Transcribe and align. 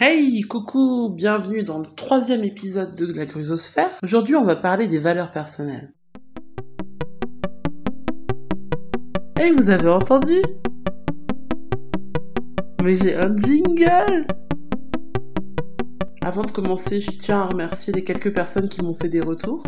Hey, 0.00 0.42
coucou, 0.42 1.08
bienvenue 1.08 1.64
dans 1.64 1.80
le 1.80 1.84
troisième 1.84 2.44
épisode 2.44 2.94
de 2.94 3.12
la 3.12 3.26
Grusosphère. 3.26 3.90
Aujourd'hui, 4.04 4.36
on 4.36 4.44
va 4.44 4.54
parler 4.54 4.86
des 4.86 5.00
valeurs 5.00 5.32
personnelles. 5.32 5.92
Hey, 9.34 9.50
vous 9.50 9.70
avez 9.70 9.88
entendu? 9.88 10.40
Mais 12.80 12.94
j'ai 12.94 13.16
un 13.16 13.34
jingle 13.34 14.28
Avant 16.22 16.42
de 16.42 16.52
commencer, 16.52 17.00
je 17.00 17.10
tiens 17.10 17.40
à 17.40 17.46
remercier 17.46 17.92
les 17.92 18.04
quelques 18.04 18.32
personnes 18.32 18.68
qui 18.68 18.82
m'ont 18.82 18.94
fait 18.94 19.08
des 19.08 19.20
retours, 19.20 19.64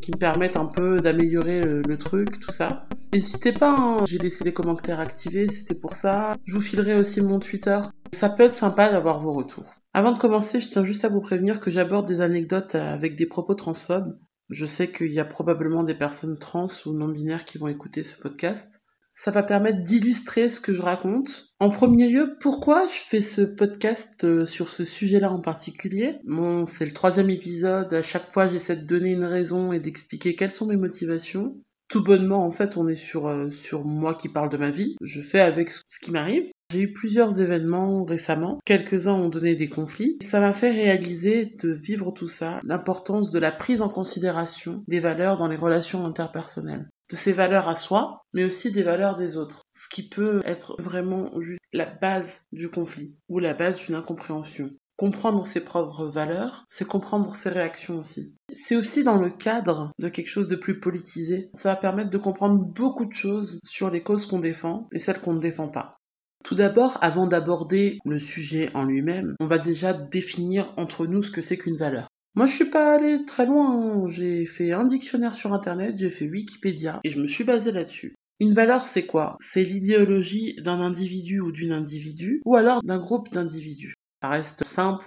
qui 0.00 0.10
me 0.10 0.16
permettent 0.16 0.56
un 0.56 0.70
peu 0.74 1.02
d'améliorer 1.02 1.60
le, 1.60 1.96
truc, 1.98 2.40
tout 2.40 2.50
ça. 2.50 2.88
N'hésitez 3.12 3.52
pas, 3.52 3.76
hein. 3.78 4.06
j'ai 4.06 4.16
laissé 4.16 4.42
les 4.42 4.54
commentaires 4.54 5.00
activés, 5.00 5.46
c'était 5.46 5.74
pour 5.74 5.94
ça. 5.94 6.34
Je 6.46 6.54
vous 6.54 6.62
filerai 6.62 6.94
aussi 6.94 7.20
mon 7.20 7.38
Twitter. 7.40 7.78
Ça 8.12 8.28
peut 8.28 8.42
être 8.42 8.54
sympa 8.54 8.90
d'avoir 8.90 9.20
vos 9.20 9.32
retours. 9.32 9.72
Avant 9.94 10.12
de 10.12 10.18
commencer, 10.18 10.60
je 10.60 10.68
tiens 10.68 10.84
juste 10.84 11.04
à 11.04 11.08
vous 11.08 11.20
prévenir 11.20 11.60
que 11.60 11.70
j'aborde 11.70 12.06
des 12.06 12.20
anecdotes 12.20 12.74
avec 12.74 13.16
des 13.16 13.26
propos 13.26 13.54
transphobes. 13.54 14.18
Je 14.50 14.66
sais 14.66 14.90
qu'il 14.90 15.12
y 15.12 15.20
a 15.20 15.24
probablement 15.24 15.84
des 15.84 15.94
personnes 15.94 16.38
trans 16.38 16.66
ou 16.86 16.92
non-binaires 16.92 17.44
qui 17.44 17.58
vont 17.58 17.68
écouter 17.68 18.02
ce 18.02 18.16
podcast. 18.16 18.82
Ça 19.12 19.30
va 19.30 19.42
permettre 19.42 19.82
d'illustrer 19.82 20.48
ce 20.48 20.60
que 20.60 20.72
je 20.72 20.82
raconte. 20.82 21.52
En 21.58 21.70
premier 21.70 22.08
lieu, 22.08 22.36
pourquoi 22.40 22.86
je 22.86 23.00
fais 23.00 23.20
ce 23.20 23.42
podcast 23.42 24.24
euh, 24.24 24.46
sur 24.46 24.68
ce 24.68 24.84
sujet-là 24.84 25.32
en 25.32 25.40
particulier? 25.40 26.18
Bon, 26.24 26.64
c'est 26.66 26.86
le 26.86 26.92
troisième 26.92 27.30
épisode. 27.30 27.92
À 27.92 28.02
chaque 28.02 28.30
fois, 28.30 28.46
j'essaie 28.46 28.76
de 28.76 28.86
donner 28.86 29.10
une 29.10 29.24
raison 29.24 29.72
et 29.72 29.80
d'expliquer 29.80 30.36
quelles 30.36 30.50
sont 30.50 30.66
mes 30.66 30.76
motivations 30.76 31.56
tout 31.90 32.04
bonnement, 32.04 32.46
en 32.46 32.52
fait, 32.52 32.76
on 32.76 32.86
est 32.86 32.94
sur, 32.94 33.26
euh, 33.26 33.50
sur 33.50 33.84
moi 33.84 34.14
qui 34.14 34.28
parle 34.28 34.48
de 34.48 34.56
ma 34.56 34.70
vie. 34.70 34.94
Je 35.02 35.20
fais 35.20 35.40
avec 35.40 35.70
ce 35.70 35.98
qui 36.00 36.12
m'arrive. 36.12 36.48
J'ai 36.70 36.82
eu 36.82 36.92
plusieurs 36.92 37.40
événements 37.40 38.04
récemment. 38.04 38.60
Quelques-uns 38.64 39.14
ont 39.14 39.28
donné 39.28 39.56
des 39.56 39.68
conflits. 39.68 40.16
Ça 40.22 40.38
m'a 40.38 40.54
fait 40.54 40.70
réaliser 40.70 41.52
de 41.60 41.72
vivre 41.72 42.12
tout 42.12 42.28
ça, 42.28 42.60
l'importance 42.64 43.30
de 43.30 43.40
la 43.40 43.50
prise 43.50 43.82
en 43.82 43.88
considération 43.88 44.84
des 44.86 45.00
valeurs 45.00 45.36
dans 45.36 45.48
les 45.48 45.56
relations 45.56 46.06
interpersonnelles. 46.06 46.88
De 47.10 47.16
ces 47.16 47.32
valeurs 47.32 47.68
à 47.68 47.74
soi, 47.74 48.22
mais 48.34 48.44
aussi 48.44 48.70
des 48.70 48.84
valeurs 48.84 49.16
des 49.16 49.36
autres. 49.36 49.62
Ce 49.72 49.88
qui 49.88 50.08
peut 50.08 50.42
être 50.44 50.76
vraiment 50.80 51.28
juste 51.40 51.58
la 51.72 51.86
base 51.86 52.42
du 52.52 52.70
conflit 52.70 53.16
ou 53.28 53.40
la 53.40 53.54
base 53.54 53.84
d'une 53.84 53.96
incompréhension. 53.96 54.70
Comprendre 54.96 55.44
ses 55.44 55.60
propres 55.60 56.04
valeurs, 56.04 56.64
c'est 56.68 56.86
comprendre 56.86 57.34
ses 57.34 57.48
réactions 57.48 57.98
aussi. 57.98 58.36
C'est 58.48 58.76
aussi 58.76 59.02
dans 59.02 59.20
le 59.20 59.30
cadre 59.30 59.90
de 59.98 60.08
quelque 60.08 60.28
chose 60.28 60.46
de 60.46 60.56
plus 60.56 60.78
politisé. 60.78 61.50
Ça 61.52 61.70
va 61.70 61.76
permettre 61.76 62.10
de 62.10 62.18
comprendre 62.18 62.62
beaucoup 62.62 63.06
de 63.06 63.12
choses 63.12 63.58
sur 63.64 63.90
les 63.90 64.02
causes 64.02 64.26
qu'on 64.26 64.38
défend 64.38 64.88
et 64.92 65.00
celles 65.00 65.20
qu'on 65.20 65.32
ne 65.32 65.40
défend 65.40 65.68
pas. 65.68 65.99
Tout 66.44 66.54
d'abord, 66.54 66.98
avant 67.02 67.26
d'aborder 67.26 67.98
le 68.04 68.18
sujet 68.18 68.70
en 68.74 68.84
lui-même, 68.84 69.34
on 69.40 69.46
va 69.46 69.58
déjà 69.58 69.92
définir 69.92 70.72
entre 70.76 71.06
nous 71.06 71.22
ce 71.22 71.30
que 71.30 71.40
c'est 71.40 71.58
qu'une 71.58 71.76
valeur. 71.76 72.08
Moi, 72.34 72.46
je 72.46 72.54
suis 72.54 72.70
pas 72.70 72.94
allé 72.94 73.24
très 73.24 73.46
loin. 73.46 73.70
Hein. 73.70 74.06
J'ai 74.06 74.46
fait 74.46 74.72
un 74.72 74.84
dictionnaire 74.84 75.34
sur 75.34 75.52
Internet, 75.52 75.98
j'ai 75.98 76.10
fait 76.10 76.28
Wikipédia 76.28 77.00
et 77.04 77.10
je 77.10 77.20
me 77.20 77.26
suis 77.26 77.44
basé 77.44 77.72
là-dessus. 77.72 78.14
Une 78.38 78.54
valeur, 78.54 78.86
c'est 78.86 79.04
quoi? 79.04 79.36
C'est 79.38 79.64
l'idéologie 79.64 80.56
d'un 80.62 80.80
individu 80.80 81.40
ou 81.40 81.52
d'une 81.52 81.72
individu, 81.72 82.40
ou 82.46 82.56
alors 82.56 82.82
d'un 82.82 82.98
groupe 82.98 83.30
d'individus. 83.30 83.94
Ça 84.22 84.30
reste 84.30 84.64
simple. 84.64 85.04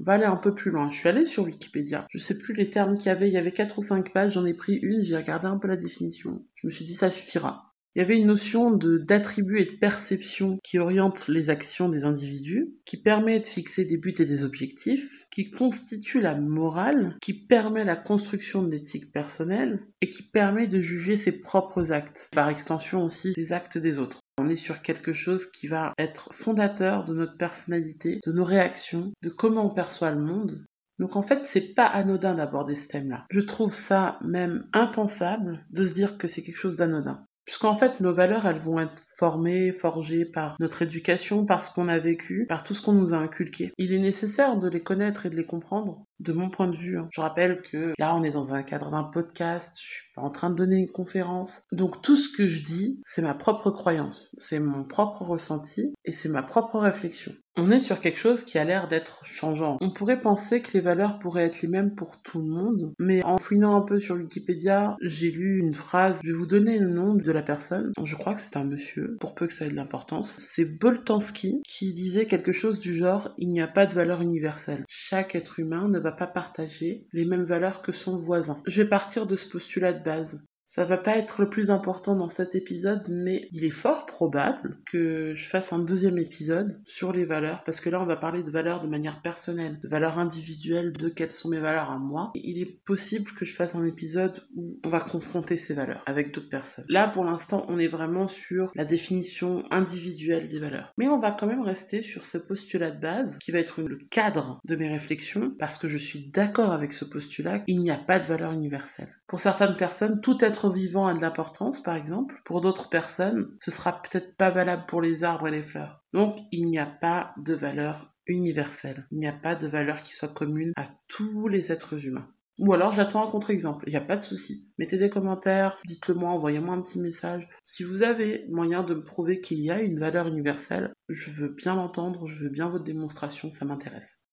On 0.00 0.04
va 0.04 0.12
aller 0.12 0.26
un 0.26 0.36
peu 0.36 0.54
plus 0.54 0.70
loin. 0.70 0.88
Je 0.90 0.96
suis 0.96 1.08
allée 1.08 1.24
sur 1.24 1.42
Wikipédia. 1.42 2.06
Je 2.08 2.18
sais 2.18 2.38
plus 2.38 2.54
les 2.54 2.70
termes 2.70 2.96
qu'il 2.96 3.06
y 3.06 3.10
avait. 3.10 3.28
Il 3.28 3.34
y 3.34 3.36
avait 3.38 3.50
quatre 3.50 3.78
ou 3.78 3.82
cinq 3.82 4.12
pages. 4.12 4.34
J'en 4.34 4.46
ai 4.46 4.54
pris 4.54 4.74
une. 4.74 5.02
J'ai 5.02 5.16
regardé 5.16 5.46
un 5.46 5.58
peu 5.58 5.66
la 5.66 5.76
définition. 5.76 6.44
Je 6.54 6.68
me 6.68 6.70
suis 6.70 6.84
dit 6.84 6.94
ça 6.94 7.10
suffira. 7.10 7.67
Il 7.98 8.02
y 8.02 8.04
avait 8.04 8.18
une 8.18 8.28
notion 8.28 8.70
d'attribut 8.70 9.58
et 9.58 9.64
de 9.64 9.76
perception 9.76 10.60
qui 10.62 10.78
oriente 10.78 11.26
les 11.26 11.50
actions 11.50 11.88
des 11.88 12.04
individus, 12.04 12.68
qui 12.84 12.96
permet 12.96 13.40
de 13.40 13.46
fixer 13.46 13.84
des 13.84 13.98
buts 13.98 14.14
et 14.20 14.24
des 14.24 14.44
objectifs, 14.44 15.26
qui 15.32 15.50
constitue 15.50 16.20
la 16.20 16.36
morale, 16.36 17.16
qui 17.20 17.32
permet 17.32 17.84
la 17.84 17.96
construction 17.96 18.62
de 18.62 18.70
l'éthique 18.70 19.10
personnelle 19.10 19.80
et 20.00 20.08
qui 20.08 20.22
permet 20.22 20.68
de 20.68 20.78
juger 20.78 21.16
ses 21.16 21.40
propres 21.40 21.90
actes, 21.90 22.28
par 22.32 22.48
extension 22.48 23.02
aussi 23.02 23.32
les 23.36 23.52
actes 23.52 23.78
des 23.78 23.98
autres. 23.98 24.20
On 24.38 24.48
est 24.48 24.54
sur 24.54 24.80
quelque 24.80 25.10
chose 25.10 25.50
qui 25.50 25.66
va 25.66 25.92
être 25.98 26.32
fondateur 26.32 27.04
de 27.04 27.14
notre 27.14 27.36
personnalité, 27.36 28.20
de 28.24 28.30
nos 28.30 28.44
réactions, 28.44 29.12
de 29.24 29.28
comment 29.28 29.68
on 29.68 29.74
perçoit 29.74 30.12
le 30.12 30.20
monde. 30.20 30.64
Donc 31.00 31.16
en 31.16 31.22
fait, 31.22 31.46
c'est 31.46 31.74
pas 31.74 31.86
anodin 31.86 32.34
d'aborder 32.34 32.76
ce 32.76 32.86
thème-là. 32.86 33.24
Je 33.28 33.40
trouve 33.40 33.74
ça 33.74 34.20
même 34.22 34.68
impensable 34.72 35.66
de 35.70 35.84
se 35.84 35.94
dire 35.94 36.16
que 36.16 36.28
c'est 36.28 36.42
quelque 36.42 36.56
chose 36.56 36.76
d'anodin. 36.76 37.24
Puisqu'en 37.48 37.74
fait, 37.74 38.00
nos 38.00 38.12
valeurs, 38.12 38.44
elles 38.44 38.58
vont 38.58 38.78
être 38.78 39.02
formées, 39.16 39.72
forgées 39.72 40.26
par 40.26 40.56
notre 40.60 40.82
éducation, 40.82 41.46
par 41.46 41.62
ce 41.62 41.72
qu'on 41.72 41.88
a 41.88 41.98
vécu, 41.98 42.44
par 42.46 42.62
tout 42.62 42.74
ce 42.74 42.82
qu'on 42.82 42.92
nous 42.92 43.14
a 43.14 43.16
inculqué. 43.16 43.72
Il 43.78 43.94
est 43.94 43.98
nécessaire 43.98 44.58
de 44.58 44.68
les 44.68 44.82
connaître 44.82 45.24
et 45.24 45.30
de 45.30 45.34
les 45.34 45.46
comprendre, 45.46 46.04
de 46.20 46.32
mon 46.32 46.50
point 46.50 46.68
de 46.68 46.76
vue. 46.76 46.98
Hein. 46.98 47.08
Je 47.10 47.20
rappelle 47.20 47.60
que 47.60 47.92
là, 47.98 48.14
on 48.14 48.22
est 48.22 48.32
dans 48.32 48.54
un 48.54 48.62
cadre 48.62 48.90
d'un 48.90 49.04
podcast, 49.04 49.76
je 49.80 49.86
suis 49.86 50.12
pas 50.14 50.22
en 50.22 50.30
train 50.30 50.50
de 50.50 50.56
donner 50.56 50.76
une 50.76 50.88
conférence. 50.88 51.62
Donc 51.72 52.02
tout 52.02 52.16
ce 52.16 52.28
que 52.28 52.46
je 52.46 52.62
dis, 52.62 53.00
c'est 53.04 53.22
ma 53.22 53.34
propre 53.34 53.70
croyance, 53.70 54.30
c'est 54.36 54.60
mon 54.60 54.84
propre 54.84 55.22
ressenti 55.22 55.92
et 56.04 56.12
c'est 56.12 56.28
ma 56.28 56.42
propre 56.42 56.78
réflexion. 56.78 57.32
On 57.60 57.72
est 57.72 57.80
sur 57.80 57.98
quelque 57.98 58.20
chose 58.20 58.44
qui 58.44 58.56
a 58.56 58.64
l'air 58.64 58.86
d'être 58.86 59.24
changeant. 59.24 59.78
On 59.80 59.90
pourrait 59.90 60.20
penser 60.20 60.62
que 60.62 60.70
les 60.74 60.80
valeurs 60.80 61.18
pourraient 61.18 61.46
être 61.46 61.60
les 61.60 61.66
mêmes 61.66 61.96
pour 61.96 62.22
tout 62.22 62.38
le 62.38 62.46
monde, 62.46 62.92
mais 63.00 63.24
en 63.24 63.36
fouinant 63.36 63.74
un 63.74 63.80
peu 63.80 63.98
sur 63.98 64.14
Wikipédia, 64.14 64.96
j'ai 65.00 65.32
lu 65.32 65.58
une 65.58 65.74
phrase, 65.74 66.20
je 66.22 66.30
vais 66.30 66.36
vous 66.36 66.46
donner 66.46 66.78
le 66.78 66.88
nom 66.88 67.14
de 67.14 67.32
la 67.32 67.42
personne, 67.42 67.90
je 68.00 68.14
crois 68.14 68.34
que 68.34 68.40
c'est 68.40 68.56
un 68.56 68.62
monsieur, 68.62 69.16
pour 69.18 69.34
peu 69.34 69.48
que 69.48 69.52
ça 69.52 69.66
ait 69.66 69.70
de 69.70 69.74
l'importance, 69.74 70.36
c'est 70.38 70.78
Boltanski 70.78 71.60
qui 71.64 71.92
disait 71.92 72.26
quelque 72.26 72.52
chose 72.52 72.78
du 72.78 72.94
genre 72.94 73.30
il 73.38 73.48
n'y 73.48 73.60
a 73.60 73.66
pas 73.66 73.86
de 73.86 73.94
valeur 73.94 74.22
universelle. 74.22 74.84
Chaque 74.86 75.34
être 75.34 75.58
humain 75.58 75.88
ne 75.88 75.98
va 75.98 76.07
pas 76.12 76.26
partager 76.26 77.06
les 77.12 77.24
mêmes 77.24 77.44
valeurs 77.44 77.82
que 77.82 77.92
son 77.92 78.16
voisin. 78.16 78.62
Je 78.66 78.82
vais 78.82 78.88
partir 78.88 79.26
de 79.26 79.36
ce 79.36 79.48
postulat 79.48 79.92
de 79.92 80.02
base. 80.02 80.46
Ça 80.70 80.84
va 80.84 80.98
pas 80.98 81.16
être 81.16 81.40
le 81.40 81.48
plus 81.48 81.70
important 81.70 82.14
dans 82.14 82.28
cet 82.28 82.54
épisode, 82.54 83.02
mais 83.08 83.48
il 83.52 83.64
est 83.64 83.70
fort 83.70 84.04
probable 84.04 84.76
que 84.84 85.32
je 85.34 85.48
fasse 85.48 85.72
un 85.72 85.78
deuxième 85.78 86.18
épisode 86.18 86.78
sur 86.84 87.10
les 87.10 87.24
valeurs, 87.24 87.64
parce 87.64 87.80
que 87.80 87.88
là 87.88 88.02
on 88.02 88.04
va 88.04 88.16
parler 88.16 88.42
de 88.42 88.50
valeurs 88.50 88.82
de 88.82 88.86
manière 88.86 89.22
personnelle, 89.22 89.80
de 89.80 89.88
valeurs 89.88 90.18
individuelles, 90.18 90.92
de 90.92 91.08
quelles 91.08 91.30
sont 91.30 91.48
mes 91.48 91.58
valeurs 91.58 91.90
à 91.90 91.98
moi. 91.98 92.32
il 92.34 92.60
est 92.60 92.84
possible 92.84 93.32
que 93.32 93.46
je 93.46 93.54
fasse 93.54 93.76
un 93.76 93.86
épisode 93.86 94.44
où 94.56 94.78
on 94.84 94.90
va 94.90 95.00
confronter 95.00 95.56
ces 95.56 95.72
valeurs 95.72 96.02
avec 96.04 96.34
d'autres 96.34 96.50
personnes. 96.50 96.84
Là 96.90 97.08
pour 97.08 97.24
l'instant 97.24 97.64
on 97.70 97.78
est 97.78 97.86
vraiment 97.86 98.26
sur 98.26 98.70
la 98.74 98.84
définition 98.84 99.64
individuelle 99.70 100.50
des 100.50 100.60
valeurs. 100.60 100.92
Mais 100.98 101.08
on 101.08 101.16
va 101.16 101.30
quand 101.30 101.46
même 101.46 101.62
rester 101.62 102.02
sur 102.02 102.26
ce 102.26 102.36
postulat 102.36 102.90
de 102.90 103.00
base 103.00 103.38
qui 103.38 103.52
va 103.52 103.58
être 103.58 103.80
le 103.80 103.96
cadre 104.10 104.60
de 104.66 104.76
mes 104.76 104.88
réflexions, 104.88 105.50
parce 105.58 105.78
que 105.78 105.88
je 105.88 105.96
suis 105.96 106.28
d'accord 106.28 106.72
avec 106.72 106.92
ce 106.92 107.06
postulat, 107.06 107.62
il 107.66 107.80
n'y 107.80 107.90
a 107.90 107.96
pas 107.96 108.18
de 108.18 108.26
valeur 108.26 108.52
universelle. 108.52 109.17
Pour 109.28 109.40
certaines 109.40 109.76
personnes, 109.76 110.22
tout 110.22 110.42
être 110.42 110.70
vivant 110.70 111.06
a 111.06 111.12
de 111.12 111.20
l'importance, 111.20 111.82
par 111.82 111.96
exemple. 111.96 112.40
Pour 112.46 112.62
d'autres 112.62 112.88
personnes, 112.88 113.54
ce 113.58 113.70
sera 113.70 114.00
peut-être 114.00 114.36
pas 114.36 114.48
valable 114.48 114.86
pour 114.88 115.02
les 115.02 115.22
arbres 115.22 115.48
et 115.48 115.52
les 115.52 115.62
fleurs. 115.62 116.02
Donc, 116.14 116.38
il 116.50 116.66
n'y 116.66 116.78
a 116.78 116.86
pas 116.86 117.34
de 117.36 117.52
valeur 117.54 118.14
universelle. 118.26 119.06
Il 119.12 119.18
n'y 119.18 119.28
a 119.28 119.32
pas 119.32 119.54
de 119.54 119.68
valeur 119.68 120.02
qui 120.02 120.14
soit 120.14 120.28
commune 120.28 120.72
à 120.76 120.84
tous 121.08 121.46
les 121.46 121.72
êtres 121.72 122.06
humains. 122.06 122.32
Ou 122.58 122.72
alors 122.72 122.92
j'attends 122.92 123.24
un 123.24 123.30
contre-exemple, 123.30 123.84
il 123.86 123.90
n'y 123.90 123.96
a 123.96 124.00
pas 124.00 124.16
de 124.16 124.22
souci. 124.22 124.68
Mettez 124.78 124.98
des 124.98 125.10
commentaires, 125.10 125.76
dites-le 125.86 126.14
moi, 126.14 126.30
envoyez-moi 126.30 126.74
un 126.74 126.82
petit 126.82 126.98
message. 126.98 127.48
Si 127.62 127.84
vous 127.84 128.02
avez 128.02 128.46
moyen 128.48 128.82
de 128.82 128.94
me 128.94 129.04
prouver 129.04 129.40
qu'il 129.40 129.60
y 129.60 129.70
a 129.70 129.80
une 129.80 130.00
valeur 130.00 130.26
universelle, 130.26 130.92
je 131.08 131.30
veux 131.30 131.50
bien 131.50 131.76
l'entendre, 131.76 132.26
je 132.26 132.42
veux 132.42 132.50
bien 132.50 132.68
votre 132.68 132.82
démonstration, 132.82 133.52
ça 133.52 133.64
m'intéresse. 133.64 134.27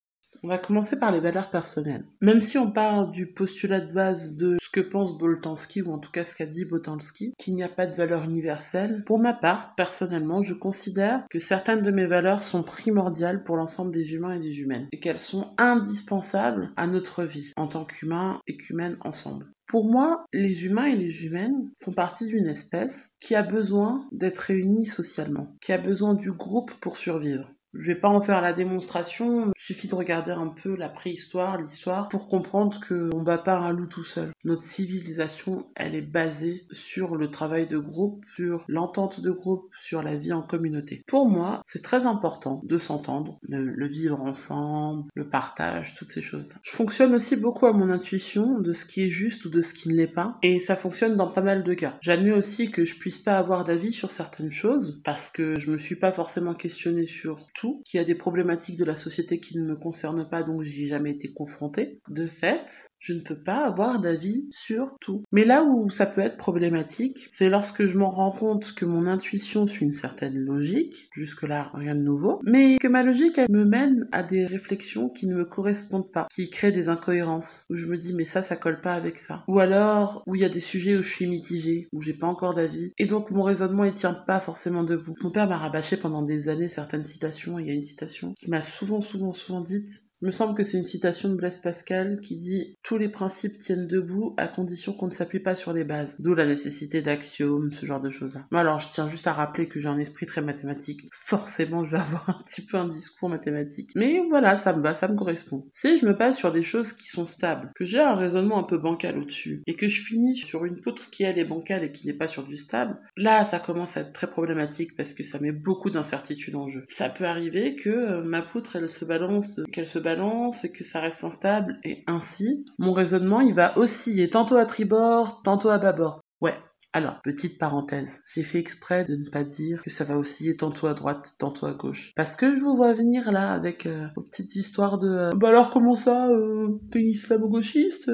On 0.45 0.49
va 0.49 0.59
commencer 0.59 0.99
par 0.99 1.11
les 1.11 1.19
valeurs 1.19 1.49
personnelles. 1.49 2.05
Même 2.21 2.39
si 2.39 2.59
on 2.59 2.69
parle 2.69 3.09
du 3.09 3.25
postulat 3.25 3.79
de 3.79 3.91
base 3.91 4.35
de 4.35 4.57
ce 4.61 4.69
que 4.69 4.79
pense 4.79 5.17
Boltanski, 5.17 5.81
ou 5.81 5.91
en 5.91 5.97
tout 5.97 6.11
cas 6.11 6.23
ce 6.23 6.35
qu'a 6.35 6.45
dit 6.45 6.65
Boltanski, 6.65 7.33
qu'il 7.39 7.55
n'y 7.55 7.63
a 7.63 7.67
pas 7.67 7.87
de 7.87 7.95
valeur 7.95 8.25
universelle, 8.25 9.03
pour 9.07 9.17
ma 9.17 9.33
part, 9.33 9.73
personnellement, 9.73 10.43
je 10.43 10.53
considère 10.53 11.25
que 11.31 11.39
certaines 11.39 11.81
de 11.81 11.89
mes 11.89 12.05
valeurs 12.05 12.43
sont 12.43 12.61
primordiales 12.61 13.41
pour 13.41 13.57
l'ensemble 13.57 13.91
des 13.91 14.13
humains 14.13 14.33
et 14.33 14.39
des 14.39 14.59
humaines, 14.59 14.87
et 14.91 14.99
qu'elles 14.99 15.17
sont 15.17 15.51
indispensables 15.57 16.71
à 16.77 16.85
notre 16.85 17.23
vie, 17.23 17.51
en 17.57 17.67
tant 17.67 17.83
qu'humains 17.83 18.39
et 18.45 18.55
qu'humaines 18.55 18.97
ensemble. 19.01 19.51
Pour 19.65 19.89
moi, 19.89 20.25
les 20.31 20.65
humains 20.65 20.85
et 20.85 20.95
les 20.95 21.25
humaines 21.25 21.71
font 21.81 21.93
partie 21.93 22.27
d'une 22.27 22.45
espèce 22.45 23.13
qui 23.19 23.33
a 23.33 23.41
besoin 23.41 24.07
d'être 24.11 24.37
réunis 24.37 24.85
socialement, 24.85 25.55
qui 25.59 25.73
a 25.73 25.79
besoin 25.79 26.13
du 26.13 26.31
groupe 26.31 26.75
pour 26.75 26.97
survivre. 26.97 27.49
Je 27.77 27.87
vais 27.87 27.99
pas 27.99 28.09
en 28.09 28.21
faire 28.21 28.41
la 28.41 28.53
démonstration, 28.53 29.51
suffit 29.65 29.87
de 29.87 29.95
regarder 29.95 30.31
un 30.31 30.49
peu 30.49 30.75
la 30.75 30.89
préhistoire, 30.89 31.57
l'histoire, 31.57 32.07
pour 32.07 32.27
comprendre 32.27 32.79
qu'on 32.87 33.23
bat 33.23 33.39
pas 33.39 33.57
un 33.57 33.71
loup 33.71 33.87
tout 33.87 34.03
seul. 34.03 34.29
Notre 34.43 34.61
civilisation, 34.61 35.65
elle 35.75 35.95
est 35.95 36.03
basée 36.03 36.67
sur 36.69 37.15
le 37.15 37.31
travail 37.31 37.65
de 37.65 37.79
groupe, 37.79 38.23
sur 38.35 38.63
l'entente 38.67 39.21
de 39.21 39.31
groupe, 39.31 39.67
sur 39.75 40.03
la 40.03 40.15
vie 40.15 40.33
en 40.33 40.43
communauté. 40.43 41.03
Pour 41.07 41.27
moi, 41.27 41.61
c'est 41.65 41.81
très 41.81 42.05
important 42.05 42.61
de 42.63 42.77
s'entendre, 42.77 43.39
de 43.49 43.57
le 43.57 43.87
vivre 43.87 44.21
ensemble, 44.21 45.09
le 45.15 45.27
partage, 45.27 45.95
toutes 45.95 46.11
ces 46.11 46.21
choses-là. 46.21 46.57
Je 46.63 46.71
fonctionne 46.71 47.15
aussi 47.15 47.35
beaucoup 47.35 47.65
à 47.65 47.73
mon 47.73 47.89
intuition 47.89 48.59
de 48.59 48.71
ce 48.71 48.85
qui 48.85 49.01
est 49.01 49.09
juste 49.09 49.45
ou 49.45 49.49
de 49.49 49.61
ce 49.61 49.73
qui 49.73 49.89
ne 49.89 49.95
l'est 49.95 50.05
pas, 50.05 50.37
et 50.43 50.59
ça 50.59 50.75
fonctionne 50.75 51.15
dans 51.15 51.31
pas 51.31 51.41
mal 51.41 51.63
de 51.63 51.73
cas. 51.73 51.97
J'admets 52.01 52.33
aussi 52.33 52.69
que 52.69 52.85
je 52.85 52.99
puisse 52.99 53.17
pas 53.17 53.39
avoir 53.39 53.63
d'avis 53.63 53.91
sur 53.91 54.11
certaines 54.11 54.51
choses, 54.51 55.01
parce 55.03 55.31
que 55.31 55.55
je 55.55 55.71
me 55.71 55.79
suis 55.79 55.95
pas 55.95 56.11
forcément 56.11 56.53
questionné 56.53 57.07
sur 57.07 57.47
tout 57.55 57.81
qu'il 57.83 57.97
y 57.97 58.01
a 58.01 58.05
des 58.05 58.13
problématiques 58.13 58.77
de 58.77 58.85
la 58.85 58.95
société 58.95 59.39
qui 59.39 59.54
ne 59.59 59.67
me 59.67 59.75
concerne 59.75 60.27
pas, 60.27 60.43
donc 60.43 60.61
j'y 60.63 60.83
ai 60.83 60.87
jamais 60.87 61.11
été 61.11 61.33
confrontée. 61.33 61.99
De 62.09 62.27
fait, 62.27 62.87
je 63.05 63.13
ne 63.13 63.19
peux 63.19 63.37
pas 63.37 63.67
avoir 63.67 63.99
d'avis 63.99 64.47
sur 64.49 64.97
tout. 64.99 65.23
Mais 65.31 65.45
là 65.45 65.63
où 65.63 65.89
ça 65.91 66.07
peut 66.07 66.21
être 66.21 66.37
problématique, 66.37 67.27
c'est 67.29 67.51
lorsque 67.51 67.85
je 67.85 67.97
m'en 67.99 68.09
rends 68.09 68.31
compte 68.31 68.73
que 68.73 68.83
mon 68.83 69.05
intuition 69.05 69.67
suit 69.67 69.85
une 69.85 69.93
certaine 69.93 70.39
logique, 70.39 71.09
jusque-là 71.13 71.69
rien 71.75 71.93
de 71.93 72.01
nouveau, 72.01 72.39
mais 72.43 72.79
que 72.79 72.87
ma 72.87 73.03
logique 73.03 73.37
elle 73.37 73.51
me 73.51 73.63
mène 73.63 74.07
à 74.11 74.23
des 74.23 74.47
réflexions 74.47 75.07
qui 75.07 75.27
ne 75.27 75.35
me 75.35 75.45
correspondent 75.45 76.11
pas, 76.11 76.27
qui 76.33 76.49
créent 76.49 76.71
des 76.71 76.89
incohérences, 76.89 77.65
où 77.69 77.75
je 77.75 77.85
me 77.85 77.95
dis 77.95 78.11
mais 78.11 78.23
ça 78.23 78.41
ça 78.41 78.55
colle 78.55 78.81
pas 78.81 78.95
avec 78.95 79.19
ça. 79.19 79.43
Ou 79.47 79.59
alors 79.59 80.23
où 80.25 80.33
il 80.33 80.41
y 80.41 80.45
a 80.45 80.49
des 80.49 80.59
sujets 80.59 80.97
où 80.97 81.03
je 81.03 81.09
suis 81.09 81.27
mitigée, 81.27 81.87
où 81.93 82.01
j'ai 82.01 82.13
pas 82.13 82.25
encore 82.25 82.55
d'avis, 82.55 82.91
et 82.97 83.05
donc 83.05 83.29
mon 83.29 83.43
raisonnement 83.43 83.83
il 83.83 83.93
tient 83.93 84.15
pas 84.15 84.39
forcément 84.39 84.83
debout. 84.83 85.13
Mon 85.21 85.29
père 85.29 85.47
m'a 85.47 85.57
rabâché 85.57 85.95
pendant 85.95 86.23
des 86.23 86.49
années 86.49 86.67
certaines 86.67 87.03
citations, 87.03 87.59
il 87.59 87.67
y 87.67 87.69
a 87.69 87.75
une 87.75 87.83
citation 87.83 88.33
qui 88.33 88.49
m'a 88.49 88.63
souvent 88.63 88.99
souvent 88.99 89.31
souvent 89.31 89.61
dite 89.61 90.04
me 90.21 90.31
semble 90.31 90.55
que 90.55 90.63
c'est 90.63 90.77
une 90.77 90.85
citation 90.85 91.29
de 91.29 91.35
Blaise 91.35 91.59
Pascal 91.59 92.19
qui 92.21 92.37
dit 92.37 92.75
Tous 92.83 92.97
les 92.97 93.09
principes 93.09 93.57
tiennent 93.57 93.87
debout 93.87 94.33
à 94.37 94.47
condition 94.47 94.93
qu'on 94.93 95.07
ne 95.07 95.11
s'appuie 95.11 95.39
pas 95.39 95.55
sur 95.55 95.73
les 95.73 95.83
bases. 95.83 96.15
D'où 96.19 96.33
la 96.33 96.45
nécessité 96.45 97.01
d'axiomes, 97.01 97.71
ce 97.71 97.85
genre 97.85 98.01
de 98.01 98.09
choses-là. 98.09 98.47
alors, 98.51 98.79
je 98.79 98.89
tiens 98.89 99.07
juste 99.07 99.27
à 99.27 99.33
rappeler 99.33 99.67
que 99.67 99.79
j'ai 99.79 99.89
un 99.89 99.97
esprit 99.97 100.25
très 100.25 100.41
mathématique. 100.41 101.07
Forcément, 101.11 101.83
je 101.83 101.91
vais 101.91 102.01
avoir 102.01 102.29
un 102.39 102.41
petit 102.43 102.61
peu 102.61 102.77
un 102.77 102.87
discours 102.87 103.29
mathématique. 103.29 103.91
Mais 103.95 104.21
voilà, 104.29 104.55
ça 104.55 104.73
me 104.73 104.81
va, 104.81 104.93
ça 104.93 105.07
me 105.07 105.15
correspond. 105.15 105.67
Si 105.71 105.97
je 105.97 106.05
me 106.05 106.13
base 106.13 106.37
sur 106.37 106.51
des 106.51 106.63
choses 106.63 106.93
qui 106.93 107.07
sont 107.07 107.25
stables, 107.25 107.71
que 107.75 107.85
j'ai 107.85 107.99
un 107.99 108.15
raisonnement 108.15 108.59
un 108.59 108.63
peu 108.63 108.77
bancal 108.77 109.17
au-dessus, 109.17 109.61
et 109.67 109.75
que 109.75 109.87
je 109.87 110.03
finis 110.03 110.35
sur 110.35 110.65
une 110.65 110.79
poutre 110.79 111.09
qui, 111.09 111.23
elle, 111.23 111.39
est 111.39 111.45
bancale 111.45 111.83
et 111.83 111.91
qui 111.91 112.07
n'est 112.07 112.13
pas 112.13 112.27
sur 112.27 112.43
du 112.43 112.57
stable, 112.57 112.97
là, 113.17 113.43
ça 113.43 113.59
commence 113.59 113.97
à 113.97 114.01
être 114.01 114.13
très 114.13 114.27
problématique 114.27 114.95
parce 114.95 115.13
que 115.13 115.23
ça 115.23 115.39
met 115.39 115.51
beaucoup 115.51 115.89
d'incertitudes 115.89 116.55
en 116.55 116.67
jeu. 116.67 116.83
Ça 116.87 117.09
peut 117.09 117.25
arriver 117.25 117.75
que 117.75 117.89
euh, 117.89 118.23
ma 118.23 118.41
poutre, 118.41 118.75
elle 118.75 118.91
se 118.91 119.05
balance, 119.05 119.61
qu'elle 119.71 119.87
se 119.87 119.99
balance 120.05 120.63
et 120.63 120.71
que 120.71 120.85
ça 120.85 121.01
reste 121.01 121.25
instable 121.25 121.79
et 121.83 122.03
ainsi, 122.07 122.65
mon 122.79 122.93
raisonnement 122.93 123.41
il 123.41 123.53
va 123.53 123.77
osciller 123.77 124.29
tantôt 124.29 124.55
à 124.55 124.65
tribord, 124.65 125.41
tantôt 125.43 125.69
à 125.69 125.77
bâbord. 125.77 126.21
Ouais, 126.39 126.55
alors, 126.95 127.21
petite 127.21 127.57
parenthèse, 127.57 128.21
j'ai 128.33 128.41
fait 128.41 128.57
exprès 128.57 129.03
de 129.03 129.17
ne 129.17 129.29
pas 129.29 129.43
dire 129.43 129.81
que 129.83 129.89
ça 129.89 130.05
va 130.05 130.17
osciller 130.17 130.55
tantôt 130.55 130.87
à 130.87 130.93
droite, 130.93 131.33
tantôt 131.37 131.65
à 131.65 131.73
gauche. 131.73 132.13
Parce 132.15 132.37
que 132.37 132.55
je 132.55 132.61
vous 132.61 132.73
vois 132.77 132.93
venir 132.93 133.33
là 133.33 133.51
avec 133.51 133.85
euh, 133.85 134.07
vos 134.15 134.21
petites 134.21 134.55
histoires 134.55 134.97
de 134.97 135.09
euh, 135.09 135.31
Bah 135.35 135.49
alors 135.49 135.71
comment 135.71 135.93
ça, 135.93 136.29
euh, 136.29 136.69
t'es 136.91 137.01
islamo-gauchiste 137.01 138.09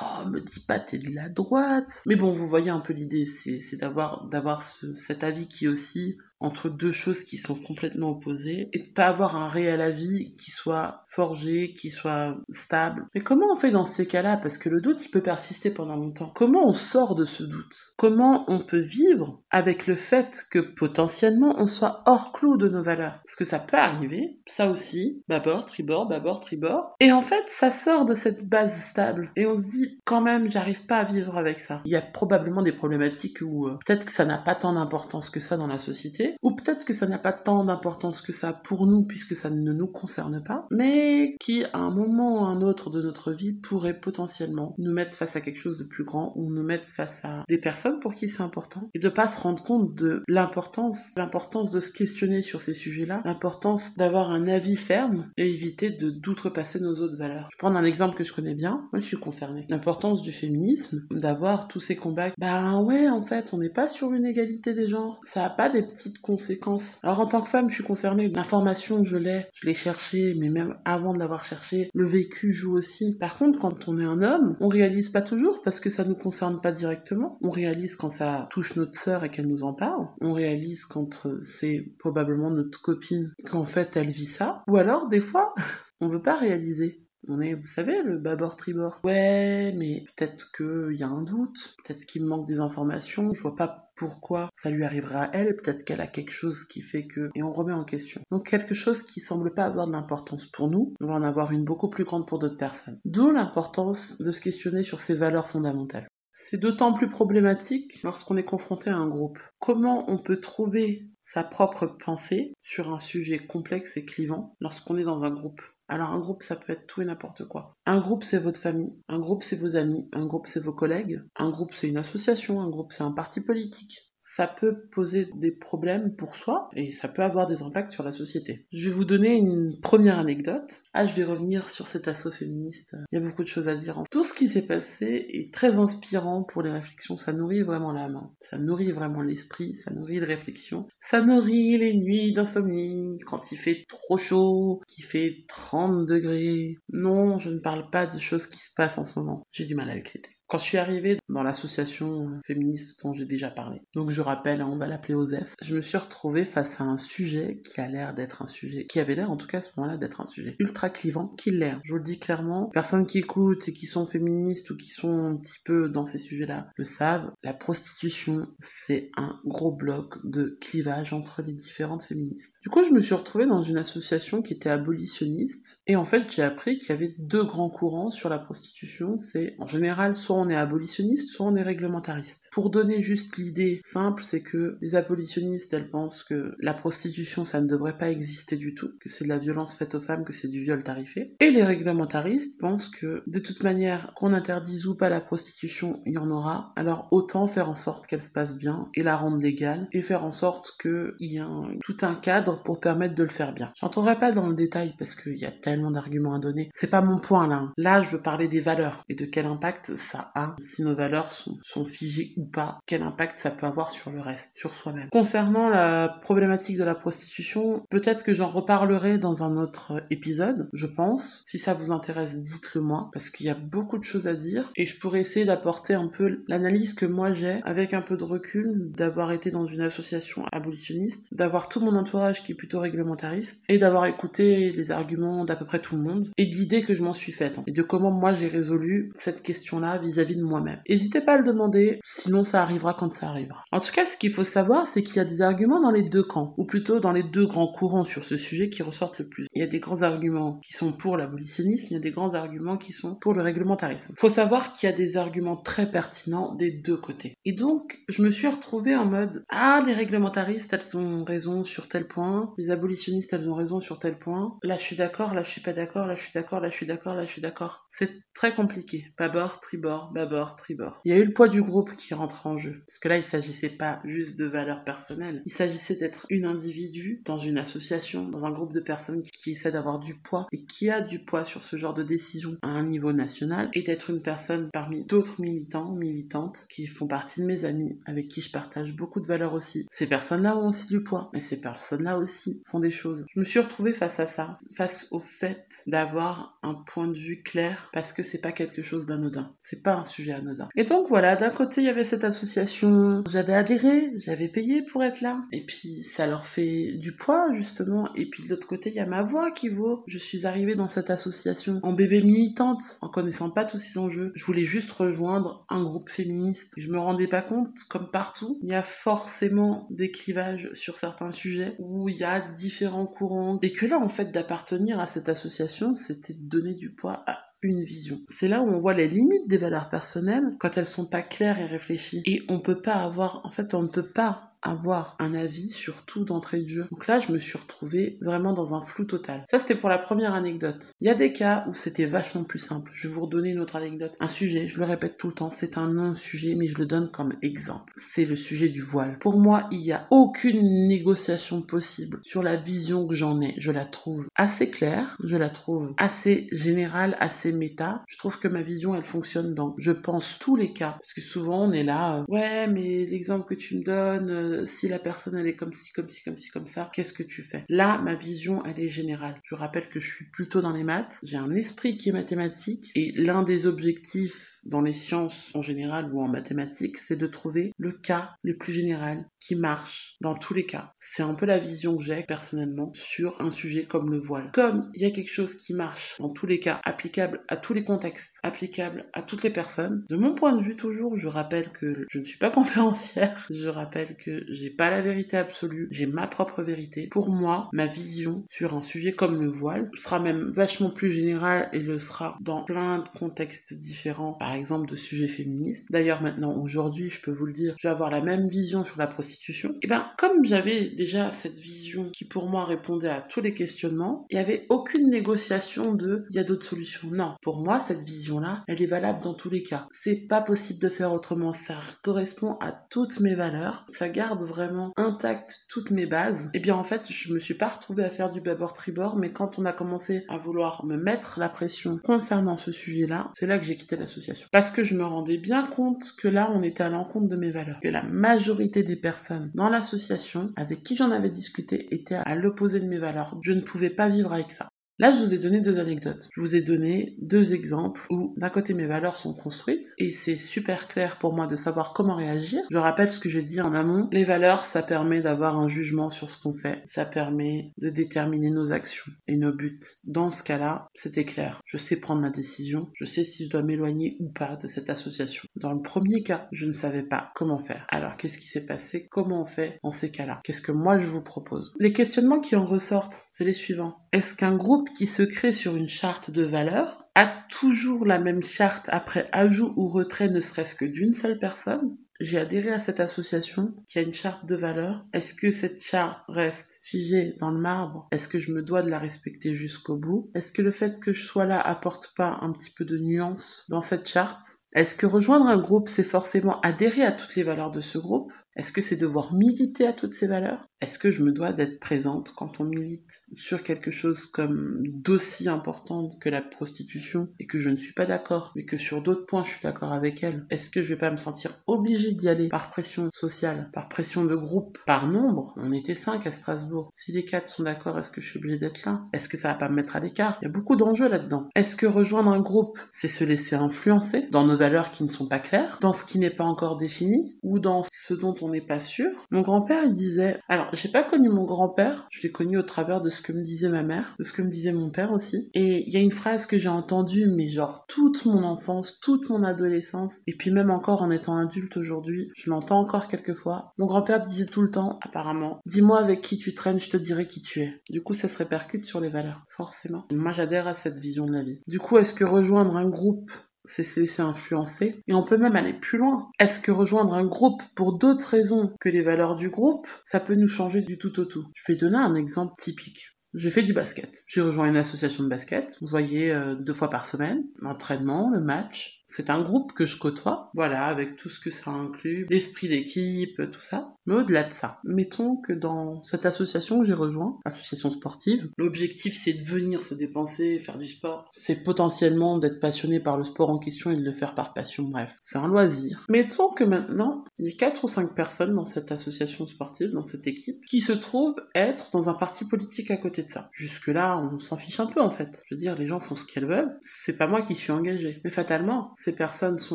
Oh, 0.00 0.28
me 0.30 0.40
dis 0.40 0.60
pas 0.60 0.78
t'es 0.78 0.96
de 0.96 1.14
la 1.14 1.28
droite 1.28 2.00
Mais 2.06 2.16
bon, 2.16 2.30
vous 2.30 2.46
voyez 2.46 2.70
un 2.70 2.80
peu 2.80 2.94
l'idée, 2.94 3.26
c'est 3.26 3.76
d'avoir 3.76 4.26
d'avoir 4.28 4.62
cet 4.62 5.24
avis 5.24 5.46
qui 5.46 5.68
oscille 5.68 6.16
entre 6.42 6.68
deux 6.68 6.90
choses 6.90 7.24
qui 7.24 7.36
sont 7.36 7.54
complètement 7.54 8.10
opposées 8.10 8.68
et 8.72 8.80
de 8.80 8.92
pas 8.92 9.06
avoir 9.06 9.36
un 9.36 9.46
réel 9.46 9.80
avis 9.80 10.34
qui 10.36 10.50
soit 10.50 11.00
forgé, 11.04 11.72
qui 11.72 11.90
soit 11.90 12.36
stable. 12.48 13.06
Mais 13.14 13.20
comment 13.20 13.52
on 13.52 13.56
fait 13.56 13.70
dans 13.70 13.84
ces 13.84 14.06
cas-là? 14.06 14.36
Parce 14.36 14.58
que 14.58 14.68
le 14.68 14.80
doute, 14.80 15.04
il 15.04 15.10
peut 15.10 15.22
persister 15.22 15.70
pendant 15.70 15.96
longtemps. 15.96 16.32
Comment 16.34 16.66
on 16.66 16.72
sort 16.72 17.14
de 17.14 17.24
ce 17.24 17.44
doute? 17.44 17.94
Comment 18.02 18.44
on 18.50 18.58
peut 18.58 18.80
vivre 18.80 19.41
avec 19.52 19.86
le 19.86 19.94
fait 19.94 20.46
que 20.50 20.58
potentiellement 20.58 21.54
on 21.58 21.66
soit 21.66 22.02
hors 22.06 22.32
clou 22.32 22.56
de 22.56 22.68
nos 22.68 22.82
valeurs 22.82 23.20
Parce 23.24 23.36
que 23.36 23.44
ça 23.44 23.58
peut 23.58 23.76
arriver, 23.76 24.38
ça 24.46 24.70
aussi, 24.70 25.22
bâbord, 25.28 25.66
tribord, 25.66 26.08
bâbord, 26.08 26.40
tribord. 26.40 26.94
Et 27.00 27.12
en 27.12 27.22
fait, 27.22 27.44
ça 27.46 27.70
sort 27.70 28.06
de 28.06 28.14
cette 28.14 28.48
base 28.48 28.74
stable 28.82 29.30
et 29.36 29.46
on 29.46 29.54
se 29.54 29.68
dit 29.68 30.00
quand 30.04 30.22
même, 30.22 30.50
j'arrive 30.50 30.86
pas 30.86 30.98
à 30.98 31.04
vivre 31.04 31.36
avec 31.36 31.60
ça. 31.60 31.82
Il 31.84 31.92
y 31.92 31.96
a 31.96 32.00
probablement 32.00 32.62
des 32.62 32.72
problématiques 32.72 33.38
où 33.42 33.68
euh, 33.68 33.78
peut-être 33.84 34.06
que 34.06 34.10
ça 34.10 34.24
n'a 34.24 34.38
pas 34.38 34.54
tant 34.54 34.72
d'importance 34.72 35.30
que 35.30 35.40
ça 35.40 35.56
dans 35.56 35.66
la 35.66 35.78
société 35.78 36.36
ou 36.42 36.54
peut-être 36.54 36.84
que 36.84 36.92
ça 36.92 37.06
n'a 37.06 37.18
pas 37.18 37.32
tant 37.32 37.64
d'importance 37.64 38.22
que 38.22 38.32
ça 38.32 38.52
pour 38.52 38.86
nous 38.86 39.06
puisque 39.06 39.36
ça 39.36 39.50
ne 39.50 39.72
nous 39.72 39.86
concerne 39.86 40.42
pas, 40.42 40.66
mais 40.70 41.36
qui 41.40 41.64
à 41.72 41.78
un 41.78 41.90
moment 41.90 42.40
ou 42.40 42.44
un 42.44 42.62
autre 42.62 42.88
de 42.90 43.02
notre 43.02 43.32
vie 43.32 43.52
pourrait 43.52 44.00
potentiellement 44.00 44.74
nous 44.78 44.92
mettre 44.92 45.14
face 45.14 45.36
à 45.36 45.40
quelque 45.40 45.58
chose 45.58 45.76
de 45.76 45.84
plus 45.84 46.04
grand 46.04 46.32
ou 46.36 46.50
nous 46.50 46.62
mettre 46.62 46.92
face 46.92 47.24
à 47.24 47.44
des 47.48 47.58
personnes 47.58 48.00
pour 48.00 48.14
qui 48.14 48.28
c'est 48.28 48.42
important 48.42 48.88
et 48.94 48.98
de 48.98 49.08
pas 49.08 49.28
se 49.28 49.41
rendre 49.42 49.62
compte 49.62 49.94
de 49.94 50.22
l'importance, 50.28 51.12
l'importance 51.16 51.70
de 51.70 51.80
se 51.80 51.90
questionner 51.90 52.42
sur 52.42 52.60
ces 52.60 52.74
sujets-là, 52.74 53.22
l'importance 53.24 53.96
d'avoir 53.96 54.30
un 54.30 54.48
avis 54.48 54.76
ferme 54.76 55.30
et 55.36 55.48
éviter 55.48 55.90
de 55.90 56.10
d'outrepasser 56.10 56.80
nos 56.80 56.94
autres 57.00 57.18
valeurs. 57.18 57.48
Je 57.52 57.56
prendre 57.56 57.76
un 57.76 57.84
exemple 57.84 58.16
que 58.16 58.24
je 58.24 58.32
connais 58.32 58.54
bien, 58.54 58.88
moi 58.92 59.00
je 59.00 59.04
suis 59.04 59.16
concernée. 59.16 59.66
L'importance 59.68 60.22
du 60.22 60.32
féminisme, 60.32 61.02
d'avoir 61.10 61.68
tous 61.68 61.80
ces 61.80 61.96
combats. 61.96 62.30
Bah 62.38 62.80
ouais, 62.80 63.08
en 63.08 63.20
fait, 63.20 63.52
on 63.52 63.58
n'est 63.58 63.68
pas 63.68 63.88
sur 63.88 64.12
une 64.12 64.24
égalité 64.24 64.74
des 64.74 64.86
genres. 64.86 65.18
Ça 65.22 65.44
a 65.44 65.50
pas 65.50 65.68
des 65.68 65.82
petites 65.82 66.20
conséquences. 66.20 66.98
Alors 67.02 67.20
en 67.20 67.26
tant 67.26 67.42
que 67.42 67.48
femme, 67.48 67.68
je 67.68 67.74
suis 67.74 67.84
concernée. 67.84 68.28
L'information, 68.28 69.02
je 69.02 69.16
l'ai, 69.16 69.46
je 69.54 69.66
l'ai 69.66 69.74
cherchée, 69.74 70.34
mais 70.38 70.48
même 70.48 70.76
avant 70.84 71.12
de 71.12 71.18
l'avoir 71.18 71.44
cherchée, 71.44 71.90
le 71.94 72.06
vécu 72.06 72.52
joue 72.52 72.76
aussi. 72.76 73.16
Par 73.18 73.34
contre, 73.34 73.58
quand 73.58 73.88
on 73.88 73.98
est 73.98 74.04
un 74.04 74.22
homme, 74.22 74.56
on 74.60 74.68
réalise 74.68 75.10
pas 75.10 75.22
toujours 75.22 75.62
parce 75.62 75.80
que 75.80 75.90
ça 75.90 76.04
nous 76.04 76.14
concerne 76.14 76.60
pas 76.60 76.72
directement. 76.72 77.38
On 77.42 77.50
réalise 77.50 77.96
quand 77.96 78.10
ça 78.10 78.46
touche 78.50 78.76
notre 78.76 78.98
sœur 78.98 79.24
et 79.24 79.28
qu'elle 79.32 79.48
nous 79.48 79.64
en 79.64 79.74
parle. 79.74 80.06
On 80.20 80.32
réalise 80.32 80.86
quand 80.86 81.26
euh, 81.26 81.40
c'est 81.44 81.92
probablement 81.98 82.50
notre 82.50 82.80
copine 82.80 83.32
qu'en 83.44 83.64
fait 83.64 83.96
elle 83.96 84.10
vit 84.10 84.26
ça. 84.26 84.62
Ou 84.68 84.76
alors, 84.76 85.08
des 85.08 85.20
fois, 85.20 85.52
on 86.00 86.06
veut 86.06 86.22
pas 86.22 86.36
réaliser. 86.36 87.02
On 87.28 87.40
est, 87.40 87.54
vous 87.54 87.66
savez, 87.66 88.02
le 88.02 88.18
bâbord 88.18 88.56
tribord. 88.56 89.00
Ouais, 89.04 89.72
mais 89.76 90.04
peut-être 90.16 90.50
qu'il 90.52 90.96
y 90.96 91.04
a 91.04 91.08
un 91.08 91.22
doute, 91.22 91.76
peut-être 91.84 92.04
qu'il 92.04 92.24
manque 92.24 92.46
des 92.46 92.58
informations, 92.58 93.32
je 93.32 93.40
vois 93.40 93.54
pas 93.54 93.92
pourquoi 93.94 94.48
ça 94.52 94.70
lui 94.70 94.84
arrivera 94.84 95.24
à 95.24 95.30
elle, 95.32 95.54
peut-être 95.54 95.84
qu'elle 95.84 96.00
a 96.00 96.08
quelque 96.08 96.32
chose 96.32 96.64
qui 96.64 96.80
fait 96.80 97.06
que... 97.06 97.30
Et 97.36 97.42
on 97.44 97.52
remet 97.52 97.72
en 97.72 97.84
question. 97.84 98.22
Donc 98.30 98.48
quelque 98.48 98.74
chose 98.74 99.02
qui 99.04 99.20
semble 99.20 99.54
pas 99.54 99.66
avoir 99.66 99.86
de 99.86 99.92
l'importance 99.92 100.46
pour 100.46 100.68
nous, 100.68 100.94
on 101.00 101.06
va 101.06 101.14
en 101.14 101.22
avoir 101.22 101.52
une 101.52 101.64
beaucoup 101.64 101.88
plus 101.88 102.02
grande 102.02 102.26
pour 102.26 102.40
d'autres 102.40 102.56
personnes. 102.56 102.98
D'où 103.04 103.30
l'importance 103.30 104.18
de 104.18 104.30
se 104.32 104.40
questionner 104.40 104.82
sur 104.82 104.98
ses 104.98 105.14
valeurs 105.14 105.48
fondamentales. 105.48 106.08
C'est 106.34 106.56
d'autant 106.56 106.94
plus 106.94 107.08
problématique 107.08 108.02
lorsqu'on 108.04 108.38
est 108.38 108.42
confronté 108.42 108.88
à 108.88 108.96
un 108.96 109.06
groupe. 109.06 109.38
Comment 109.58 110.10
on 110.10 110.16
peut 110.16 110.38
trouver 110.38 111.06
sa 111.22 111.44
propre 111.44 111.86
pensée 111.86 112.54
sur 112.62 112.94
un 112.94 113.00
sujet 113.00 113.38
complexe 113.38 113.98
et 113.98 114.06
clivant 114.06 114.56
lorsqu'on 114.58 114.96
est 114.96 115.04
dans 115.04 115.24
un 115.24 115.30
groupe? 115.30 115.60
Alors 115.88 116.08
un 116.08 116.20
groupe, 116.20 116.42
ça 116.42 116.56
peut 116.56 116.72
être 116.72 116.86
tout 116.86 117.02
et 117.02 117.04
n'importe 117.04 117.44
quoi. 117.44 117.76
Un 117.84 118.00
groupe, 118.00 118.24
c'est 118.24 118.38
votre 118.38 118.58
famille. 118.58 118.98
Un 119.08 119.18
groupe, 119.18 119.42
c'est 119.42 119.60
vos 119.60 119.76
amis. 119.76 120.08
Un 120.14 120.24
groupe, 120.24 120.46
c'est 120.46 120.64
vos 120.64 120.72
collègues. 120.72 121.20
Un 121.36 121.50
groupe, 121.50 121.74
c'est 121.74 121.90
une 121.90 121.98
association. 121.98 122.62
Un 122.62 122.70
groupe, 122.70 122.92
c'est 122.92 123.04
un 123.04 123.12
parti 123.12 123.42
politique 123.42 124.11
ça 124.22 124.46
peut 124.46 124.86
poser 124.92 125.28
des 125.34 125.50
problèmes 125.50 126.14
pour 126.14 126.36
soi 126.36 126.70
et 126.74 126.92
ça 126.92 127.08
peut 127.08 127.22
avoir 127.22 127.46
des 127.46 127.62
impacts 127.62 127.90
sur 127.90 128.04
la 128.04 128.12
société. 128.12 128.66
Je 128.72 128.88
vais 128.88 128.94
vous 128.94 129.04
donner 129.04 129.34
une 129.34 129.78
première 129.80 130.18
anecdote. 130.18 130.84
Ah, 130.94 131.06
je 131.06 131.14
vais 131.14 131.24
revenir 131.24 131.68
sur 131.68 131.88
cet 131.88 132.06
assaut 132.06 132.30
féministe. 132.30 132.96
Il 133.10 133.16
y 133.16 133.22
a 133.22 133.24
beaucoup 133.24 133.42
de 133.42 133.48
choses 133.48 133.68
à 133.68 133.74
dire. 133.74 134.04
Tout 134.10 134.22
ce 134.22 134.32
qui 134.32 134.46
s'est 134.46 134.66
passé 134.66 135.26
est 135.28 135.52
très 135.52 135.78
inspirant 135.78 136.44
pour 136.44 136.62
les 136.62 136.70
réflexions. 136.70 137.16
Ça 137.16 137.32
nourrit 137.32 137.62
vraiment 137.62 137.92
l'âme. 137.92 138.30
Ça 138.38 138.58
nourrit 138.58 138.92
vraiment 138.92 139.22
l'esprit. 139.22 139.72
Ça 139.72 139.92
nourrit 139.92 140.20
les 140.20 140.26
réflexions. 140.26 140.86
Ça 141.00 141.20
nourrit 141.20 141.76
les 141.78 141.94
nuits 141.94 142.32
d'insomnie 142.32 143.16
quand 143.26 143.50
il 143.50 143.58
fait 143.58 143.84
trop 143.88 144.16
chaud, 144.16 144.80
qu'il 144.86 145.04
fait 145.04 145.44
30 145.48 146.06
degrés. 146.06 146.78
Non, 146.92 147.38
je 147.38 147.50
ne 147.50 147.58
parle 147.58 147.90
pas 147.90 148.06
de 148.06 148.18
choses 148.18 148.46
qui 148.46 148.58
se 148.58 148.70
passent 148.76 148.98
en 148.98 149.04
ce 149.04 149.18
moment. 149.18 149.42
J'ai 149.50 149.64
du 149.64 149.74
mal 149.74 149.90
avec 149.90 150.14
l'été. 150.14 150.30
Quand 150.52 150.58
je 150.58 150.64
suis 150.64 150.76
arrivée 150.76 151.16
dans 151.30 151.42
l'association 151.42 152.38
féministe 152.44 153.00
dont 153.02 153.14
j'ai 153.14 153.24
déjà 153.24 153.48
parlé, 153.48 153.80
donc 153.94 154.10
je 154.10 154.20
rappelle, 154.20 154.60
hein, 154.60 154.68
on 154.70 154.76
va 154.76 154.86
l'appeler 154.86 155.14
OSEF, 155.14 155.54
je 155.62 155.74
me 155.74 155.80
suis 155.80 155.96
retrouvée 155.96 156.44
face 156.44 156.78
à 156.78 156.84
un 156.84 156.98
sujet 156.98 157.62
qui 157.64 157.80
a 157.80 157.88
l'air 157.88 158.12
d'être 158.12 158.42
un 158.42 158.46
sujet, 158.46 158.84
qui 158.84 159.00
avait 159.00 159.14
l'air 159.14 159.30
en 159.30 159.38
tout 159.38 159.46
cas 159.46 159.56
à 159.56 159.60
ce 159.62 159.70
moment-là 159.78 159.96
d'être 159.96 160.20
un 160.20 160.26
sujet 160.26 160.54
ultra 160.58 160.90
clivant, 160.90 161.28
qui 161.38 161.52
l'est. 161.52 161.76
Je 161.84 161.92
vous 161.92 161.96
le 161.96 162.04
dis 162.04 162.18
clairement, 162.18 162.66
personnes 162.66 163.06
qui 163.06 163.16
écoutent 163.16 163.66
et 163.66 163.72
qui 163.72 163.86
sont 163.86 164.04
féministes 164.04 164.68
ou 164.68 164.76
qui 164.76 164.90
sont 164.90 165.08
un 165.08 165.38
petit 165.38 165.58
peu 165.64 165.88
dans 165.88 166.04
ces 166.04 166.18
sujets-là 166.18 166.68
le 166.76 166.84
savent, 166.84 167.32
la 167.42 167.54
prostitution, 167.54 168.46
c'est 168.58 169.10
un 169.16 169.40
gros 169.46 169.74
bloc 169.74 170.18
de 170.22 170.58
clivage 170.60 171.14
entre 171.14 171.40
les 171.40 171.54
différentes 171.54 172.02
féministes. 172.02 172.58
Du 172.62 172.68
coup, 172.68 172.82
je 172.82 172.90
me 172.90 173.00
suis 173.00 173.14
retrouvée 173.14 173.46
dans 173.46 173.62
une 173.62 173.78
association 173.78 174.42
qui 174.42 174.52
était 174.52 174.68
abolitionniste, 174.68 175.80
et 175.86 175.96
en 175.96 176.04
fait, 176.04 176.30
j'ai 176.30 176.42
appris 176.42 176.76
qu'il 176.76 176.90
y 176.90 176.92
avait 176.92 177.14
deux 177.16 177.44
grands 177.44 177.70
courants 177.70 178.10
sur 178.10 178.28
la 178.28 178.38
prostitution, 178.38 179.16
c'est 179.16 179.54
en 179.58 179.66
général 179.66 180.14
soit 180.14 180.41
on 180.42 180.48
est 180.48 180.56
abolitionniste, 180.56 181.30
soit 181.30 181.46
on 181.46 181.56
est 181.56 181.62
réglementariste. 181.62 182.50
Pour 182.52 182.70
donner 182.70 183.00
juste 183.00 183.36
l'idée 183.36 183.80
simple, 183.84 184.22
c'est 184.22 184.42
que 184.42 184.76
les 184.80 184.94
abolitionnistes, 184.94 185.72
elles 185.72 185.88
pensent 185.88 186.24
que 186.24 186.54
la 186.60 186.74
prostitution, 186.74 187.44
ça 187.44 187.60
ne 187.60 187.66
devrait 187.66 187.96
pas 187.96 188.10
exister 188.10 188.56
du 188.56 188.74
tout, 188.74 188.90
que 189.00 189.08
c'est 189.08 189.24
de 189.24 189.28
la 189.28 189.38
violence 189.38 189.74
faite 189.74 189.94
aux 189.94 190.00
femmes, 190.00 190.24
que 190.24 190.32
c'est 190.32 190.48
du 190.48 190.62
viol 190.62 190.82
tarifé. 190.82 191.34
Et 191.40 191.50
les 191.50 191.64
réglementaristes 191.64 192.58
pensent 192.60 192.88
que, 192.88 193.22
de 193.26 193.38
toute 193.38 193.62
manière, 193.62 194.12
qu'on 194.14 194.32
interdise 194.32 194.86
ou 194.86 194.94
pas 194.94 195.08
la 195.08 195.20
prostitution, 195.20 196.02
il 196.06 196.14
y 196.14 196.18
en 196.18 196.30
aura, 196.30 196.72
alors 196.76 197.08
autant 197.10 197.46
faire 197.46 197.68
en 197.68 197.74
sorte 197.74 198.06
qu'elle 198.06 198.22
se 198.22 198.30
passe 198.30 198.56
bien 198.56 198.88
et 198.94 199.02
la 199.02 199.16
rendre 199.16 199.38
légale, 199.38 199.88
et 199.92 200.02
faire 200.02 200.24
en 200.24 200.32
sorte 200.32 200.72
qu'il 200.80 201.14
y 201.20 201.38
ait 201.38 201.78
tout 201.82 201.96
un 202.02 202.14
cadre 202.14 202.62
pour 202.62 202.80
permettre 202.80 203.14
de 203.14 203.22
le 203.22 203.28
faire 203.28 203.52
bien. 203.54 203.72
J'entendrai 203.80 204.18
pas 204.18 204.32
dans 204.32 204.48
le 204.48 204.54
détail 204.54 204.94
parce 204.98 205.14
qu'il 205.14 205.36
y 205.36 205.44
a 205.44 205.50
tellement 205.50 205.90
d'arguments 205.90 206.34
à 206.34 206.38
donner. 206.38 206.68
C'est 206.72 206.90
pas 206.90 207.00
mon 207.00 207.18
point 207.18 207.46
là. 207.46 207.70
Là, 207.76 208.02
je 208.02 208.16
veux 208.16 208.22
parler 208.22 208.48
des 208.48 208.60
valeurs 208.60 209.04
et 209.08 209.14
de 209.14 209.24
quel 209.24 209.46
impact 209.46 209.96
ça 209.96 210.31
a, 210.34 210.54
si 210.58 210.82
nos 210.82 210.94
valeurs 210.94 211.28
sont, 211.28 211.56
sont 211.62 211.84
figées 211.84 212.34
ou 212.36 212.44
pas, 212.44 212.78
quel 212.86 213.02
impact 213.02 213.38
ça 213.38 213.50
peut 213.50 213.66
avoir 213.66 213.90
sur 213.90 214.10
le 214.10 214.20
reste, 214.20 214.56
sur 214.56 214.72
soi-même. 214.72 215.08
Concernant 215.12 215.68
la 215.68 216.08
problématique 216.20 216.78
de 216.78 216.84
la 216.84 216.94
prostitution, 216.94 217.84
peut-être 217.90 218.24
que 218.24 218.34
j'en 218.34 218.48
reparlerai 218.48 219.18
dans 219.18 219.42
un 219.44 219.56
autre 219.56 220.04
épisode, 220.10 220.68
je 220.72 220.86
pense. 220.86 221.42
Si 221.46 221.58
ça 221.58 221.74
vous 221.74 221.92
intéresse, 221.92 222.38
dites-le 222.38 222.80
moi, 222.80 223.10
parce 223.12 223.30
qu'il 223.30 223.46
y 223.46 223.50
a 223.50 223.54
beaucoup 223.54 223.98
de 223.98 224.04
choses 224.04 224.26
à 224.26 224.34
dire, 224.34 224.72
et 224.76 224.86
je 224.86 224.98
pourrais 224.98 225.20
essayer 225.20 225.44
d'apporter 225.44 225.94
un 225.94 226.08
peu 226.08 226.42
l'analyse 226.48 226.94
que 226.94 227.06
moi 227.06 227.32
j'ai, 227.32 227.60
avec 227.64 227.94
un 227.94 228.02
peu 228.02 228.16
de 228.16 228.24
recul, 228.24 228.90
d'avoir 228.96 229.32
été 229.32 229.50
dans 229.50 229.66
une 229.66 229.80
association 229.80 230.44
abolitionniste, 230.52 231.34
d'avoir 231.34 231.68
tout 231.68 231.80
mon 231.80 231.94
entourage 231.96 232.42
qui 232.42 232.52
est 232.52 232.56
plutôt 232.56 232.80
réglementariste, 232.80 233.64
et 233.68 233.78
d'avoir 233.78 234.06
écouté 234.06 234.72
les 234.72 234.90
arguments 234.90 235.44
d'à 235.44 235.56
peu 235.56 235.64
près 235.64 235.78
tout 235.78 235.96
le 235.96 236.02
monde, 236.02 236.30
et 236.36 236.46
de 236.46 236.54
l'idée 236.54 236.82
que 236.82 236.94
je 236.94 237.02
m'en 237.02 237.12
suis 237.12 237.32
faite, 237.32 237.58
hein, 237.58 237.64
et 237.66 237.72
de 237.72 237.82
comment 237.82 238.10
moi 238.10 238.32
j'ai 238.32 238.48
résolu 238.48 239.10
cette 239.16 239.42
question-là 239.42 239.98
vis-à-vis 239.98 240.21
de 240.24 240.42
moi-même. 240.42 240.80
N'hésitez 240.88 241.20
pas 241.20 241.34
à 241.34 241.38
le 241.38 241.44
demander, 241.44 242.00
sinon 242.04 242.44
ça 242.44 242.62
arrivera 242.62 242.94
quand 242.94 243.12
ça 243.12 243.28
arrivera. 243.28 243.64
En 243.72 243.80
tout 243.80 243.92
cas, 243.92 244.06
ce 244.06 244.16
qu'il 244.16 244.30
faut 244.30 244.44
savoir, 244.44 244.86
c'est 244.86 245.02
qu'il 245.02 245.16
y 245.16 245.20
a 245.20 245.24
des 245.24 245.42
arguments 245.42 245.80
dans 245.80 245.90
les 245.90 246.02
deux 246.02 246.22
camps, 246.22 246.54
ou 246.56 246.64
plutôt 246.64 247.00
dans 247.00 247.12
les 247.12 247.22
deux 247.22 247.46
grands 247.46 247.70
courants 247.70 248.04
sur 248.04 248.24
ce 248.24 248.36
sujet 248.36 248.68
qui 248.68 248.82
ressortent 248.82 249.18
le 249.18 249.28
plus. 249.28 249.46
Il 249.54 249.60
y 249.60 249.64
a 249.64 249.68
des 249.68 249.80
grands 249.80 250.02
arguments 250.02 250.58
qui 250.62 250.72
sont 250.72 250.92
pour 250.92 251.16
l'abolitionnisme, 251.16 251.88
il 251.90 251.94
y 251.94 251.96
a 251.96 252.00
des 252.00 252.10
grands 252.10 252.34
arguments 252.34 252.76
qui 252.76 252.92
sont 252.92 253.16
pour 253.16 253.34
le 253.34 253.42
réglementarisme. 253.42 254.14
Faut 254.16 254.28
savoir 254.28 254.72
qu'il 254.72 254.88
y 254.88 254.92
a 254.92 254.96
des 254.96 255.16
arguments 255.16 255.56
très 255.56 255.90
pertinents 255.90 256.54
des 256.54 256.70
deux 256.70 256.96
côtés. 256.96 257.34
Et 257.44 257.52
donc, 257.52 258.00
je 258.08 258.22
me 258.22 258.30
suis 258.30 258.48
retrouvée 258.48 258.96
en 258.96 259.06
mode 259.06 259.44
ah 259.50 259.82
les 259.86 259.92
réglementaristes 259.92 260.72
elles 260.72 260.96
ont 260.96 261.24
raison 261.24 261.64
sur 261.64 261.88
tel 261.88 262.06
point, 262.06 262.52
les 262.58 262.70
abolitionnistes 262.70 263.32
elles 263.32 263.48
ont 263.48 263.54
raison 263.54 263.80
sur 263.80 263.98
tel 263.98 264.18
point. 264.18 264.58
Là 264.62 264.76
je 264.76 264.82
suis 264.82 264.96
d'accord, 264.96 265.34
là 265.34 265.42
je 265.42 265.50
suis 265.50 265.60
pas 265.60 265.72
d'accord, 265.72 266.06
là 266.06 266.14
je 266.14 266.22
suis 266.22 266.32
d'accord, 266.32 266.60
là 266.60 266.68
je 266.68 266.74
suis 266.74 266.86
d'accord, 266.86 267.14
là 267.14 267.24
je 267.24 267.30
suis 267.30 267.42
d'accord. 267.42 267.86
C'est 267.88 268.22
très 268.34 268.54
compliqué. 268.54 269.12
Bâbord, 269.18 269.60
tribord, 269.60 270.01
bâbord, 270.10 270.56
tribord. 270.56 271.00
Il 271.04 271.12
y 271.12 271.14
a 271.14 271.18
eu 271.18 271.24
le 271.24 271.32
poids 271.32 271.48
du 271.48 271.62
groupe 271.62 271.94
qui 271.94 272.14
rentre 272.14 272.46
en 272.46 272.58
jeu. 272.58 272.82
Parce 272.86 272.98
que 272.98 273.08
là, 273.08 273.16
il 273.16 273.22
s'agissait 273.22 273.68
pas 273.68 274.00
juste 274.04 274.38
de 274.38 274.44
valeurs 274.44 274.84
personnelles. 274.84 275.42
Il 275.46 275.52
s'agissait 275.52 275.96
d'être 275.96 276.26
une 276.30 276.46
individu 276.46 277.22
dans 277.24 277.38
une 277.38 277.58
association, 277.58 278.28
dans 278.28 278.44
un 278.44 278.50
groupe 278.50 278.72
de 278.72 278.80
personnes 278.80 279.22
qui, 279.22 279.52
essaient 279.52 279.70
d'avoir 279.70 279.98
du 279.98 280.14
poids 280.14 280.46
et 280.52 280.64
qui 280.64 280.88
a 280.88 281.00
du 281.00 281.18
poids 281.18 281.44
sur 281.44 281.62
ce 281.62 281.76
genre 281.76 281.94
de 281.94 282.02
décision 282.02 282.56
à 282.62 282.68
un 282.68 282.84
niveau 282.84 283.12
national 283.12 283.68
et 283.74 283.82
d'être 283.82 284.10
une 284.10 284.22
personne 284.22 284.70
parmi 284.72 285.04
d'autres 285.04 285.40
militants, 285.40 285.94
militantes 285.94 286.66
qui 286.70 286.86
font 286.86 287.06
partie 287.06 287.40
de 287.40 287.46
mes 287.46 287.64
amis 287.64 287.98
avec 288.06 288.28
qui 288.28 288.40
je 288.40 288.50
partage 288.50 288.94
beaucoup 288.94 289.20
de 289.20 289.26
valeurs 289.26 289.52
aussi. 289.52 289.86
Ces 289.90 290.06
personnes-là 290.06 290.56
ont 290.56 290.68
aussi 290.68 290.86
du 290.86 291.02
poids 291.02 291.30
et 291.34 291.40
ces 291.40 291.60
personnes-là 291.60 292.18
aussi 292.18 292.62
font 292.64 292.80
des 292.80 292.90
choses. 292.90 293.26
Je 293.34 293.40
me 293.40 293.44
suis 293.44 293.60
retrouvée 293.60 293.92
face 293.92 294.20
à 294.20 294.26
ça, 294.26 294.56
face 294.74 295.08
au 295.10 295.20
fait 295.20 295.82
d'avoir 295.86 296.58
un 296.62 296.74
point 296.74 297.08
de 297.08 297.18
vue 297.18 297.42
clair 297.42 297.90
parce 297.92 298.12
que 298.12 298.22
c'est 298.22 298.40
pas 298.40 298.52
quelque 298.52 298.82
chose 298.82 299.06
d'anodin. 299.06 299.54
C'est 299.58 299.82
pas 299.82 299.91
un 299.98 300.04
sujet 300.04 300.32
anodin. 300.32 300.68
Et 300.76 300.84
donc 300.84 301.08
voilà, 301.08 301.36
d'un 301.36 301.50
côté, 301.50 301.80
il 301.80 301.86
y 301.86 301.90
avait 301.90 302.04
cette 302.04 302.24
association, 302.24 303.22
j'avais 303.28 303.54
adhéré, 303.54 304.12
j'avais 304.16 304.48
payé 304.48 304.82
pour 304.82 305.02
être 305.02 305.20
là. 305.20 305.44
Et 305.52 305.64
puis 305.64 306.02
ça 306.02 306.26
leur 306.26 306.46
fait 306.46 306.92
du 306.94 307.14
poids, 307.14 307.52
justement. 307.52 308.08
Et 308.14 308.26
puis 308.26 308.44
de 308.44 308.48
l'autre 308.48 308.66
côté, 308.66 308.90
il 308.90 308.96
y 308.96 309.00
a 309.00 309.06
ma 309.06 309.22
voix 309.22 309.50
qui 309.50 309.68
vaut. 309.68 310.02
Je 310.06 310.18
suis 310.18 310.46
arrivée 310.46 310.74
dans 310.74 310.88
cette 310.88 311.10
association 311.10 311.80
en 311.82 311.92
bébé 311.92 312.22
militante, 312.22 312.98
en 313.00 313.08
connaissant 313.08 313.50
pas 313.50 313.64
tous 313.64 313.78
ces 313.78 313.98
enjeux. 313.98 314.32
Je 314.34 314.44
voulais 314.44 314.64
juste 314.64 314.90
rejoindre 314.92 315.64
un 315.68 315.82
groupe 315.82 316.08
féministe. 316.08 316.72
Je 316.76 316.88
me 316.88 316.98
rendais 316.98 317.28
pas 317.28 317.42
compte, 317.42 317.84
comme 317.88 318.10
partout, 318.10 318.58
il 318.62 318.70
y 318.70 318.74
a 318.74 318.82
forcément 318.82 319.86
des 319.90 320.10
clivages 320.10 320.70
sur 320.72 320.96
certains 320.96 321.32
sujets 321.32 321.76
où 321.78 322.08
il 322.08 322.16
y 322.16 322.24
a 322.24 322.40
différents 322.40 323.06
courants. 323.06 323.58
Et 323.62 323.72
que 323.72 323.86
là, 323.86 323.98
en 323.98 324.08
fait, 324.08 324.32
d'appartenir 324.32 325.00
à 325.00 325.06
cette 325.06 325.28
association, 325.28 325.94
c'était 325.94 326.34
donner 326.34 326.74
du 326.74 326.94
poids 326.94 327.22
à 327.26 327.51
une 327.62 327.82
vision. 327.82 328.20
C'est 328.28 328.48
là 328.48 328.60
où 328.60 328.66
on 328.66 328.80
voit 328.80 328.94
les 328.94 329.08
limites 329.08 329.48
des 329.48 329.56
valeurs 329.56 329.88
personnelles 329.88 330.56
quand 330.58 330.76
elles 330.76 330.86
sont 330.86 331.06
pas 331.06 331.22
claires 331.22 331.60
et 331.60 331.66
réfléchies. 331.66 332.22
Et 332.26 332.42
on 332.48 332.60
peut 332.60 332.80
pas 332.80 332.96
avoir, 332.96 333.40
en 333.44 333.50
fait, 333.50 333.74
on 333.74 333.82
ne 333.82 333.88
peut 333.88 334.06
pas 334.06 334.51
avoir 334.62 335.16
un 335.18 335.34
avis 335.34 335.68
sur 335.68 336.04
tout 336.04 336.24
d'entrée 336.24 336.62
de 336.62 336.68
jeu. 336.68 336.86
Donc 336.90 337.06
là, 337.06 337.20
je 337.20 337.32
me 337.32 337.38
suis 337.38 337.58
retrouvée 337.58 338.18
vraiment 338.20 338.52
dans 338.52 338.74
un 338.74 338.80
flou 338.80 339.04
total. 339.04 339.42
Ça, 339.46 339.58
c'était 339.58 339.74
pour 339.74 339.88
la 339.88 339.98
première 339.98 340.34
anecdote. 340.34 340.92
Il 341.00 341.06
y 341.06 341.10
a 341.10 341.14
des 341.14 341.32
cas 341.32 341.64
où 341.68 341.74
c'était 341.74 342.04
vachement 342.04 342.44
plus 342.44 342.58
simple. 342.58 342.90
Je 342.94 343.08
vais 343.08 343.14
vous 343.14 343.22
redonner 343.22 343.50
une 343.50 343.60
autre 343.60 343.76
anecdote. 343.76 344.14
Un 344.20 344.28
sujet, 344.28 344.68
je 344.68 344.78
le 344.78 344.84
répète 344.84 345.16
tout 345.16 345.26
le 345.26 345.32
temps, 345.32 345.50
c'est 345.50 345.78
un 345.78 345.88
non-sujet, 345.88 346.54
mais 346.54 346.66
je 346.66 346.78
le 346.78 346.86
donne 346.86 347.10
comme 347.10 347.34
exemple. 347.42 347.92
C'est 347.96 348.24
le 348.24 348.36
sujet 348.36 348.68
du 348.68 348.80
voile. 348.80 349.18
Pour 349.18 349.38
moi, 349.38 349.68
il 349.70 349.80
n'y 349.80 349.92
a 349.92 350.06
aucune 350.10 350.86
négociation 350.88 351.62
possible 351.62 352.18
sur 352.22 352.42
la 352.42 352.56
vision 352.56 353.06
que 353.06 353.14
j'en 353.14 353.40
ai. 353.40 353.54
Je 353.58 353.72
la 353.72 353.84
trouve 353.84 354.28
assez 354.36 354.70
claire, 354.70 355.16
je 355.24 355.36
la 355.36 355.50
trouve 355.50 355.94
assez 355.98 356.46
générale, 356.52 357.16
assez 357.20 357.52
méta. 357.52 358.02
Je 358.06 358.16
trouve 358.16 358.38
que 358.38 358.48
ma 358.48 358.62
vision, 358.62 358.94
elle 358.94 359.04
fonctionne 359.04 359.54
dans, 359.54 359.74
je 359.78 359.92
pense, 359.92 360.38
tous 360.38 360.56
les 360.56 360.72
cas. 360.72 360.96
Parce 361.00 361.14
que 361.14 361.20
souvent, 361.20 361.64
on 361.64 361.72
est 361.72 361.84
là, 361.84 362.18
euh, 362.18 362.24
ouais, 362.28 362.66
mais 362.68 363.06
l'exemple 363.06 363.46
que 363.46 363.54
tu 363.54 363.76
me 363.76 363.84
donnes, 363.84 364.30
euh, 364.30 364.51
si 364.66 364.88
la 364.88 364.98
personne 364.98 365.36
elle 365.36 365.46
est 365.46 365.56
comme 365.56 365.72
ci, 365.72 365.92
comme 365.92 366.08
ci, 366.08 366.22
comme 366.22 366.36
ci, 366.36 366.50
comme 366.50 366.66
ça, 366.66 366.90
qu'est-ce 366.94 367.12
que 367.12 367.22
tu 367.22 367.42
fais? 367.42 367.64
Là, 367.68 367.98
ma 368.02 368.14
vision, 368.14 368.64
elle 368.64 368.80
est 368.80 368.88
générale. 368.88 369.40
Je 369.44 369.54
rappelle 369.54 369.88
que 369.88 370.00
je 370.00 370.08
suis 370.08 370.26
plutôt 370.30 370.60
dans 370.60 370.72
les 370.72 370.84
maths, 370.84 371.18
j'ai 371.22 371.36
un 371.36 371.52
esprit 371.52 371.96
qui 371.96 372.10
est 372.10 372.12
mathématique, 372.12 372.90
et 372.94 373.12
l'un 373.12 373.42
des 373.42 373.66
objectifs 373.66 374.58
dans 374.64 374.82
les 374.82 374.92
sciences 374.92 375.50
en 375.54 375.60
général 375.60 376.12
ou 376.12 376.22
en 376.22 376.28
mathématiques, 376.28 376.96
c'est 376.96 377.16
de 377.16 377.26
trouver 377.26 377.72
le 377.78 377.92
cas 377.92 378.36
le 378.42 378.56
plus 378.56 378.72
général 378.72 379.26
qui 379.40 379.56
marche 379.56 380.16
dans 380.20 380.34
tous 380.34 380.54
les 380.54 380.66
cas. 380.66 380.92
C'est 380.96 381.22
un 381.22 381.34
peu 381.34 381.46
la 381.46 381.58
vision 381.58 381.96
que 381.96 382.04
j'ai 382.04 382.22
personnellement 382.22 382.92
sur 382.94 383.40
un 383.40 383.50
sujet 383.50 383.84
comme 383.84 384.10
le 384.10 384.18
voile. 384.18 384.50
Comme 384.52 384.90
il 384.94 385.02
y 385.02 385.04
a 385.04 385.10
quelque 385.10 385.32
chose 385.32 385.54
qui 385.54 385.74
marche 385.74 386.16
dans 386.18 386.30
tous 386.30 386.46
les 386.46 386.60
cas, 386.60 386.80
applicable 386.84 387.42
à 387.48 387.56
tous 387.56 387.74
les 387.74 387.84
contextes, 387.84 388.38
applicable 388.42 389.06
à 389.12 389.22
toutes 389.22 389.42
les 389.42 389.50
personnes, 389.50 390.04
de 390.08 390.16
mon 390.16 390.34
point 390.34 390.54
de 390.54 390.62
vue 390.62 390.76
toujours, 390.76 391.16
je 391.16 391.28
rappelle 391.28 391.70
que 391.72 392.06
je 392.08 392.18
ne 392.18 392.24
suis 392.24 392.38
pas 392.38 392.50
conférencière, 392.62 393.46
je 393.50 393.68
rappelle 393.68 394.16
que 394.16 394.41
j'ai 394.48 394.70
pas 394.70 394.90
la 394.90 395.00
vérité 395.00 395.36
absolue, 395.36 395.88
j'ai 395.90 396.06
ma 396.06 396.26
propre 396.26 396.62
vérité. 396.62 397.08
Pour 397.10 397.30
moi, 397.30 397.68
ma 397.72 397.86
vision 397.86 398.44
sur 398.48 398.74
un 398.74 398.82
sujet 398.82 399.12
comme 399.12 399.40
le 399.40 399.48
voile 399.48 399.90
sera 399.98 400.20
même 400.20 400.50
vachement 400.52 400.90
plus 400.90 401.10
générale 401.10 401.68
et 401.72 401.78
le 401.78 401.98
sera 401.98 402.38
dans 402.40 402.64
plein 402.64 402.98
de 402.98 403.18
contextes 403.18 403.74
différents, 403.74 404.34
par 404.34 404.52
exemple 404.52 404.88
de 404.88 404.96
sujets 404.96 405.26
féministes. 405.26 405.88
D'ailleurs, 405.90 406.22
maintenant, 406.22 406.56
aujourd'hui, 406.60 407.08
je 407.08 407.20
peux 407.20 407.30
vous 407.30 407.46
le 407.46 407.52
dire, 407.52 407.74
je 407.78 407.88
vais 407.88 407.92
avoir 407.92 408.10
la 408.10 408.22
même 408.22 408.48
vision 408.48 408.84
sur 408.84 408.98
la 408.98 409.06
prostitution. 409.06 409.74
Et 409.82 409.86
ben, 409.86 410.04
comme 410.18 410.44
j'avais 410.44 410.88
déjà 410.88 411.30
cette 411.30 411.58
vision 411.58 412.10
qui 412.10 412.24
pour 412.24 412.48
moi 412.48 412.64
répondait 412.64 413.08
à 413.08 413.20
tous 413.20 413.40
les 413.40 413.54
questionnements, 413.54 414.26
il 414.30 414.34
n'y 414.36 414.40
avait 414.40 414.66
aucune 414.68 415.10
négociation 415.10 415.94
de 415.94 416.24
il 416.30 416.36
y 416.36 416.40
a 416.40 416.44
d'autres 416.44 416.64
solutions. 416.64 417.08
Non, 417.10 417.34
pour 417.42 417.58
moi, 417.58 417.78
cette 417.78 418.02
vision-là, 418.02 418.64
elle 418.68 418.82
est 418.82 418.86
valable 418.86 419.22
dans 419.22 419.34
tous 419.34 419.50
les 419.50 419.62
cas. 419.62 419.86
C'est 419.90 420.26
pas 420.28 420.40
possible 420.40 420.80
de 420.80 420.88
faire 420.88 421.12
autrement. 421.12 421.52
Ça 421.52 421.74
correspond 422.02 422.54
à 422.60 422.72
toutes 422.72 423.20
mes 423.20 423.34
valeurs. 423.34 423.84
Ça 423.88 424.08
garde 424.08 424.31
vraiment 424.40 424.92
intact 424.96 425.66
toutes 425.68 425.90
mes 425.90 426.06
bases, 426.06 426.46
et 426.46 426.58
eh 426.58 426.60
bien 426.60 426.74
en 426.74 426.84
fait, 426.84 427.10
je 427.10 427.32
me 427.32 427.38
suis 427.38 427.54
pas 427.54 427.68
retrouvée 427.68 428.04
à 428.04 428.10
faire 428.10 428.30
du 428.30 428.40
babord 428.40 428.72
tribord, 428.72 429.16
mais 429.16 429.32
quand 429.32 429.58
on 429.58 429.64
a 429.64 429.72
commencé 429.72 430.24
à 430.28 430.38
vouloir 430.38 430.84
me 430.84 430.96
mettre 430.96 431.38
la 431.38 431.48
pression 431.48 431.98
concernant 432.02 432.56
ce 432.56 432.72
sujet-là, 432.72 433.30
c'est 433.34 433.46
là 433.46 433.58
que 433.58 433.64
j'ai 433.64 433.76
quitté 433.76 433.96
l'association. 433.96 434.48
Parce 434.52 434.70
que 434.70 434.84
je 434.84 434.94
me 434.94 435.04
rendais 435.04 435.38
bien 435.38 435.66
compte 435.66 436.12
que 436.16 436.28
là, 436.28 436.50
on 436.52 436.62
était 436.62 436.84
à 436.84 436.88
l'encontre 436.88 437.28
de 437.28 437.36
mes 437.36 437.50
valeurs. 437.50 437.80
Que 437.82 437.88
la 437.88 438.02
majorité 438.02 438.82
des 438.82 438.96
personnes 438.96 439.50
dans 439.54 439.68
l'association 439.68 440.52
avec 440.56 440.82
qui 440.82 440.96
j'en 440.96 441.10
avais 441.10 441.30
discuté 441.30 441.88
étaient 441.94 442.14
à 442.14 442.34
l'opposé 442.34 442.80
de 442.80 442.86
mes 442.86 442.98
valeurs. 442.98 443.36
Je 443.42 443.52
ne 443.52 443.60
pouvais 443.60 443.90
pas 443.90 444.08
vivre 444.08 444.32
avec 444.32 444.50
ça. 444.50 444.68
Là, 444.98 445.10
je 445.10 445.24
vous 445.24 445.34
ai 445.34 445.38
donné 445.38 445.60
deux 445.60 445.78
anecdotes. 445.78 446.28
Je 446.32 446.40
vous 446.40 446.54
ai 446.54 446.60
donné 446.60 447.16
deux 447.18 447.54
exemples 447.54 448.06
où, 448.10 448.34
d'un 448.36 448.50
côté, 448.50 448.74
mes 448.74 448.86
valeurs 448.86 449.16
sont 449.16 449.34
construites 449.34 449.94
et 449.98 450.10
c'est 450.10 450.36
super 450.36 450.86
clair 450.86 451.18
pour 451.18 451.34
moi 451.34 451.46
de 451.46 451.56
savoir 451.56 451.92
comment 451.92 452.14
réagir. 452.14 452.62
Je 452.70 452.76
rappelle 452.76 453.10
ce 453.10 453.18
que 453.18 453.28
je 453.28 453.40
dis 453.40 453.60
en 453.60 453.74
amont. 453.74 454.08
Les 454.12 454.24
valeurs, 454.24 454.64
ça 454.64 454.82
permet 454.82 455.22
d'avoir 455.22 455.58
un 455.58 455.66
jugement 455.66 456.10
sur 456.10 456.28
ce 456.28 456.38
qu'on 456.38 456.52
fait. 456.52 456.82
Ça 456.84 457.04
permet 457.04 457.72
de 457.78 457.88
déterminer 457.88 458.50
nos 458.50 458.72
actions 458.72 459.10
et 459.28 459.36
nos 459.36 459.52
buts. 459.52 459.80
Dans 460.04 460.30
ce 460.30 460.42
cas-là, 460.42 460.88
c'était 460.94 461.24
clair. 461.24 461.60
Je 461.64 461.78
sais 461.78 461.96
prendre 461.96 462.20
ma 462.20 462.30
décision. 462.30 462.88
Je 462.94 463.04
sais 463.04 463.24
si 463.24 463.46
je 463.46 463.50
dois 463.50 463.62
m'éloigner 463.62 464.16
ou 464.20 464.30
pas 464.30 464.56
de 464.56 464.66
cette 464.66 464.90
association. 464.90 465.44
Dans 465.56 465.72
le 465.72 465.82
premier 465.82 466.22
cas, 466.22 466.48
je 466.52 466.66
ne 466.66 466.74
savais 466.74 467.02
pas 467.02 467.32
comment 467.34 467.58
faire. 467.58 467.86
Alors, 467.90 468.16
qu'est-ce 468.16 468.38
qui 468.38 468.48
s'est 468.48 468.66
passé? 468.66 469.08
Comment 469.10 469.42
on 469.42 469.46
fait 469.46 469.78
en 469.82 469.90
ces 469.90 470.10
cas-là? 470.10 470.40
Qu'est-ce 470.44 470.60
que 470.60 470.72
moi 470.72 470.98
je 470.98 471.06
vous 471.06 471.22
propose? 471.22 471.72
Les 471.78 471.92
questionnements 471.92 472.40
qui 472.40 472.56
en 472.56 472.66
ressortent, 472.66 473.22
c'est 473.30 473.44
les 473.44 473.52
suivants. 473.52 473.96
Est-ce 474.12 474.34
qu'un 474.34 474.54
groupe 474.54 474.81
qui 474.90 475.06
se 475.06 475.22
crée 475.22 475.52
sur 475.52 475.76
une 475.76 475.88
charte 475.88 476.30
de 476.30 476.42
valeurs 476.42 477.06
a 477.14 477.26
toujours 477.50 478.06
la 478.06 478.18
même 478.18 478.42
charte 478.42 478.88
après 478.90 479.28
ajout 479.32 479.72
ou 479.76 479.88
retrait 479.88 480.28
ne 480.28 480.40
serait-ce 480.40 480.74
que 480.74 480.84
d'une 480.84 481.14
seule 481.14 481.38
personne. 481.38 481.96
J'ai 482.20 482.38
adhéré 482.38 482.70
à 482.70 482.78
cette 482.78 483.00
association 483.00 483.74
qui 483.86 483.98
a 483.98 484.02
une 484.02 484.14
charte 484.14 484.46
de 484.46 484.54
valeurs. 484.54 485.04
Est-ce 485.12 485.34
que 485.34 485.50
cette 485.50 485.82
charte 485.82 486.22
reste 486.28 486.78
figée 486.80 487.34
dans 487.40 487.50
le 487.50 487.58
marbre? 487.58 488.06
Est-ce 488.12 488.28
que 488.28 488.38
je 488.38 488.52
me 488.52 488.62
dois 488.62 488.82
de 488.82 488.90
la 488.90 489.00
respecter 489.00 489.54
jusqu'au 489.54 489.96
bout? 489.96 490.30
Est-ce 490.34 490.52
que 490.52 490.62
le 490.62 490.70
fait 490.70 491.00
que 491.00 491.12
je 491.12 491.26
sois 491.26 491.46
là 491.46 491.60
apporte 491.60 492.12
pas 492.16 492.38
un 492.42 492.52
petit 492.52 492.70
peu 492.70 492.84
de 492.84 492.96
nuance 492.96 493.64
dans 493.68 493.80
cette 493.80 494.08
charte? 494.08 494.58
Est-ce 494.74 494.94
que 494.94 495.04
rejoindre 495.04 495.48
un 495.48 495.58
groupe, 495.58 495.88
c'est 495.88 496.04
forcément 496.04 496.60
adhérer 496.60 497.02
à 497.02 497.12
toutes 497.12 497.34
les 497.34 497.42
valeurs 497.42 497.72
de 497.72 497.80
ce 497.80 497.98
groupe? 497.98 498.32
Est-ce 498.56 498.72
que 498.72 498.82
c'est 498.82 498.96
devoir 498.96 499.32
militer 499.32 499.86
à 499.86 499.92
toutes 499.94 500.12
ces 500.12 500.26
valeurs? 500.26 500.68
Est-ce 500.82 500.98
que 500.98 501.10
je 501.10 501.22
me 501.22 501.32
dois 501.32 501.52
d'être 501.52 501.80
présente 501.80 502.32
quand 502.36 502.60
on 502.60 502.64
milite 502.64 503.22
sur 503.32 503.62
quelque 503.62 503.90
chose 503.90 504.26
comme 504.26 504.82
d'aussi 504.88 505.48
important 505.48 506.10
que 506.20 506.28
la 506.28 506.42
prostitution 506.42 507.28
et 507.38 507.46
que 507.46 507.58
je 507.58 507.70
ne 507.70 507.76
suis 507.76 507.94
pas 507.94 508.04
d'accord, 508.04 508.52
mais 508.56 508.64
que 508.64 508.76
sur 508.76 509.02
d'autres 509.02 509.24
points 509.24 509.44
je 509.44 509.50
suis 509.50 509.62
d'accord 509.62 509.92
avec 509.92 510.22
elle? 510.22 510.44
Est-ce 510.50 510.68
que 510.68 510.82
je 510.82 510.90
vais 510.90 510.98
pas 510.98 511.10
me 511.10 511.16
sentir 511.16 511.62
obligée 511.66 512.12
d'y 512.12 512.28
aller 512.28 512.48
par 512.48 512.68
pression 512.68 513.08
sociale, 513.10 513.70
par 513.72 513.88
pression 513.88 514.24
de 514.24 514.34
groupe, 514.34 514.78
par 514.86 515.08
nombre? 515.08 515.54
On 515.56 515.72
était 515.72 515.94
cinq 515.94 516.26
à 516.26 516.32
Strasbourg. 516.32 516.90
Si 516.92 517.12
les 517.12 517.24
quatre 517.24 517.48
sont 517.48 517.62
d'accord, 517.62 517.98
est-ce 517.98 518.10
que 518.10 518.20
je 518.20 518.28
suis 518.28 518.38
obligée 518.38 518.58
d'être 518.58 518.84
là? 518.84 519.06
Est-ce 519.14 519.28
que 519.30 519.36
ça 519.38 519.48
va 519.48 519.54
pas 519.54 519.68
me 519.70 519.76
mettre 519.76 519.96
à 519.96 520.00
l'écart? 520.00 520.38
Il 520.42 520.44
y 520.44 520.48
a 520.48 520.52
beaucoup 520.52 520.76
d'enjeux 520.76 521.08
là-dedans. 521.08 521.48
Est-ce 521.54 521.76
que 521.76 521.86
rejoindre 521.86 522.30
un 522.30 522.40
groupe, 522.42 522.78
c'est 522.90 523.08
se 523.08 523.24
laisser 523.24 523.56
influencer 523.56 524.28
dans 524.30 524.44
nos 524.44 524.56
valeurs 524.56 524.90
qui 524.90 525.04
ne 525.04 525.08
sont 525.08 525.28
pas 525.28 525.38
claires, 525.38 525.78
dans 525.80 525.92
ce 525.92 526.04
qui 526.04 526.18
n'est 526.18 526.30
pas 526.30 526.44
encore 526.44 526.76
défini, 526.76 527.38
ou 527.42 527.58
dans 527.58 527.82
ce 527.88 528.14
dont 528.14 528.34
on 528.42 528.50
n'est 528.50 528.60
pas 528.60 528.80
sûr 528.80 529.10
Mon 529.30 529.42
grand-père, 529.42 529.84
il 529.84 529.94
disait... 529.94 530.38
Alors, 530.48 530.68
j'ai 530.72 530.88
pas 530.88 531.02
connu 531.02 531.28
mon 531.28 531.44
grand-père, 531.44 532.06
je 532.10 532.22
l'ai 532.22 532.30
connu 532.30 532.58
au 532.58 532.62
travers 532.62 533.00
de 533.00 533.08
ce 533.08 533.22
que 533.22 533.32
me 533.32 533.42
disait 533.42 533.68
ma 533.68 533.82
mère, 533.82 534.14
de 534.18 534.24
ce 534.24 534.32
que 534.32 534.42
me 534.42 534.48
disait 534.48 534.72
mon 534.72 534.90
père 534.90 535.12
aussi. 535.12 535.50
Et 535.54 535.84
il 535.86 535.92
y 535.92 535.96
a 535.96 536.00
une 536.00 536.10
phrase 536.10 536.46
que 536.46 536.58
j'ai 536.58 536.68
entendue, 536.68 537.26
mais 537.36 537.48
genre 537.48 537.86
toute 537.86 538.24
mon 538.24 538.42
enfance, 538.42 538.98
toute 539.00 539.28
mon 539.30 539.42
adolescence, 539.42 540.20
et 540.26 540.34
puis 540.34 540.50
même 540.50 540.70
encore 540.70 541.02
en 541.02 541.10
étant 541.10 541.36
adulte 541.36 541.76
aujourd'hui, 541.76 542.28
je 542.34 542.50
l'entends 542.50 542.80
encore 542.80 543.08
quelquefois. 543.08 543.72
Mon 543.78 543.86
grand-père 543.86 544.20
disait 544.20 544.46
tout 544.46 544.62
le 544.62 544.70
temps, 544.70 544.98
apparemment, 545.02 545.60
dis-moi 545.66 545.98
avec 545.98 546.20
qui 546.20 546.36
tu 546.36 546.54
traînes, 546.54 546.80
je 546.80 546.90
te 546.90 546.96
dirai 546.96 547.26
qui 547.26 547.40
tu 547.40 547.60
es. 547.60 547.82
Du 547.90 548.02
coup, 548.02 548.14
ça 548.14 548.28
se 548.28 548.38
répercute 548.38 548.84
sur 548.84 549.00
les 549.00 549.08
valeurs, 549.08 549.44
forcément. 549.48 550.06
Moi, 550.12 550.32
j'adhère 550.32 550.66
à 550.66 550.74
cette 550.74 550.98
vision 550.98 551.26
de 551.26 551.32
la 551.32 551.42
vie. 551.42 551.60
Du 551.66 551.78
coup, 551.78 551.98
est-ce 551.98 552.14
que 552.14 552.24
rejoindre 552.24 552.76
un 552.76 552.88
groupe 552.88 553.30
c'est 553.64 553.84
se 553.84 554.00
laisser 554.00 554.22
influencer. 554.22 555.02
Et 555.06 555.14
on 555.14 555.22
peut 555.22 555.38
même 555.38 555.56
aller 555.56 555.72
plus 555.72 555.98
loin. 555.98 556.30
Est-ce 556.38 556.60
que 556.60 556.70
rejoindre 556.70 557.14
un 557.14 557.26
groupe 557.26 557.62
pour 557.74 557.98
d'autres 557.98 558.28
raisons 558.28 558.74
que 558.80 558.88
les 558.88 559.02
valeurs 559.02 559.34
du 559.34 559.48
groupe, 559.48 559.86
ça 560.04 560.20
peut 560.20 560.34
nous 560.34 560.48
changer 560.48 560.80
du 560.80 560.98
tout 560.98 561.20
au 561.20 561.24
tout? 561.24 561.46
Je 561.54 561.72
vais 561.72 561.78
donner 561.78 561.98
un 561.98 562.14
exemple 562.14 562.54
typique. 562.58 563.08
J'ai 563.34 563.50
fait 563.50 563.62
du 563.62 563.72
basket. 563.72 564.24
J'ai 564.26 564.42
rejoint 564.42 564.68
une 564.68 564.76
association 564.76 565.24
de 565.24 565.28
basket. 565.28 565.76
On 565.80 565.86
se 565.86 565.90
voyait 565.90 566.30
euh, 566.30 566.54
deux 566.54 566.74
fois 566.74 566.90
par 566.90 567.06
semaine. 567.06 567.42
L'entraînement, 567.56 568.30
le 568.30 568.40
match. 568.40 569.01
C'est 569.12 569.28
un 569.28 569.42
groupe 569.42 569.74
que 569.74 569.84
je 569.84 569.98
côtoie, 569.98 570.50
voilà, 570.54 570.86
avec 570.86 571.16
tout 571.16 571.28
ce 571.28 571.38
que 571.38 571.50
ça 571.50 571.70
inclut, 571.70 572.26
l'esprit 572.30 572.68
d'équipe, 572.68 573.42
tout 573.50 573.60
ça. 573.60 573.92
Mais 574.06 574.14
au-delà 574.14 574.42
de 574.42 574.52
ça, 574.52 574.80
mettons 574.84 575.36
que 575.36 575.52
dans 575.52 576.02
cette 576.02 576.24
association 576.26 576.80
que 576.80 576.86
j'ai 576.86 576.94
rejoint, 576.94 577.38
association 577.44 577.90
sportive, 577.90 578.48
l'objectif 578.56 579.16
c'est 579.22 579.34
de 579.34 579.42
venir 579.42 579.82
se 579.82 579.94
dépenser, 579.94 580.58
faire 580.58 580.78
du 580.78 580.88
sport. 580.88 581.26
C'est 581.30 581.62
potentiellement 581.62 582.38
d'être 582.38 582.58
passionné 582.58 583.00
par 583.00 583.18
le 583.18 583.24
sport 583.24 583.50
en 583.50 583.58
question 583.58 583.90
et 583.90 583.96
de 583.96 584.02
le 584.02 584.12
faire 584.12 584.34
par 584.34 584.54
passion, 584.54 584.84
bref. 584.84 585.18
C'est 585.20 585.38
un 585.38 585.46
loisir. 585.46 586.06
Mettons 586.08 586.50
que 586.50 586.64
maintenant, 586.64 587.22
il 587.38 587.46
y 587.46 587.52
a 587.52 587.56
quatre 587.56 587.84
ou 587.84 587.88
cinq 587.88 588.14
personnes 588.14 588.54
dans 588.54 588.64
cette 588.64 588.90
association 588.90 589.46
sportive, 589.46 589.90
dans 589.90 590.02
cette 590.02 590.26
équipe, 590.26 590.64
qui 590.64 590.80
se 590.80 590.92
trouvent 590.92 591.40
être 591.54 591.90
dans 591.92 592.08
un 592.08 592.14
parti 592.14 592.46
politique 592.46 592.90
à 592.90 592.96
côté 592.96 593.22
de 593.22 593.28
ça. 593.28 593.50
Jusque-là, 593.52 594.18
on 594.18 594.38
s'en 594.38 594.56
fiche 594.56 594.80
un 594.80 594.86
peu 594.86 595.02
en 595.02 595.10
fait. 595.10 595.42
Je 595.44 595.54
veux 595.54 595.60
dire, 595.60 595.78
les 595.78 595.86
gens 595.86 595.98
font 595.98 596.14
ce 596.14 596.24
qu'elles 596.24 596.46
veulent. 596.46 596.78
C'est 596.80 597.18
pas 597.18 597.26
moi 597.26 597.42
qui 597.42 597.54
suis 597.54 597.72
engagé. 597.72 598.20
Mais 598.24 598.30
fatalement, 598.30 598.90
ces 599.02 599.16
personnes 599.16 599.58
sont 599.58 599.74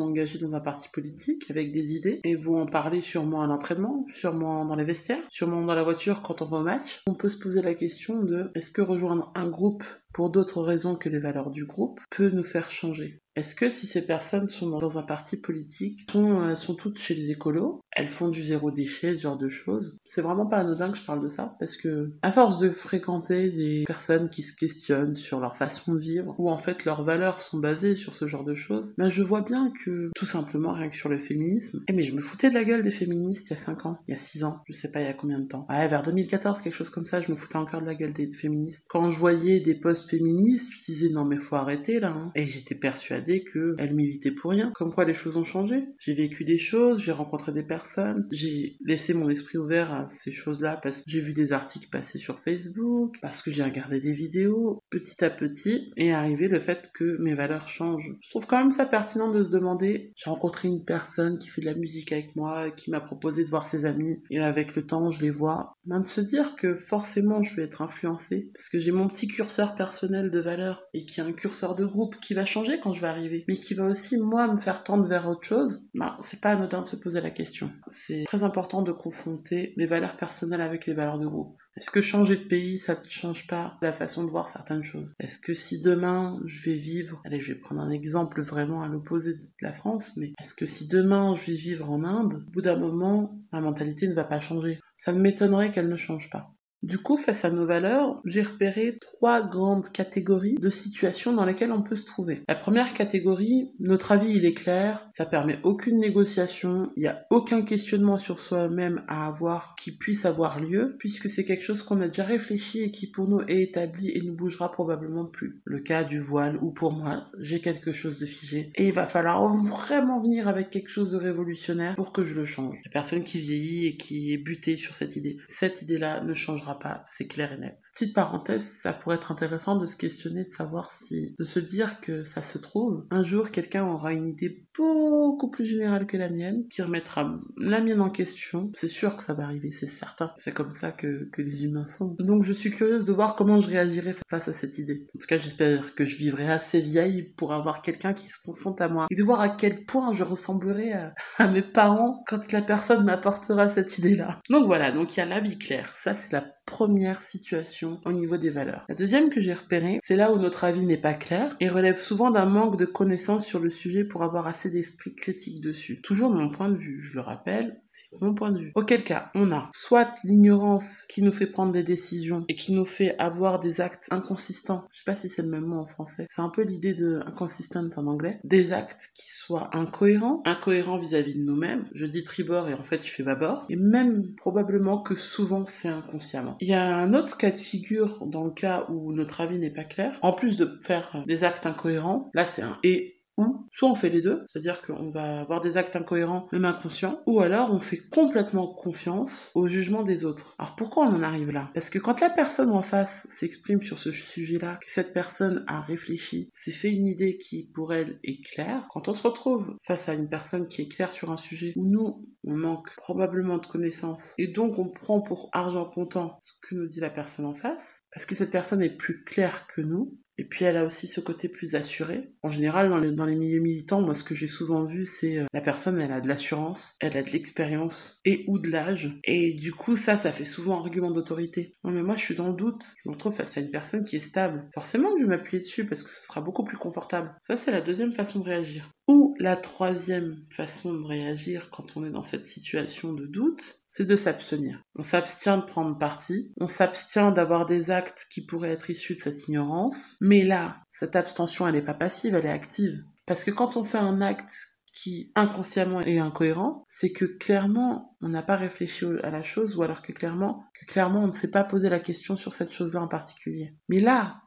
engagées 0.00 0.38
dans 0.38 0.54
un 0.54 0.60
parti 0.60 0.88
politique 0.88 1.50
avec 1.50 1.70
des 1.70 1.92
idées 1.92 2.18
et 2.24 2.34
vont 2.34 2.62
en 2.62 2.66
parler 2.66 3.02
sûrement 3.02 3.42
à 3.42 3.46
l'entraînement, 3.46 4.06
sûrement 4.08 4.64
dans 4.64 4.74
les 4.74 4.84
vestiaires, 4.84 5.22
sûrement 5.28 5.60
dans 5.60 5.74
la 5.74 5.82
voiture 5.82 6.22
quand 6.22 6.40
on 6.40 6.46
va 6.46 6.56
au 6.56 6.62
match. 6.62 7.02
On 7.06 7.12
peut 7.12 7.28
se 7.28 7.36
poser 7.36 7.60
la 7.60 7.74
question 7.74 8.22
de 8.22 8.50
est-ce 8.54 8.70
que 8.70 8.80
rejoindre 8.80 9.30
un 9.34 9.50
groupe 9.50 9.84
pour 10.14 10.30
d'autres 10.30 10.62
raisons 10.62 10.96
que 10.96 11.10
les 11.10 11.18
valeurs 11.18 11.50
du 11.50 11.66
groupe 11.66 12.00
peut 12.08 12.30
nous 12.30 12.42
faire 12.42 12.70
changer? 12.70 13.20
Est-ce 13.38 13.54
que 13.54 13.68
si 13.68 13.86
ces 13.86 14.04
personnes 14.04 14.48
sont 14.48 14.68
dans 14.68 14.98
un 14.98 15.04
parti 15.04 15.36
politique, 15.36 16.10
sont, 16.10 16.42
euh, 16.42 16.56
sont 16.56 16.74
toutes 16.74 16.98
chez 16.98 17.14
les 17.14 17.30
écolos, 17.30 17.80
elles 17.92 18.08
font 18.08 18.28
du 18.28 18.42
zéro 18.42 18.72
déchet, 18.72 19.14
ce 19.14 19.22
genre 19.22 19.36
de 19.36 19.48
choses, 19.48 19.96
c'est 20.02 20.22
vraiment 20.22 20.48
pas 20.48 20.56
anodin 20.56 20.90
que 20.90 20.98
je 20.98 21.04
parle 21.04 21.22
de 21.22 21.28
ça, 21.28 21.54
parce 21.60 21.76
que 21.76 22.10
à 22.22 22.32
force 22.32 22.58
de 22.58 22.70
fréquenter 22.70 23.50
des 23.52 23.84
personnes 23.86 24.28
qui 24.28 24.42
se 24.42 24.52
questionnent 24.52 25.14
sur 25.14 25.38
leur 25.38 25.54
façon 25.54 25.94
de 25.94 26.00
vivre, 26.00 26.34
ou 26.38 26.50
en 26.50 26.58
fait 26.58 26.84
leurs 26.84 27.04
valeurs 27.04 27.38
sont 27.38 27.58
basées 27.58 27.94
sur 27.94 28.12
ce 28.12 28.26
genre 28.26 28.42
de 28.42 28.54
choses, 28.54 28.94
ben 28.98 29.08
je 29.08 29.22
vois 29.22 29.42
bien 29.42 29.72
que 29.84 30.10
tout 30.16 30.24
simplement 30.24 30.72
rien 30.72 30.88
que 30.88 30.96
sur 30.96 31.08
le 31.08 31.18
féminisme, 31.18 31.84
eh 31.86 31.92
mais 31.92 32.02
je 32.02 32.14
me 32.14 32.20
foutais 32.20 32.50
de 32.50 32.54
la 32.54 32.64
gueule 32.64 32.82
des 32.82 32.90
féministes 32.90 33.48
il 33.48 33.50
y 33.50 33.54
a 33.54 33.56
5 33.56 33.86
ans, 33.86 33.98
il 34.08 34.10
y 34.10 34.14
a 34.14 34.20
6 34.20 34.42
ans, 34.42 34.62
je 34.66 34.72
sais 34.72 34.90
pas 34.90 35.00
il 35.00 35.06
y 35.06 35.10
a 35.10 35.14
combien 35.14 35.38
de 35.38 35.46
temps. 35.46 35.64
Ouais, 35.68 35.86
vers 35.86 36.02
2014, 36.02 36.60
quelque 36.60 36.74
chose 36.74 36.90
comme 36.90 37.04
ça, 37.06 37.20
je 37.20 37.30
me 37.30 37.36
foutais 37.36 37.56
encore 37.56 37.82
de 37.82 37.86
la 37.86 37.94
gueule 37.94 38.12
des 38.12 38.28
féministes. 38.32 38.86
Quand 38.88 39.08
je 39.12 39.18
voyais 39.18 39.60
des 39.60 39.78
posts 39.78 40.10
féministes, 40.10 40.70
je 40.72 40.84
disais 40.84 41.10
non 41.10 41.24
mais 41.24 41.38
faut 41.38 41.54
arrêter 41.54 42.00
là, 42.00 42.10
hein. 42.10 42.32
et 42.34 42.44
j'étais 42.44 42.74
persuadée 42.74 43.27
que 43.36 43.74
elle 43.78 43.94
militait 43.94 44.30
pour 44.30 44.50
rien. 44.50 44.72
Comme 44.74 44.92
quoi 44.92 45.04
les 45.04 45.14
choses 45.14 45.36
ont 45.36 45.44
changé. 45.44 45.84
J'ai 45.98 46.14
vécu 46.14 46.44
des 46.44 46.58
choses, 46.58 47.02
j'ai 47.02 47.12
rencontré 47.12 47.52
des 47.52 47.62
personnes, 47.62 48.26
j'ai 48.30 48.76
laissé 48.84 49.14
mon 49.14 49.28
esprit 49.28 49.58
ouvert 49.58 49.92
à 49.92 50.06
ces 50.06 50.32
choses-là 50.32 50.78
parce 50.82 50.98
que 50.98 51.04
j'ai 51.06 51.20
vu 51.20 51.32
des 51.34 51.52
articles 51.52 51.88
passer 51.90 52.18
sur 52.18 52.38
Facebook, 52.38 53.16
parce 53.22 53.42
que 53.42 53.50
j'ai 53.50 53.62
regardé 53.62 54.00
des 54.00 54.12
vidéos. 54.12 54.82
Petit 54.90 55.24
à 55.24 55.30
petit 55.30 55.92
est 55.96 56.10
arrivé 56.10 56.48
le 56.48 56.60
fait 56.60 56.90
que 56.92 57.16
mes 57.20 57.34
valeurs 57.34 57.68
changent. 57.68 58.16
Je 58.20 58.30
trouve 58.30 58.46
quand 58.46 58.58
même 58.58 58.70
ça 58.70 58.86
pertinent 58.86 59.30
de 59.30 59.42
se 59.42 59.50
demander. 59.50 60.12
J'ai 60.16 60.30
rencontré 60.30 60.68
une 60.68 60.84
personne 60.84 61.38
qui 61.38 61.48
fait 61.48 61.60
de 61.60 61.66
la 61.66 61.74
musique 61.74 62.12
avec 62.12 62.36
moi, 62.36 62.70
qui 62.70 62.90
m'a 62.90 63.00
proposé 63.00 63.44
de 63.44 63.50
voir 63.50 63.64
ses 63.64 63.84
amis 63.84 64.22
et 64.30 64.38
avec 64.38 64.74
le 64.76 64.82
temps 64.82 65.10
je 65.10 65.20
les 65.20 65.30
vois. 65.30 65.76
Ben 65.86 66.00
de 66.00 66.06
se 66.06 66.20
dire 66.20 66.56
que 66.56 66.74
forcément 66.74 67.42
je 67.42 67.54
vais 67.54 67.62
être 67.62 67.82
influencée 67.82 68.50
parce 68.54 68.68
que 68.68 68.78
j'ai 68.78 68.92
mon 68.92 69.08
petit 69.08 69.26
curseur 69.26 69.74
personnel 69.74 70.30
de 70.30 70.40
valeurs 70.40 70.82
et 70.94 71.04
qui 71.04 71.20
a 71.20 71.24
un 71.24 71.32
curseur 71.32 71.74
de 71.74 71.84
groupe 71.84 72.16
qui 72.16 72.34
va 72.34 72.44
changer 72.44 72.78
quand 72.78 72.92
je 72.92 73.00
vais 73.00 73.06
arriver, 73.06 73.17
mais 73.48 73.56
qui 73.56 73.74
va 73.74 73.84
aussi, 73.84 74.16
moi, 74.18 74.52
me 74.52 74.58
faire 74.58 74.82
tendre 74.82 75.06
vers 75.06 75.28
autre 75.28 75.46
chose, 75.46 75.88
bah, 75.94 76.16
c'est 76.20 76.40
pas 76.40 76.52
anodin 76.52 76.82
de 76.82 76.86
se 76.86 76.96
poser 76.96 77.20
la 77.20 77.30
question. 77.30 77.70
C'est 77.90 78.24
très 78.24 78.42
important 78.42 78.82
de 78.82 78.92
confronter 78.92 79.72
les 79.76 79.86
valeurs 79.86 80.16
personnelles 80.16 80.60
avec 80.60 80.86
les 80.86 80.94
valeurs 80.94 81.18
de 81.18 81.26
groupe. 81.26 81.56
Est-ce 81.76 81.90
que 81.90 82.00
changer 82.00 82.36
de 82.36 82.44
pays, 82.44 82.76
ça 82.76 82.94
ne 82.94 83.08
change 83.08 83.46
pas 83.46 83.78
la 83.82 83.92
façon 83.92 84.24
de 84.24 84.30
voir 84.30 84.48
certaines 84.48 84.82
choses? 84.82 85.14
Est-ce 85.20 85.38
que 85.38 85.52
si 85.52 85.80
demain 85.80 86.40
je 86.44 86.70
vais 86.70 86.76
vivre, 86.76 87.20
allez, 87.24 87.38
je 87.38 87.52
vais 87.52 87.60
prendre 87.60 87.80
un 87.80 87.90
exemple 87.90 88.42
vraiment 88.42 88.82
à 88.82 88.88
l'opposé 88.88 89.34
de 89.34 89.40
la 89.62 89.72
France, 89.72 90.16
mais 90.16 90.32
est-ce 90.40 90.54
que 90.54 90.66
si 90.66 90.88
demain 90.88 91.34
je 91.34 91.52
vais 91.52 91.56
vivre 91.56 91.90
en 91.90 92.02
Inde, 92.02 92.44
au 92.48 92.50
bout 92.50 92.62
d'un 92.62 92.78
moment, 92.78 93.30
ma 93.52 93.60
mentalité 93.60 94.08
ne 94.08 94.14
va 94.14 94.24
pas 94.24 94.40
changer? 94.40 94.80
Ça 94.96 95.12
ne 95.12 95.20
m'étonnerait 95.20 95.70
qu'elle 95.70 95.88
ne 95.88 95.96
change 95.96 96.30
pas. 96.30 96.52
Du 96.84 96.98
coup, 96.98 97.16
face 97.16 97.44
à 97.44 97.50
nos 97.50 97.66
valeurs, 97.66 98.20
j'ai 98.24 98.42
repéré 98.42 98.96
trois 99.00 99.42
grandes 99.42 99.88
catégories 99.88 100.54
de 100.60 100.68
situations 100.68 101.32
dans 101.32 101.44
lesquelles 101.44 101.72
on 101.72 101.82
peut 101.82 101.96
se 101.96 102.04
trouver. 102.04 102.40
La 102.48 102.54
première 102.54 102.94
catégorie, 102.94 103.72
notre 103.80 104.12
avis 104.12 104.30
il 104.30 104.44
est 104.44 104.54
clair, 104.54 105.08
ça 105.10 105.26
permet 105.26 105.58
aucune 105.64 105.98
négociation, 105.98 106.92
il 106.96 107.00
n'y 107.00 107.08
a 107.08 107.26
aucun 107.30 107.62
questionnement 107.62 108.16
sur 108.16 108.38
soi-même 108.38 109.02
à 109.08 109.26
avoir 109.26 109.74
qui 109.76 109.90
puisse 109.90 110.24
avoir 110.24 110.60
lieu, 110.60 110.94
puisque 111.00 111.28
c'est 111.28 111.44
quelque 111.44 111.64
chose 111.64 111.82
qu'on 111.82 112.00
a 112.00 112.06
déjà 112.06 112.22
réfléchi 112.22 112.80
et 112.80 112.92
qui 112.92 113.10
pour 113.10 113.26
nous 113.26 113.40
est 113.48 113.60
établi 113.60 114.12
et 114.12 114.22
ne 114.22 114.30
bougera 114.30 114.70
probablement 114.70 115.26
plus. 115.26 115.60
Le 115.64 115.80
cas 115.80 116.04
du 116.04 116.20
voile, 116.20 116.58
où 116.62 116.70
pour 116.70 116.92
moi, 116.92 117.26
j'ai 117.40 117.60
quelque 117.60 117.90
chose 117.90 118.20
de 118.20 118.26
figé, 118.26 118.70
et 118.76 118.86
il 118.86 118.92
va 118.92 119.04
falloir 119.04 119.48
vraiment 119.48 120.20
venir 120.22 120.46
avec 120.46 120.70
quelque 120.70 120.90
chose 120.90 121.10
de 121.10 121.16
révolutionnaire 121.16 121.96
pour 121.96 122.12
que 122.12 122.22
je 122.22 122.36
le 122.36 122.44
change. 122.44 122.78
La 122.84 122.92
personne 122.92 123.24
qui 123.24 123.40
vieillit 123.40 123.86
et 123.86 123.96
qui 123.96 124.32
est 124.32 124.38
butée 124.38 124.76
sur 124.76 124.94
cette 124.94 125.16
idée, 125.16 125.38
cette 125.46 125.82
idée-là 125.82 126.22
ne 126.22 126.34
changera 126.34 126.67
pas, 126.74 127.02
c'est 127.04 127.26
clair 127.26 127.52
et 127.52 127.58
net. 127.58 127.78
Petite 127.94 128.14
parenthèse, 128.14 128.62
ça 128.82 128.92
pourrait 128.92 129.16
être 129.16 129.32
intéressant 129.32 129.76
de 129.76 129.86
se 129.86 129.96
questionner, 129.96 130.44
de 130.44 130.50
savoir 130.50 130.90
si, 130.90 131.34
de 131.38 131.44
se 131.44 131.60
dire 131.60 132.00
que 132.00 132.24
ça 132.24 132.42
se 132.42 132.58
trouve, 132.58 133.06
un 133.10 133.22
jour 133.22 133.50
quelqu'un 133.50 133.84
aura 133.84 134.12
une 134.12 134.28
idée 134.28 134.66
beaucoup 134.76 135.50
plus 135.50 135.64
générale 135.64 136.06
que 136.06 136.16
la 136.16 136.30
mienne, 136.30 136.66
qui 136.68 136.82
remettra 136.82 137.38
la 137.56 137.80
mienne 137.80 138.00
en 138.00 138.10
question. 138.10 138.70
C'est 138.74 138.88
sûr 138.88 139.16
que 139.16 139.22
ça 139.22 139.34
va 139.34 139.44
arriver, 139.44 139.70
c'est 139.70 139.86
certain. 139.86 140.32
C'est 140.36 140.54
comme 140.54 140.72
ça 140.72 140.92
que, 140.92 141.28
que 141.32 141.42
les 141.42 141.64
humains 141.64 141.86
sont. 141.86 142.16
Donc 142.20 142.44
je 142.44 142.52
suis 142.52 142.70
curieuse 142.70 143.04
de 143.04 143.12
voir 143.12 143.34
comment 143.34 143.58
je 143.60 143.68
réagirai 143.68 144.14
face 144.28 144.48
à 144.48 144.52
cette 144.52 144.78
idée. 144.78 145.06
En 145.16 145.18
tout 145.18 145.26
cas, 145.26 145.38
j'espère 145.38 145.94
que 145.94 146.04
je 146.04 146.16
vivrai 146.16 146.48
assez 146.48 146.80
vieille 146.80 147.34
pour 147.36 147.52
avoir 147.52 147.82
quelqu'un 147.82 148.14
qui 148.14 148.28
se 148.28 148.38
confronte 148.44 148.80
à 148.80 148.88
moi 148.88 149.06
et 149.10 149.14
de 149.14 149.24
voir 149.24 149.40
à 149.40 149.48
quel 149.48 149.84
point 149.84 150.12
je 150.12 150.24
ressemblerai 150.24 150.92
à, 150.92 151.14
à 151.38 151.48
mes 151.48 151.62
parents 151.62 152.22
quand 152.26 152.52
la 152.52 152.62
personne 152.62 153.04
m'apportera 153.04 153.68
cette 153.68 153.98
idée-là. 153.98 154.38
Donc 154.50 154.66
voilà, 154.66 154.92
donc 154.92 155.16
il 155.16 155.20
y 155.20 155.22
a 155.22 155.26
la 155.26 155.40
vie 155.40 155.58
claire. 155.58 155.90
Ça, 155.94 156.14
c'est 156.14 156.32
la 156.32 156.46
première 156.68 157.22
situation 157.22 157.98
au 158.04 158.12
niveau 158.12 158.36
des 158.36 158.50
valeurs. 158.50 158.84
La 158.90 158.94
deuxième 158.94 159.30
que 159.30 159.40
j'ai 159.40 159.54
repérée, 159.54 159.98
c'est 160.02 160.16
là 160.16 160.30
où 160.32 160.38
notre 160.38 160.64
avis 160.64 160.84
n'est 160.84 160.98
pas 160.98 161.14
clair 161.14 161.56
et 161.60 161.68
relève 161.68 161.98
souvent 161.98 162.30
d'un 162.30 162.44
manque 162.44 162.76
de 162.76 162.84
connaissances 162.84 163.46
sur 163.46 163.58
le 163.58 163.70
sujet 163.70 164.04
pour 164.04 164.22
avoir 164.22 164.46
assez 164.46 164.70
d'esprit 164.70 165.14
critique 165.14 165.62
dessus. 165.62 166.02
Toujours 166.02 166.30
mon 166.30 166.50
point 166.50 166.68
de 166.68 166.76
vue, 166.76 167.00
je 167.00 167.14
le 167.14 167.22
rappelle, 167.22 167.80
c'est 167.82 168.04
mon 168.20 168.34
point 168.34 168.52
de 168.52 168.58
vue. 168.58 168.72
Auquel 168.74 169.02
cas, 169.02 169.30
on 169.34 169.50
a 169.50 169.70
soit 169.72 170.14
l'ignorance 170.24 171.06
qui 171.08 171.22
nous 171.22 171.32
fait 171.32 171.46
prendre 171.46 171.72
des 171.72 171.82
décisions 171.82 172.44
et 172.48 172.54
qui 172.54 172.74
nous 172.74 172.84
fait 172.84 173.16
avoir 173.18 173.58
des 173.60 173.80
actes 173.80 174.06
inconsistants. 174.10 174.84
Je 174.90 174.98
sais 174.98 175.04
pas 175.06 175.14
si 175.14 175.30
c'est 175.30 175.42
le 175.42 175.48
même 175.48 175.64
mot 175.64 175.80
en 175.80 175.86
français. 175.86 176.26
C'est 176.28 176.42
un 176.42 176.50
peu 176.50 176.62
l'idée 176.62 176.92
de 176.92 177.22
inconsistent 177.26 177.96
en 177.96 178.06
anglais. 178.06 178.40
Des 178.44 178.74
actes 178.74 179.08
qui 179.14 179.32
soient 179.32 179.74
incohérents, 179.74 180.42
incohérents 180.44 180.98
vis-à-vis 180.98 181.34
de 181.34 181.42
nous-mêmes. 181.42 181.88
Je 181.94 182.04
dis 182.04 182.24
tribord 182.24 182.68
et 182.68 182.74
en 182.74 182.84
fait 182.84 183.02
je 183.02 183.10
fais 183.10 183.22
bâbord. 183.22 183.64
Et 183.70 183.76
même 183.76 184.34
probablement 184.36 185.00
que 185.00 185.14
souvent 185.14 185.64
c'est 185.64 185.88
inconsciemment. 185.88 186.57
Il 186.60 186.68
y 186.68 186.74
a 186.74 186.96
un 186.96 187.14
autre 187.14 187.36
cas 187.36 187.50
de 187.50 187.56
figure 187.56 188.26
dans 188.26 188.44
le 188.44 188.50
cas 188.50 188.86
où 188.88 189.12
notre 189.12 189.40
avis 189.40 189.58
n'est 189.58 189.70
pas 189.70 189.84
clair. 189.84 190.18
En 190.22 190.32
plus 190.32 190.56
de 190.56 190.78
faire 190.82 191.22
des 191.26 191.44
actes 191.44 191.66
incohérents, 191.66 192.30
là 192.34 192.44
c'est 192.44 192.62
un 192.62 192.78
et 192.82 193.17
Ou 193.38 193.66
soit 193.72 193.88
on 193.88 193.94
fait 193.94 194.10
les 194.10 194.20
deux, 194.20 194.42
c'est-à-dire 194.46 194.82
qu'on 194.82 195.10
va 195.10 195.40
avoir 195.40 195.60
des 195.60 195.76
actes 195.76 195.96
incohérents, 195.96 196.46
même 196.52 196.64
inconscients, 196.64 197.22
ou 197.26 197.40
alors 197.40 197.72
on 197.72 197.78
fait 197.78 197.96
complètement 197.98 198.66
confiance 198.66 199.52
au 199.54 199.68
jugement 199.68 200.02
des 200.02 200.24
autres. 200.24 200.56
Alors 200.58 200.74
pourquoi 200.74 201.06
on 201.06 201.14
en 201.14 201.22
arrive 201.22 201.52
là? 201.52 201.70
Parce 201.72 201.88
que 201.88 202.00
quand 202.00 202.20
la 202.20 202.30
personne 202.30 202.70
en 202.70 202.82
face 202.82 203.26
s'exprime 203.30 203.80
sur 203.80 203.98
ce 203.98 204.10
sujet-là, 204.10 204.80
que 204.84 204.90
cette 204.90 205.12
personne 205.12 205.64
a 205.68 205.80
réfléchi, 205.80 206.48
s'est 206.50 206.72
fait 206.72 206.92
une 206.92 207.06
idée 207.06 207.38
qui 207.38 207.70
pour 207.72 207.94
elle 207.94 208.18
est 208.24 208.42
claire, 208.44 208.86
quand 208.90 209.06
on 209.06 209.12
se 209.12 209.22
retrouve 209.22 209.76
face 209.80 210.08
à 210.08 210.14
une 210.14 210.28
personne 210.28 210.66
qui 210.66 210.82
est 210.82 210.88
claire 210.88 211.12
sur 211.12 211.30
un 211.30 211.36
sujet 211.36 211.72
où 211.76 211.86
nous, 211.86 212.20
on 212.44 212.56
manque 212.56 212.88
probablement 212.96 213.58
de 213.58 213.66
connaissances, 213.66 214.34
et 214.38 214.48
donc 214.48 214.78
on 214.80 214.90
prend 214.90 215.20
pour 215.20 215.48
argent 215.52 215.88
comptant 215.88 216.38
ce 216.40 216.52
que 216.60 216.74
nous 216.74 216.86
dit 216.86 217.00
la 217.00 217.10
personne 217.10 217.44
en 217.44 217.54
face, 217.54 218.02
parce 218.12 218.26
que 218.26 218.34
cette 218.34 218.50
personne 218.50 218.82
est 218.82 218.96
plus 218.96 219.22
claire 219.22 219.66
que 219.68 219.80
nous, 219.80 220.18
et 220.38 220.44
puis 220.44 220.64
elle 220.64 220.76
a 220.76 220.84
aussi 220.84 221.06
ce 221.06 221.20
côté 221.20 221.48
plus 221.48 221.74
assuré. 221.74 222.32
En 222.42 222.50
général, 222.50 222.88
dans 223.14 223.26
les, 223.26 223.36
milieux 223.36 223.60
militants, 223.60 224.00
moi 224.00 224.14
ce 224.14 224.24
que 224.24 224.34
j'ai 224.34 224.46
souvent 224.46 224.84
vu, 224.84 225.04
c'est 225.04 225.38
euh, 225.38 225.46
la 225.52 225.60
personne, 225.60 226.00
elle 226.00 226.12
a 226.12 226.20
de 226.20 226.28
l'assurance, 226.28 226.96
elle 227.00 227.16
a 227.16 227.22
de 227.22 227.30
l'expérience 227.30 228.20
et 228.24 228.44
ou 228.46 228.58
de 228.58 228.70
l'âge. 228.70 229.18
Et 229.24 229.52
du 229.52 229.72
coup, 229.72 229.96
ça, 229.96 230.16
ça 230.16 230.32
fait 230.32 230.44
souvent 230.44 230.78
argument 230.78 231.10
d'autorité. 231.10 231.74
Non 231.84 231.90
mais 231.90 232.02
moi 232.02 232.14
je 232.14 232.22
suis 232.22 232.34
dans 232.34 232.48
le 232.48 232.54
doute, 232.54 232.84
je 233.02 233.08
me 233.08 233.14
retrouve 233.14 233.34
face 233.34 233.56
à 233.58 233.60
une 233.60 233.70
personne 233.70 234.04
qui 234.04 234.16
est 234.16 234.20
stable. 234.20 234.68
Forcément 234.72 235.10
je 235.18 235.24
vais 235.24 235.28
m'appuyer 235.28 235.60
dessus 235.60 235.84
parce 235.86 236.02
que 236.02 236.10
ce 236.10 236.24
sera 236.24 236.40
beaucoup 236.40 236.64
plus 236.64 236.78
confortable. 236.78 237.34
Ça, 237.42 237.56
c'est 237.56 237.72
la 237.72 237.80
deuxième 237.80 238.12
façon 238.12 238.40
de 238.40 238.44
réagir. 238.44 238.90
Ou 239.08 239.34
la 239.38 239.56
troisième 239.56 240.44
façon 240.50 240.92
de 240.92 241.06
réagir 241.06 241.70
quand 241.70 241.96
on 241.96 242.04
est 242.04 242.10
dans 242.10 242.22
cette 242.22 242.46
situation 242.46 243.14
de 243.14 243.24
doute, 243.24 243.76
c'est 243.88 244.04
de 244.04 244.16
s'abstenir. 244.16 244.82
On 244.96 245.02
s'abstient 245.02 245.56
de 245.56 245.64
prendre 245.64 245.96
parti, 245.96 246.52
on 246.60 246.68
s'abstient 246.68 247.32
d'avoir 247.32 247.64
des 247.64 247.90
actes 247.90 248.26
qui 248.30 248.44
pourraient 248.44 248.72
être 248.72 248.90
issus 248.90 249.14
de 249.14 249.20
cette 249.20 249.48
ignorance, 249.48 250.16
mais 250.20 250.42
là, 250.42 250.82
cette 250.90 251.16
abstention, 251.16 251.66
elle 251.66 251.74
n'est 251.74 251.82
pas 251.82 251.94
passive, 251.94 252.34
elle 252.34 252.44
est 252.44 252.50
active. 252.50 253.02
Parce 253.26 253.44
que 253.44 253.50
quand 253.50 253.78
on 253.78 253.84
fait 253.84 253.98
un 253.98 254.20
acte 254.20 254.52
qui 254.92 255.32
inconsciemment 255.36 256.00
est 256.00 256.18
incohérent, 256.18 256.84
c'est 256.88 257.12
que 257.12 257.24
clairement 257.24 258.16
on 258.20 258.28
n'a 258.28 258.42
pas 258.42 258.56
réfléchi 258.56 259.06
à 259.22 259.30
la 259.30 259.42
chose 259.42 259.76
ou 259.76 259.82
alors 259.82 260.02
que 260.02 260.12
clairement, 260.12 260.62
clairement 260.88 261.22
on 261.22 261.28
ne 261.28 261.32
s'est 261.32 261.50
pas 261.50 261.62
posé 261.64 261.88
la 261.88 262.00
question 262.00 262.36
sur 262.36 262.52
cette 262.52 262.72
chose-là 262.72 263.02
en 263.02 263.08
particulier. 263.08 263.74
Mais 263.88 264.00
là, 264.00 264.42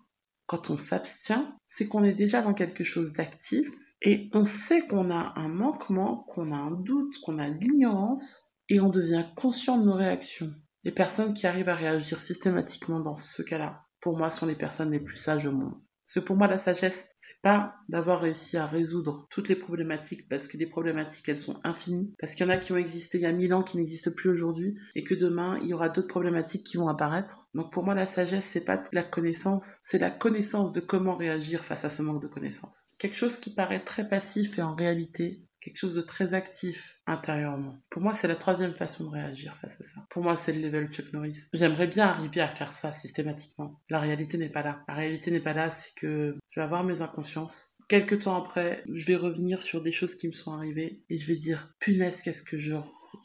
quand 0.51 0.69
on 0.69 0.75
s'abstient, 0.75 1.47
c'est 1.65 1.87
qu'on 1.87 2.03
est 2.03 2.13
déjà 2.13 2.41
dans 2.41 2.53
quelque 2.53 2.83
chose 2.83 3.13
d'actif 3.13 3.69
et 4.01 4.29
on 4.33 4.43
sait 4.43 4.85
qu'on 4.85 5.09
a 5.09 5.31
un 5.37 5.47
manquement, 5.47 6.25
qu'on 6.27 6.51
a 6.51 6.57
un 6.57 6.71
doute, 6.71 7.13
qu'on 7.23 7.39
a 7.39 7.49
de 7.49 7.57
l'ignorance 7.57 8.51
et 8.67 8.81
on 8.81 8.89
devient 8.89 9.23
conscient 9.37 9.77
de 9.77 9.85
nos 9.85 9.93
réactions. 9.93 10.53
Les 10.83 10.91
personnes 10.91 11.31
qui 11.31 11.47
arrivent 11.47 11.69
à 11.69 11.75
réagir 11.75 12.19
systématiquement 12.19 12.99
dans 12.99 13.15
ce 13.15 13.41
cas-là, 13.43 13.85
pour 14.01 14.17
moi, 14.17 14.29
sont 14.29 14.45
les 14.45 14.57
personnes 14.57 14.91
les 14.91 14.99
plus 14.99 15.15
sages 15.15 15.45
au 15.45 15.53
monde. 15.53 15.79
Parce 16.11 16.25
que 16.25 16.27
pour 16.27 16.35
moi, 16.35 16.47
la 16.47 16.57
sagesse, 16.57 17.07
c'est 17.15 17.39
pas 17.41 17.75
d'avoir 17.87 18.19
réussi 18.19 18.57
à 18.57 18.65
résoudre 18.65 19.27
toutes 19.29 19.47
les 19.47 19.55
problématiques, 19.55 20.27
parce 20.27 20.49
que 20.49 20.57
les 20.57 20.65
problématiques, 20.65 21.29
elles 21.29 21.37
sont 21.37 21.61
infinies, 21.63 22.13
parce 22.19 22.35
qu'il 22.35 22.45
y 22.45 22.49
en 22.49 22.51
a 22.51 22.57
qui 22.57 22.73
ont 22.73 22.77
existé 22.77 23.17
il 23.17 23.21
y 23.21 23.27
a 23.27 23.31
mille 23.31 23.53
ans 23.53 23.63
qui 23.63 23.77
n'existent 23.77 24.11
plus 24.11 24.29
aujourd'hui, 24.29 24.75
et 24.95 25.05
que 25.05 25.15
demain, 25.15 25.57
il 25.63 25.69
y 25.69 25.73
aura 25.73 25.87
d'autres 25.87 26.09
problématiques 26.09 26.65
qui 26.65 26.75
vont 26.75 26.89
apparaître. 26.89 27.47
Donc 27.53 27.71
pour 27.71 27.83
moi, 27.83 27.95
la 27.95 28.05
sagesse, 28.05 28.43
c'est 28.43 28.65
pas 28.65 28.83
la 28.91 29.03
connaissance, 29.03 29.79
c'est 29.83 29.99
la 29.99 30.11
connaissance 30.11 30.73
de 30.73 30.81
comment 30.81 31.15
réagir 31.15 31.63
face 31.63 31.85
à 31.85 31.89
ce 31.89 32.01
manque 32.01 32.21
de 32.21 32.27
connaissance. 32.27 32.87
Quelque 32.99 33.15
chose 33.15 33.37
qui 33.37 33.53
paraît 33.53 33.79
très 33.79 34.05
passif 34.05 34.59
et 34.59 34.61
en 34.61 34.73
réalité 34.73 35.45
quelque 35.61 35.77
chose 35.77 35.95
de 35.95 36.01
très 36.01 36.33
actif 36.33 36.99
intérieurement. 37.05 37.77
Pour 37.89 38.01
moi, 38.01 38.13
c'est 38.13 38.27
la 38.27 38.35
troisième 38.35 38.73
façon 38.73 39.05
de 39.05 39.09
réagir 39.11 39.55
face 39.55 39.79
à 39.79 39.83
ça. 39.83 40.05
Pour 40.09 40.23
moi, 40.23 40.35
c'est 40.35 40.53
le 40.53 40.61
level 40.61 40.91
Chuck 40.91 41.13
Norris. 41.13 41.47
J'aimerais 41.53 41.87
bien 41.87 42.07
arriver 42.07 42.41
à 42.41 42.47
faire 42.47 42.73
ça 42.73 42.91
systématiquement. 42.91 43.81
La 43.89 43.99
réalité 43.99 44.37
n'est 44.37 44.49
pas 44.49 44.63
là. 44.63 44.83
La 44.87 44.95
réalité 44.95 45.31
n'est 45.31 45.39
pas 45.39 45.53
là, 45.53 45.69
c'est 45.69 45.93
que 45.95 46.37
je 46.49 46.59
vais 46.59 46.63
avoir 46.63 46.83
mes 46.83 47.01
inconsciences. 47.01 47.77
Quelques 47.87 48.23
temps 48.23 48.37
après, 48.37 48.83
je 48.91 49.05
vais 49.05 49.15
revenir 49.15 49.61
sur 49.61 49.81
des 49.81 49.91
choses 49.91 50.15
qui 50.15 50.27
me 50.27 50.31
sont 50.31 50.53
arrivées 50.53 51.03
et 51.09 51.17
je 51.17 51.27
vais 51.27 51.35
dire, 51.35 51.73
punaise, 51.79 52.21
qu'est-ce 52.21 52.43
que 52.43 52.57
je 52.57 52.75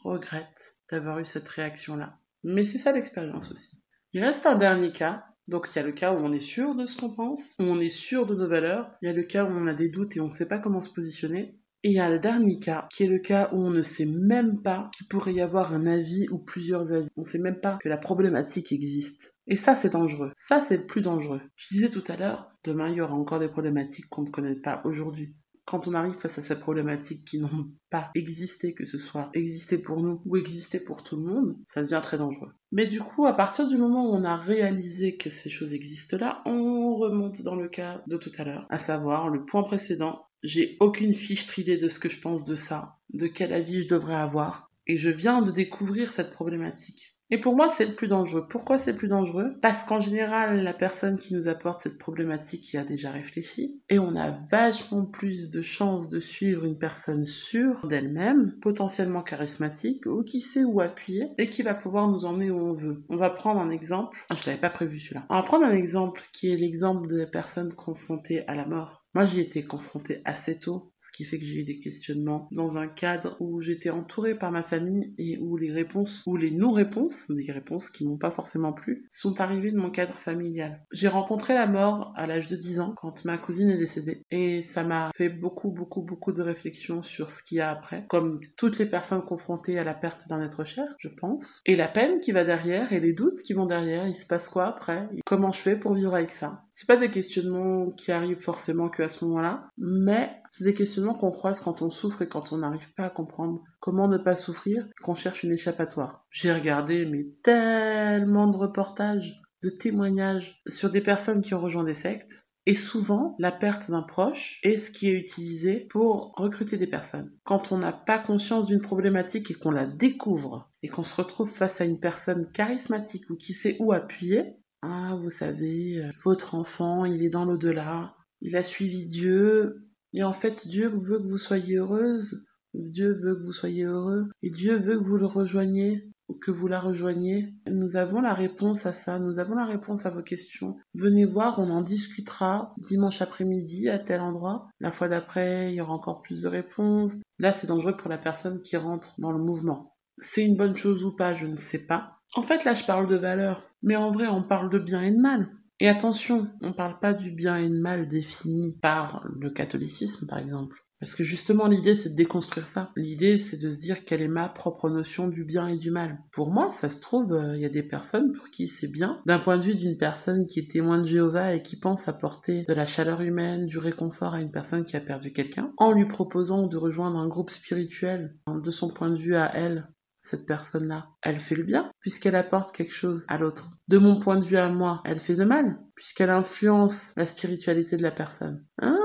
regrette 0.03 0.77
d'avoir 0.91 1.19
eu 1.19 1.25
cette 1.25 1.47
réaction-là. 1.47 2.19
Mais 2.43 2.63
c'est 2.63 2.77
ça 2.77 2.91
l'expérience 2.91 3.51
aussi. 3.51 3.81
Il 4.13 4.23
reste 4.23 4.45
un 4.45 4.55
dernier 4.55 4.91
cas 4.91 5.25
donc 5.47 5.67
il 5.71 5.77
y 5.77 5.81
a 5.81 5.85
le 5.85 5.93
cas 5.93 6.13
où 6.13 6.17
on 6.17 6.33
est 6.33 6.41
sûr 6.41 6.75
de 6.75 6.85
ce 6.85 6.97
qu'on 6.97 7.09
pense, 7.09 7.55
où 7.59 7.63
on 7.63 7.79
est 7.79 7.89
sûr 7.89 8.25
de 8.25 8.35
nos 8.35 8.47
valeurs, 8.47 8.91
il 9.01 9.07
y 9.07 9.09
a 9.09 9.13
le 9.13 9.23
cas 9.23 9.45
où 9.45 9.47
on 9.47 9.67
a 9.67 9.73
des 9.73 9.89
doutes 9.89 10.17
et 10.17 10.19
on 10.19 10.27
ne 10.27 10.31
sait 10.31 10.47
pas 10.47 10.59
comment 10.59 10.81
se 10.81 10.89
positionner, 10.89 11.57
et 11.87 11.91
il 11.91 11.93
y 11.93 11.99
a 11.99 12.09
le 12.09 12.19
dernier 12.19 12.59
cas, 12.59 12.85
qui 12.91 13.03
est 13.03 13.07
le 13.07 13.19
cas 13.19 13.49
où 13.53 13.65
on 13.65 13.69
ne 13.69 13.81
sait 13.81 14.05
même 14.05 14.61
pas 14.61 14.91
qu'il 14.93 15.07
pourrait 15.07 15.33
y 15.33 15.39
avoir 15.39 15.73
un 15.73 15.87
avis 15.87 16.27
ou 16.31 16.37
plusieurs 16.37 16.91
avis. 16.91 17.07
On 17.15 17.21
ne 17.21 17.25
sait 17.25 17.39
même 17.39 17.61
pas 17.61 17.77
que 17.77 17.87
la 17.87 17.97
problématique 17.97 18.73
existe. 18.73 19.35
Et 19.47 19.55
ça, 19.55 19.73
c'est 19.73 19.93
dangereux. 19.93 20.33
Ça, 20.35 20.59
c'est 20.59 20.75
le 20.75 20.85
plus 20.85 20.99
dangereux. 20.99 21.39
Je 21.55 21.67
disais 21.69 21.89
tout 21.89 22.03
à 22.09 22.17
l'heure, 22.17 22.51
demain, 22.65 22.89
il 22.89 22.95
y 22.95 23.01
aura 23.01 23.13
encore 23.13 23.39
des 23.39 23.47
problématiques 23.47 24.09
qu'on 24.09 24.23
ne 24.23 24.29
connaît 24.29 24.59
pas 24.59 24.81
aujourd'hui. 24.83 25.33
Quand 25.63 25.87
on 25.87 25.93
arrive 25.93 26.13
face 26.13 26.37
à 26.37 26.41
ces 26.41 26.59
problématiques 26.59 27.23
qui 27.23 27.39
n'ont 27.39 27.71
pas 27.89 28.11
existé, 28.15 28.73
que 28.73 28.83
ce 28.83 28.97
soit 28.97 29.29
existé 29.33 29.77
pour 29.77 30.01
nous 30.01 30.21
ou 30.25 30.35
existé 30.35 30.81
pour 30.81 31.03
tout 31.03 31.15
le 31.15 31.23
monde, 31.23 31.55
ça 31.65 31.81
devient 31.81 32.01
très 32.03 32.17
dangereux. 32.17 32.51
Mais 32.73 32.85
du 32.85 32.99
coup, 32.99 33.25
à 33.25 33.33
partir 33.33 33.69
du 33.69 33.77
moment 33.77 34.09
où 34.09 34.13
on 34.13 34.25
a 34.25 34.35
réalisé 34.35 35.15
que 35.15 35.29
ces 35.29 35.49
choses 35.49 35.73
existent 35.73 36.17
là, 36.17 36.41
on 36.45 36.95
remonte 36.95 37.41
dans 37.43 37.55
le 37.55 37.69
cas 37.69 38.01
de 38.07 38.17
tout 38.17 38.31
à 38.37 38.43
l'heure, 38.43 38.65
à 38.69 38.77
savoir 38.77 39.29
le 39.29 39.45
point 39.45 39.63
précédent, 39.63 40.26
j'ai 40.43 40.77
aucune 40.79 41.13
fiche 41.13 41.57
idée 41.57 41.77
de 41.77 41.87
ce 41.87 41.99
que 41.99 42.09
je 42.09 42.19
pense 42.19 42.43
de 42.43 42.55
ça, 42.55 42.97
de 43.13 43.27
quel 43.27 43.53
avis 43.53 43.81
je 43.81 43.87
devrais 43.87 44.15
avoir. 44.15 44.71
Et 44.85 44.97
je 44.97 45.09
viens 45.09 45.41
de 45.41 45.51
découvrir 45.51 46.11
cette 46.11 46.31
problématique. 46.31 47.17
Et 47.29 47.39
pour 47.39 47.55
moi, 47.55 47.67
c'est 47.67 47.87
le 47.87 47.93
plus 47.93 48.07
dangereux. 48.07 48.47
Pourquoi 48.49 48.77
c'est 48.77 48.93
le 48.93 48.97
plus 48.97 49.09
dangereux? 49.09 49.57
Parce 49.61 49.83
qu'en 49.83 49.99
général, 49.99 50.63
la 50.63 50.73
personne 50.73 51.19
qui 51.19 51.33
nous 51.33 51.49
apporte 51.49 51.81
cette 51.81 51.97
problématique 51.97 52.71
y 52.71 52.77
a 52.77 52.85
déjà 52.85 53.11
réfléchi. 53.11 53.81
Et 53.89 53.99
on 53.99 54.15
a 54.15 54.31
vachement 54.49 55.05
plus 55.05 55.49
de 55.49 55.61
chances 55.61 56.07
de 56.07 56.19
suivre 56.19 56.63
une 56.63 56.77
personne 56.77 57.25
sûre 57.25 57.85
d'elle-même, 57.87 58.55
potentiellement 58.61 59.23
charismatique, 59.23 60.05
ou 60.05 60.23
qui 60.23 60.39
sait 60.39 60.63
où 60.63 60.79
appuyer, 60.79 61.27
et 61.37 61.49
qui 61.49 61.63
va 61.63 61.73
pouvoir 61.73 62.07
nous 62.07 62.23
emmener 62.23 62.49
où 62.49 62.55
on 62.57 62.73
veut. 62.73 63.03
On 63.09 63.17
va 63.17 63.29
prendre 63.29 63.59
un 63.59 63.71
exemple. 63.71 64.25
Ah, 64.29 64.35
je 64.35 64.45
l'avais 64.45 64.61
pas 64.61 64.69
prévu 64.69 64.97
celui-là. 64.97 65.25
On 65.29 65.35
va 65.35 65.43
prendre 65.43 65.65
un 65.65 65.75
exemple 65.75 66.21
qui 66.31 66.49
est 66.49 66.57
l'exemple 66.57 67.07
des 67.07 67.27
personnes 67.27 67.73
confrontées 67.73 68.47
à 68.47 68.55
la 68.55 68.65
mort. 68.65 69.06
Moi, 69.17 69.25
j'y 69.25 69.39
étais 69.39 69.63
confrontée 69.63 70.21
assez 70.25 70.59
tôt, 70.59 70.93
ce 70.99 71.11
qui 71.11 71.23
fait 71.23 71.39
que 71.39 71.43
j'ai 71.43 71.61
eu 71.61 71.63
des 71.63 71.79
questionnements 71.79 72.47
dans 72.51 72.77
un 72.77 72.87
cadre 72.87 73.35
où 73.39 73.59
j'étais 73.59 73.89
entourée 73.89 74.35
par 74.35 74.51
ma 74.51 74.61
famille 74.61 75.15
et 75.17 75.39
où 75.39 75.57
les 75.57 75.71
réponses 75.71 76.21
ou 76.27 76.37
les 76.37 76.51
non-réponses, 76.51 77.31
des 77.31 77.51
réponses 77.51 77.89
qui 77.89 78.05
m'ont 78.05 78.19
pas 78.19 78.29
forcément 78.29 78.73
plu, 78.73 79.07
sont 79.09 79.41
arrivées 79.41 79.71
de 79.71 79.79
mon 79.79 79.89
cadre 79.89 80.13
familial. 80.13 80.85
J'ai 80.91 81.07
rencontré 81.07 81.55
la 81.55 81.65
mort 81.65 82.13
à 82.15 82.27
l'âge 82.27 82.45
de 82.45 82.55
10 82.55 82.79
ans 82.79 82.93
quand 82.95 83.25
ma 83.25 83.39
cousine 83.39 83.71
est 83.71 83.79
décédée 83.79 84.21
et 84.29 84.61
ça 84.61 84.83
m'a 84.83 85.09
fait 85.15 85.29
beaucoup, 85.29 85.71
beaucoup, 85.71 86.03
beaucoup 86.03 86.31
de 86.31 86.43
réflexions 86.43 87.01
sur 87.01 87.31
ce 87.31 87.41
qu'il 87.41 87.57
y 87.57 87.61
a 87.61 87.71
après, 87.71 88.05
comme 88.09 88.39
toutes 88.55 88.77
les 88.77 88.85
personnes 88.85 89.23
confrontées 89.23 89.79
à 89.79 89.83
la 89.83 89.95
perte 89.95 90.27
d'un 90.29 90.45
être 90.45 90.63
cher, 90.63 90.85
je 90.99 91.09
pense, 91.09 91.63
et 91.65 91.75
la 91.75 91.87
peine 91.87 92.19
qui 92.19 92.33
va 92.33 92.43
derrière 92.43 92.93
et 92.93 92.99
les 92.99 93.13
doutes 93.13 93.41
qui 93.41 93.53
vont 93.53 93.65
derrière, 93.65 94.07
il 94.07 94.13
se 94.13 94.27
passe 94.27 94.47
quoi 94.47 94.67
après, 94.67 95.09
comment 95.25 95.51
je 95.51 95.61
fais 95.61 95.75
pour 95.75 95.95
vivre 95.95 96.13
avec 96.13 96.29
ça. 96.29 96.65
C'est 96.69 96.87
pas 96.87 96.97
des 96.97 97.09
questionnements 97.09 97.89
qui 97.89 98.11
arrivent 98.11 98.39
forcément 98.39 98.89
que 98.89 99.06
ce 99.07 99.25
moment-là, 99.25 99.69
mais 99.77 100.41
c'est 100.51 100.63
des 100.63 100.73
questionnements 100.73 101.13
qu'on 101.13 101.31
croise 101.31 101.61
quand 101.61 101.81
on 101.81 101.89
souffre 101.89 102.21
et 102.21 102.27
quand 102.27 102.53
on 102.53 102.57
n'arrive 102.57 102.93
pas 102.93 103.05
à 103.05 103.09
comprendre 103.09 103.61
comment 103.79 104.07
ne 104.07 104.17
pas 104.17 104.35
souffrir, 104.35 104.87
qu'on 105.03 105.15
cherche 105.15 105.43
une 105.43 105.51
échappatoire. 105.51 106.25
J'ai 106.29 106.53
regardé 106.53 107.05
mais 107.05 107.27
tellement 107.43 108.47
de 108.47 108.57
reportages, 108.57 109.41
de 109.63 109.69
témoignages 109.69 110.61
sur 110.67 110.89
des 110.89 111.01
personnes 111.01 111.41
qui 111.41 111.53
ont 111.53 111.61
rejoint 111.61 111.83
des 111.83 111.93
sectes. 111.93 112.45
Et 112.65 112.75
souvent, 112.75 113.35
la 113.39 113.53
perte 113.53 113.89
d'un 113.89 114.01
proche 114.01 114.59
est 114.61 114.77
ce 114.77 114.91
qui 114.91 115.07
est 115.07 115.17
utilisé 115.17 115.87
pour 115.89 116.33
recruter 116.35 116.75
des 116.75 116.85
personnes. 116.85 117.31
Quand 117.45 117.71
on 117.71 117.77
n'a 117.77 117.93
pas 117.93 118.19
conscience 118.19 118.65
d'une 118.65 118.81
problématique 118.81 119.49
et 119.49 119.53
qu'on 119.53 119.71
la 119.71 119.85
découvre, 119.85 120.69
et 120.83 120.89
qu'on 120.89 121.03
se 121.03 121.15
retrouve 121.15 121.49
face 121.49 121.79
à 121.79 121.85
une 121.85 122.01
personne 122.01 122.51
charismatique 122.51 123.29
ou 123.29 123.37
qui 123.37 123.53
sait 123.53 123.77
où 123.79 123.93
appuyer, 123.93 124.57
ah, 124.81 125.17
vous 125.21 125.29
savez, 125.29 125.99
euh, 125.99 126.09
votre 126.23 126.55
enfant, 126.55 127.05
il 127.05 127.23
est 127.23 127.29
dans 127.29 127.45
l'au-delà, 127.45 128.16
il 128.41 128.55
a 128.55 128.63
suivi 128.63 129.05
Dieu, 129.05 129.87
et 130.13 130.23
en 130.23 130.33
fait 130.33 130.67
Dieu 130.67 130.87
veut 130.87 131.17
que 131.17 131.27
vous 131.27 131.37
soyez 131.37 131.77
heureuse, 131.77 132.43
Dieu 132.73 133.13
veut 133.13 133.35
que 133.35 133.43
vous 133.43 133.51
soyez 133.51 133.83
heureux, 133.83 134.29
et 134.43 134.49
Dieu 134.49 134.75
veut 134.75 134.97
que 134.97 135.03
vous 135.03 135.17
le 135.17 135.25
rejoigniez 135.25 136.09
ou 136.27 136.33
que 136.33 136.51
vous 136.51 136.67
la 136.67 136.79
rejoigniez. 136.79 137.53
Nous 137.67 137.95
avons 137.95 138.21
la 138.21 138.33
réponse 138.33 138.85
à 138.85 138.93
ça, 138.93 139.19
nous 139.19 139.39
avons 139.39 139.55
la 139.55 139.65
réponse 139.65 140.05
à 140.05 140.09
vos 140.09 140.21
questions. 140.21 140.77
Venez 140.93 141.25
voir, 141.25 141.59
on 141.59 141.69
en 141.69 141.81
discutera 141.81 142.73
dimanche 142.77 143.21
après-midi 143.21 143.89
à 143.89 143.99
tel 143.99 144.21
endroit. 144.21 144.67
La 144.79 144.91
fois 144.91 145.07
d'après, 145.07 145.71
il 145.71 145.75
y 145.75 145.81
aura 145.81 145.93
encore 145.93 146.21
plus 146.21 146.43
de 146.43 146.47
réponses. 146.49 147.19
Là, 147.39 147.53
c'est 147.53 147.67
dangereux 147.67 147.95
pour 147.95 148.09
la 148.09 148.17
personne 148.17 148.61
qui 148.61 148.77
rentre 148.77 149.15
dans 149.19 149.31
le 149.31 149.43
mouvement. 149.43 149.95
C'est 150.17 150.43
une 150.43 150.57
bonne 150.57 150.75
chose 150.75 151.05
ou 151.05 151.15
pas, 151.15 151.33
je 151.33 151.47
ne 151.47 151.55
sais 151.55 151.85
pas. 151.85 152.17
En 152.35 152.41
fait, 152.41 152.65
là, 152.65 152.73
je 152.73 152.83
parle 152.83 153.07
de 153.07 153.15
valeur. 153.15 153.63
Mais 153.81 153.95
en 153.95 154.09
vrai, 154.09 154.27
on 154.27 154.43
parle 154.43 154.69
de 154.69 154.79
bien 154.79 155.03
et 155.03 155.11
de 155.11 155.21
mal. 155.21 155.47
Et 155.79 155.87
attention, 155.87 156.49
on 156.61 156.69
ne 156.69 156.73
parle 156.73 156.99
pas 156.99 157.13
du 157.13 157.31
bien 157.31 157.57
et 157.57 157.67
du 157.67 157.79
mal 157.79 158.07
défini 158.07 158.77
par 158.81 159.27
le 159.39 159.51
catholicisme, 159.51 160.25
par 160.27 160.39
exemple. 160.39 160.83
Parce 160.99 161.13
que 161.13 161.23
justement, 161.23 161.67
l'idée, 161.67 161.93
c'est 161.93 162.09
de 162.09 162.15
déconstruire 162.15 162.65
ça. 162.65 162.91
L'idée, 162.95 163.37
c'est 163.37 163.57
de 163.57 163.69
se 163.69 163.79
dire 163.79 164.03
quelle 164.03 164.23
est 164.23 164.27
ma 164.27 164.49
propre 164.49 164.89
notion 164.89 165.27
du 165.27 165.43
bien 165.43 165.67
et 165.67 165.77
du 165.77 165.91
mal. 165.91 166.17
Pour 166.31 166.51
moi, 166.51 166.71
ça 166.71 166.89
se 166.89 166.99
trouve, 166.99 167.33
euh, 167.33 167.55
il 167.55 167.61
y 167.61 167.65
a 167.65 167.69
des 167.69 167.83
personnes 167.83 168.31
pour 168.33 168.49
qui 168.49 168.67
c'est 168.67 168.87
bien. 168.87 169.21
D'un 169.27 169.37
point 169.37 169.57
de 169.57 169.63
vue 169.63 169.75
d'une 169.75 169.97
personne 169.99 170.47
qui 170.47 170.59
est 170.59 170.71
témoin 170.71 170.99
de 170.99 171.05
Jéhovah 171.05 171.53
et 171.53 171.61
qui 171.61 171.79
pense 171.79 172.07
apporter 172.07 172.63
de 172.63 172.73
la 172.73 172.87
chaleur 172.87 173.21
humaine, 173.21 173.67
du 173.67 173.77
réconfort 173.77 174.33
à 174.33 174.41
une 174.41 174.51
personne 174.51 174.85
qui 174.85 174.97
a 174.97 175.01
perdu 175.01 175.31
quelqu'un, 175.31 175.71
en 175.77 175.91
lui 175.91 176.05
proposant 176.05 176.65
de 176.65 176.77
rejoindre 176.77 177.19
un 177.19 177.27
groupe 177.27 177.51
spirituel, 177.51 178.35
de 178.47 178.71
son 178.71 178.89
point 178.89 179.11
de 179.11 179.19
vue 179.19 179.35
à 179.35 179.51
elle, 179.53 179.87
cette 180.19 180.45
personne-là, 180.45 181.09
elle 181.21 181.37
fait 181.37 181.55
le 181.55 181.63
bien, 181.63 181.91
puisqu'elle 181.99 182.35
apporte 182.35 182.75
quelque 182.75 182.93
chose 182.93 183.25
à 183.27 183.37
l'autre. 183.37 183.69
De 183.87 183.97
mon 183.97 184.19
point 184.19 184.39
de 184.39 184.45
vue 184.45 184.57
à 184.57 184.69
moi, 184.69 185.01
elle 185.05 185.19
fait 185.19 185.35
le 185.35 185.45
mal, 185.45 185.79
puisqu'elle 185.95 186.29
influence 186.29 187.13
la 187.17 187.25
spiritualité 187.25 187.97
de 187.97 188.03
la 188.03 188.11
personne. 188.11 188.65
Hein 188.79 188.97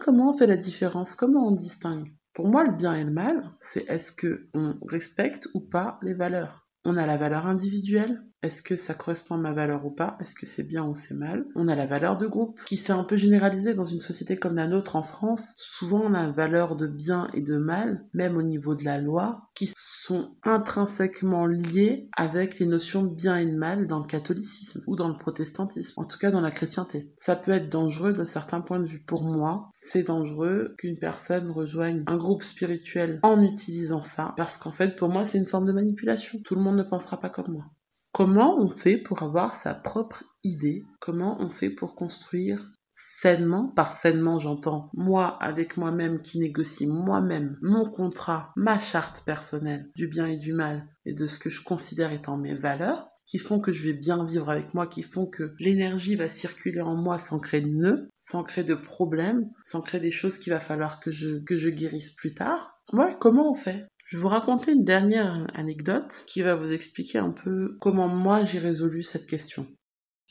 comment 0.00 0.28
on 0.28 0.36
fait 0.36 0.46
la 0.46 0.56
différence? 0.56 1.14
Comment 1.14 1.48
on 1.48 1.54
distingue? 1.54 2.12
Pour 2.32 2.48
moi, 2.48 2.64
le 2.64 2.72
bien 2.72 2.94
et 2.94 3.04
le 3.04 3.12
mal, 3.12 3.44
c'est 3.60 3.88
est-ce 3.88 4.12
que 4.12 4.48
on 4.54 4.74
respecte 4.88 5.48
ou 5.54 5.60
pas 5.60 5.98
les 6.02 6.14
valeurs? 6.14 6.68
On 6.84 6.96
a 6.96 7.06
la 7.06 7.16
valeur 7.16 7.46
individuelle, 7.46 8.22
est-ce 8.44 8.60
que 8.60 8.76
ça 8.76 8.92
correspond 8.92 9.36
à 9.36 9.38
ma 9.38 9.52
valeur 9.52 9.86
ou 9.86 9.90
pas 9.90 10.18
Est-ce 10.20 10.34
que 10.34 10.44
c'est 10.44 10.64
bien 10.64 10.84
ou 10.84 10.94
c'est 10.94 11.14
mal 11.14 11.46
On 11.54 11.66
a 11.66 11.74
la 11.74 11.86
valeur 11.86 12.18
de 12.18 12.26
groupe 12.26 12.60
qui 12.66 12.76
s'est 12.76 12.92
un 12.92 13.04
peu 13.04 13.16
généralisée 13.16 13.72
dans 13.72 13.84
une 13.84 14.00
société 14.00 14.36
comme 14.36 14.56
la 14.56 14.66
nôtre 14.66 14.96
en 14.96 15.02
France. 15.02 15.54
Souvent 15.56 16.02
on 16.04 16.12
a 16.12 16.30
valeur 16.30 16.76
de 16.76 16.86
bien 16.86 17.28
et 17.32 17.40
de 17.40 17.56
mal, 17.56 18.04
même 18.12 18.36
au 18.36 18.42
niveau 18.42 18.74
de 18.74 18.84
la 18.84 19.00
loi, 19.00 19.48
qui 19.54 19.72
sont 19.74 20.36
intrinsèquement 20.42 21.46
liées 21.46 22.10
avec 22.18 22.58
les 22.58 22.66
notions 22.66 23.04
de 23.04 23.14
bien 23.14 23.38
et 23.38 23.46
de 23.46 23.56
mal 23.56 23.86
dans 23.86 24.00
le 24.00 24.06
catholicisme 24.06 24.82
ou 24.86 24.94
dans 24.94 25.08
le 25.08 25.16
protestantisme, 25.16 25.98
en 25.98 26.04
tout 26.04 26.18
cas 26.18 26.30
dans 26.30 26.42
la 26.42 26.50
chrétienté. 26.50 27.14
Ça 27.16 27.36
peut 27.36 27.52
être 27.52 27.70
dangereux 27.70 28.12
d'un 28.12 28.26
certain 28.26 28.60
point 28.60 28.78
de 28.78 28.84
vue. 28.86 29.00
Pour 29.00 29.24
moi, 29.24 29.70
c'est 29.72 30.02
dangereux 30.02 30.74
qu'une 30.76 30.98
personne 30.98 31.50
rejoigne 31.50 32.04
un 32.06 32.18
groupe 32.18 32.42
spirituel 32.42 33.20
en 33.22 33.40
utilisant 33.40 34.02
ça, 34.02 34.34
parce 34.36 34.58
qu'en 34.58 34.72
fait 34.72 34.96
pour 34.96 35.08
moi 35.08 35.24
c'est 35.24 35.38
une 35.38 35.46
forme 35.46 35.64
de 35.64 35.72
manipulation. 35.72 36.38
Tout 36.44 36.56
le 36.56 36.60
monde 36.60 36.76
ne 36.76 36.82
pensera 36.82 37.18
pas 37.18 37.30
comme 37.30 37.50
moi. 37.50 37.64
Comment 38.14 38.56
on 38.56 38.68
fait 38.68 38.96
pour 38.96 39.24
avoir 39.24 39.56
sa 39.56 39.74
propre 39.74 40.22
idée? 40.44 40.86
Comment 41.00 41.36
on 41.40 41.50
fait 41.50 41.68
pour 41.68 41.96
construire 41.96 42.70
sainement? 42.92 43.72
Par 43.74 43.92
sainement, 43.92 44.38
j'entends 44.38 44.88
moi 44.94 45.36
avec 45.42 45.76
moi-même 45.76 46.22
qui 46.22 46.38
négocie 46.38 46.86
moi-même 46.86 47.58
mon 47.60 47.90
contrat, 47.90 48.52
ma 48.54 48.78
charte 48.78 49.24
personnelle 49.26 49.90
du 49.96 50.06
bien 50.06 50.28
et 50.28 50.36
du 50.36 50.52
mal 50.52 50.86
et 51.04 51.12
de 51.12 51.26
ce 51.26 51.40
que 51.40 51.50
je 51.50 51.64
considère 51.64 52.12
étant 52.12 52.36
mes 52.36 52.54
valeurs 52.54 53.08
qui 53.26 53.38
font 53.38 53.58
que 53.58 53.72
je 53.72 53.86
vais 53.86 53.94
bien 53.94 54.24
vivre 54.24 54.48
avec 54.48 54.74
moi, 54.74 54.86
qui 54.86 55.02
font 55.02 55.26
que 55.26 55.54
l'énergie 55.58 56.14
va 56.14 56.28
circuler 56.28 56.82
en 56.82 56.94
moi 56.94 57.18
sans 57.18 57.40
créer 57.40 57.62
de 57.62 57.66
nœuds, 57.66 58.10
sans 58.16 58.44
créer 58.44 58.62
de 58.62 58.74
problèmes, 58.74 59.50
sans 59.64 59.80
créer 59.80 60.00
des 60.00 60.12
choses 60.12 60.38
qu'il 60.38 60.52
va 60.52 60.60
falloir 60.60 61.00
que 61.00 61.10
je, 61.10 61.42
que 61.42 61.56
je 61.56 61.70
guérisse 61.70 62.10
plus 62.10 62.34
tard. 62.34 62.78
Ouais, 62.92 63.16
comment 63.18 63.50
on 63.50 63.54
fait? 63.54 63.86
Je 64.04 64.16
vais 64.16 64.22
vous 64.22 64.28
raconter 64.28 64.72
une 64.72 64.84
dernière 64.84 65.46
anecdote 65.54 66.24
qui 66.26 66.42
va 66.42 66.54
vous 66.54 66.72
expliquer 66.72 67.18
un 67.18 67.32
peu 67.32 67.76
comment 67.80 68.08
moi 68.08 68.44
j'ai 68.44 68.58
résolu 68.58 69.02
cette 69.02 69.26
question. 69.26 69.66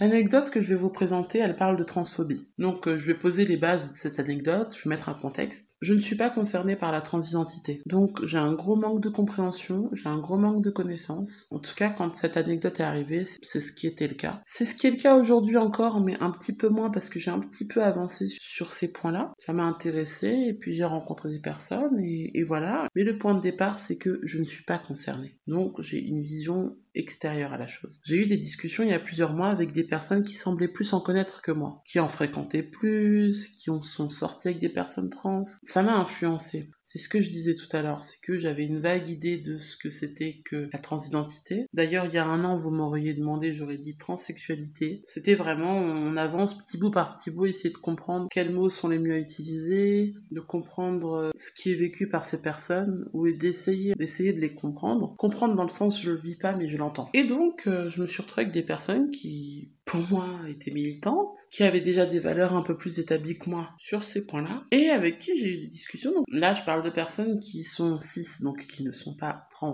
L'anecdote 0.03 0.49
que 0.49 0.59
je 0.59 0.67
vais 0.67 0.75
vous 0.75 0.89
présenter, 0.89 1.39
elle 1.39 1.55
parle 1.55 1.77
de 1.77 1.83
transphobie. 1.85 2.45
Donc 2.57 2.89
euh, 2.89 2.97
je 2.97 3.07
vais 3.07 3.13
poser 3.13 3.45
les 3.45 3.55
bases 3.55 3.93
de 3.93 3.95
cette 3.95 4.19
anecdote, 4.19 4.75
je 4.77 4.83
vais 4.83 4.93
mettre 4.93 5.07
un 5.07 5.13
contexte. 5.13 5.77
Je 5.79 5.93
ne 5.93 6.01
suis 6.01 6.17
pas 6.17 6.29
concernée 6.29 6.75
par 6.75 6.91
la 6.91 6.99
transidentité. 6.99 7.81
Donc 7.85 8.25
j'ai 8.25 8.37
un 8.37 8.53
gros 8.53 8.75
manque 8.75 8.99
de 8.99 9.07
compréhension, 9.07 9.89
j'ai 9.93 10.09
un 10.09 10.19
gros 10.19 10.35
manque 10.35 10.61
de 10.61 10.71
connaissances. 10.71 11.47
En 11.51 11.59
tout 11.59 11.73
cas, 11.73 11.89
quand 11.89 12.13
cette 12.17 12.35
anecdote 12.35 12.81
est 12.81 12.83
arrivée, 12.83 13.23
c'est 13.23 13.61
ce 13.61 13.71
qui 13.71 13.87
était 13.87 14.09
le 14.09 14.15
cas. 14.15 14.41
C'est 14.43 14.65
ce 14.65 14.75
qui 14.75 14.87
est 14.87 14.91
le 14.91 14.97
cas 14.97 15.15
aujourd'hui 15.15 15.55
encore, 15.55 16.01
mais 16.01 16.17
un 16.19 16.31
petit 16.31 16.57
peu 16.57 16.67
moins 16.67 16.91
parce 16.91 17.07
que 17.07 17.19
j'ai 17.19 17.31
un 17.31 17.39
petit 17.39 17.65
peu 17.65 17.81
avancé 17.81 18.27
sur 18.27 18.73
ces 18.73 18.91
points-là. 18.91 19.31
Ça 19.37 19.53
m'a 19.53 19.63
intéressé 19.63 20.27
et 20.27 20.53
puis 20.53 20.73
j'ai 20.73 20.83
rencontré 20.83 21.29
des 21.29 21.39
personnes 21.39 21.97
et, 22.01 22.37
et 22.37 22.43
voilà. 22.43 22.89
Mais 22.93 23.05
le 23.05 23.17
point 23.17 23.35
de 23.35 23.41
départ, 23.41 23.79
c'est 23.79 23.95
que 23.95 24.19
je 24.23 24.37
ne 24.37 24.43
suis 24.43 24.65
pas 24.65 24.79
concernée. 24.79 25.39
Donc 25.47 25.79
j'ai 25.79 26.01
une 26.01 26.23
vision 26.23 26.75
extérieure 26.95 27.53
à 27.53 27.57
la 27.57 27.67
chose. 27.67 27.99
J'ai 28.03 28.21
eu 28.21 28.25
des 28.25 28.37
discussions 28.37 28.83
il 28.83 28.89
y 28.89 28.93
a 28.93 28.99
plusieurs 28.99 29.33
mois 29.33 29.49
avec 29.49 29.71
des 29.71 29.83
personnes 29.83 30.23
qui 30.23 30.35
semblaient 30.35 30.67
plus 30.67 30.93
en 30.93 30.99
connaître 30.99 31.41
que 31.41 31.51
moi, 31.51 31.81
qui 31.85 31.99
en 31.99 32.07
fréquentaient 32.07 32.63
plus, 32.63 33.49
qui 33.49 33.69
ont, 33.69 33.81
sont 33.81 34.09
sorties 34.09 34.49
avec 34.49 34.59
des 34.59 34.69
personnes 34.69 35.09
trans. 35.09 35.43
Ça 35.63 35.83
m'a 35.83 35.97
influencé. 35.97 36.69
C'est 36.85 36.99
ce 36.99 37.07
que 37.07 37.21
je 37.21 37.29
disais 37.29 37.55
tout 37.55 37.73
à 37.75 37.81
l'heure, 37.81 38.03
c'est 38.03 38.19
que 38.21 38.35
j'avais 38.35 38.65
une 38.65 38.79
vague 38.79 39.07
idée 39.07 39.37
de 39.37 39.55
ce 39.55 39.77
que 39.77 39.89
c'était 39.89 40.41
que 40.43 40.69
la 40.71 40.79
transidentité. 40.79 41.65
D'ailleurs, 41.73 42.05
il 42.05 42.13
y 42.13 42.17
a 42.17 42.25
un 42.25 42.43
an, 42.43 42.57
vous 42.57 42.71
m'auriez 42.71 43.13
demandé, 43.13 43.53
j'aurais 43.53 43.77
dit 43.77 43.97
transsexualité. 43.97 45.01
C'était 45.05 45.33
vraiment, 45.33 45.77
on 45.77 46.17
avance 46.17 46.57
petit 46.57 46.77
bout 46.77 46.91
par 46.91 47.15
petit 47.15 47.31
bout, 47.31 47.45
essayer 47.45 47.73
de 47.73 47.77
comprendre 47.77 48.27
quels 48.29 48.51
mots 48.51 48.69
sont 48.69 48.89
les 48.89 48.99
mieux 48.99 49.13
à 49.13 49.17
utiliser, 49.17 50.13
de 50.31 50.41
comprendre 50.41 51.13
euh, 51.13 51.31
ce 51.35 51.51
qui 51.51 51.71
est 51.71 51.75
vécu 51.75 52.09
par 52.09 52.25
ces 52.25 52.41
personnes, 52.41 53.09
ou 53.13 53.31
d'essayer, 53.31 53.95
d'essayer 53.95 54.33
de 54.33 54.41
les 54.41 54.53
comprendre. 54.53 55.15
Comprendre 55.17 55.55
dans 55.55 55.63
le 55.63 55.69
sens, 55.69 56.01
je 56.01 56.11
le 56.11 56.17
vis 56.17 56.35
pas, 56.35 56.55
mais 56.55 56.67
je 56.67 56.77
Et 57.13 57.23
donc, 57.23 57.67
euh, 57.67 57.89
je 57.89 58.01
me 58.01 58.07
suis 58.07 58.21
retrouvée 58.21 58.43
avec 58.43 58.53
des 58.53 58.63
personnes 58.63 59.09
qui 59.09 59.73
pour 59.85 60.01
moi, 60.09 60.27
était 60.49 60.71
militante, 60.71 61.37
qui 61.51 61.63
avait 61.63 61.81
déjà 61.81 62.05
des 62.05 62.19
valeurs 62.19 62.55
un 62.55 62.63
peu 62.63 62.77
plus 62.77 62.99
établies 62.99 63.37
que 63.37 63.49
moi 63.49 63.69
sur 63.77 64.03
ces 64.03 64.25
points-là, 64.25 64.63
et 64.71 64.89
avec 64.89 65.17
qui 65.17 65.37
j'ai 65.37 65.49
eu 65.49 65.59
des 65.59 65.67
discussions. 65.67 66.13
Là, 66.29 66.53
je 66.53 66.63
parle 66.63 66.83
de 66.83 66.89
personnes 66.89 67.39
qui 67.39 67.63
sont 67.63 67.99
cis, 67.99 68.41
donc 68.41 68.59
qui 68.65 68.83
ne 68.83 68.91
sont 68.91 69.15
pas 69.15 69.47
trans. 69.49 69.73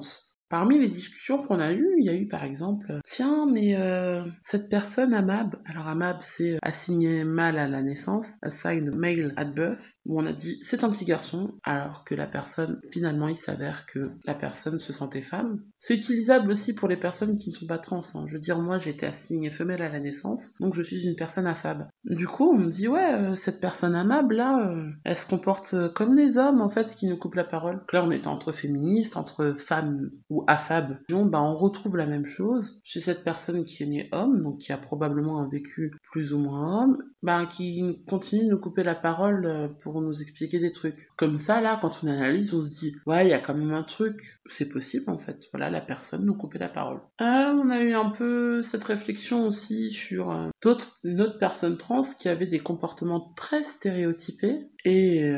Parmi 0.50 0.80
les 0.80 0.88
discussions 0.88 1.38
qu'on 1.38 1.60
a 1.60 1.74
eues, 1.74 1.96
il 2.00 2.06
y 2.06 2.10
a 2.10 2.16
eu 2.16 2.28
par 2.28 2.44
exemple, 2.44 3.00
tiens, 3.04 3.46
mais 3.46 3.76
euh, 3.78 4.24
cette 4.42 4.68
personne 4.68 5.14
Amab, 5.14 5.56
alors 5.66 5.88
Amab 5.88 6.18
c'est 6.22 6.58
assigné 6.64 7.24
mâle 7.24 7.60
à 7.60 7.68
la 7.68 7.84
naissance, 7.84 8.38
assigned 8.42 8.92
male 8.96 9.34
at 9.38 9.46
birth, 9.46 10.00
où 10.06 10.20
on 10.20 10.26
a 10.26 10.34
dit 10.34 10.58
c'est 10.62 10.84
un 10.84 10.90
petit 10.90 11.06
garçon, 11.06 11.54
alors 11.64 12.04
que 12.04 12.16
la 12.16 12.26
personne, 12.26 12.82
finalement 12.92 13.28
il 13.28 13.36
s'avère 13.36 13.86
que 13.86 14.12
la 14.26 14.34
personne 14.34 14.80
se 14.80 14.92
sentait 14.92 15.22
femme. 15.22 15.62
C'est 15.78 15.96
utilisable 15.96 16.50
aussi 16.50 16.74
pour 16.74 16.88
les 16.88 16.98
personnes 16.98 17.38
qui 17.38 17.52
ne 17.52 17.56
sont 17.56 17.68
pas 17.68 17.78
trans. 17.78 18.02
Hein. 18.16 18.26
Je 18.28 18.34
veux 18.34 18.40
dire, 18.40 18.60
moi 18.60 18.80
été 18.90 19.06
assignée 19.06 19.52
femelle 19.52 19.84
à 19.84 19.90
la 19.90 20.00
naissance, 20.00 20.54
donc 20.60 20.74
je 20.74 20.82
suis 20.82 21.06
une 21.06 21.16
personne 21.16 21.46
affab. 21.46 21.86
Du 22.06 22.26
coup, 22.26 22.50
on 22.52 22.58
me 22.58 22.70
dit 22.70 22.88
ouais, 22.88 23.14
euh, 23.14 23.36
cette 23.36 23.60
personne 23.60 23.94
Amab 23.94 24.32
là, 24.32 24.72
euh, 24.72 24.90
elle 25.04 25.18
se 25.18 25.28
comporte 25.28 25.76
comme 25.94 26.16
les 26.16 26.40
hommes 26.40 26.62
en 26.62 26.70
fait 26.70 26.96
qui 26.96 27.06
nous 27.06 27.18
coupent 27.18 27.36
la 27.36 27.44
parole. 27.44 27.82
là 27.94 28.04
on 28.04 28.10
était 28.10 28.28
entre 28.28 28.52
féministes, 28.52 29.16
entre 29.16 29.54
femmes 29.56 30.10
ou 30.30 30.39
affab, 30.48 31.00
bah, 31.10 31.42
on 31.42 31.56
retrouve 31.56 31.98
la 31.98 32.06
même 32.06 32.26
chose 32.26 32.80
chez 32.84 33.00
cette 33.00 33.24
personne 33.24 33.66
qui 33.66 33.84
est 33.84 33.88
née 33.88 34.10
homme, 34.12 34.42
donc 34.44 34.60
qui 34.60 34.72
a 34.72 34.78
probablement 34.78 35.40
un 35.40 35.50
vécu 35.50 35.92
plus 36.12 36.34
ou 36.34 36.40
moins 36.40 36.84
homme, 36.84 37.04
bah, 37.24 37.46
qui 37.46 38.04
continue 38.08 38.46
de 38.46 38.50
nous 38.50 38.60
couper 38.60 38.84
la 38.84 38.96
parole 38.96 39.46
euh, 39.46 39.68
pour 39.84 40.02
nous 40.02 40.22
expliquer 40.22 40.60
des 40.60 40.72
trucs. 40.72 41.08
Comme 41.18 41.38
ça, 41.38 41.62
là, 41.62 41.78
quand 41.82 42.02
on 42.04 42.08
analyse, 42.08 42.54
on 42.54 42.62
se 42.62 42.80
dit, 42.80 42.96
ouais, 43.06 43.26
il 43.26 43.30
y 43.30 43.34
a 43.34 43.40
quand 43.40 43.56
même 43.56 43.74
un 43.74 43.84
truc, 43.84 44.40
c'est 44.46 44.70
possible 44.70 45.10
en 45.10 45.18
fait. 45.18 45.48
Voilà, 45.52 45.70
la 45.70 45.82
personne 45.82 46.26
nous 46.26 46.36
coupait 46.36 46.60
la 46.60 46.70
parole. 46.70 47.02
Euh, 47.22 47.54
on 47.54 47.70
a 47.70 47.82
eu 47.82 47.94
un 47.94 48.10
peu 48.10 48.62
cette 48.62 48.84
réflexion 48.84 49.46
aussi 49.46 49.92
sur 49.92 50.32
euh, 50.32 50.50
d'autres, 50.62 50.94
une 51.04 51.22
autre 51.22 51.38
personne 51.38 51.78
trans 51.78 52.02
qui 52.20 52.30
avait 52.30 52.48
des 52.48 52.60
comportements 52.60 53.34
très 53.36 53.64
stéréotypés 53.64 54.70
et 54.86 55.32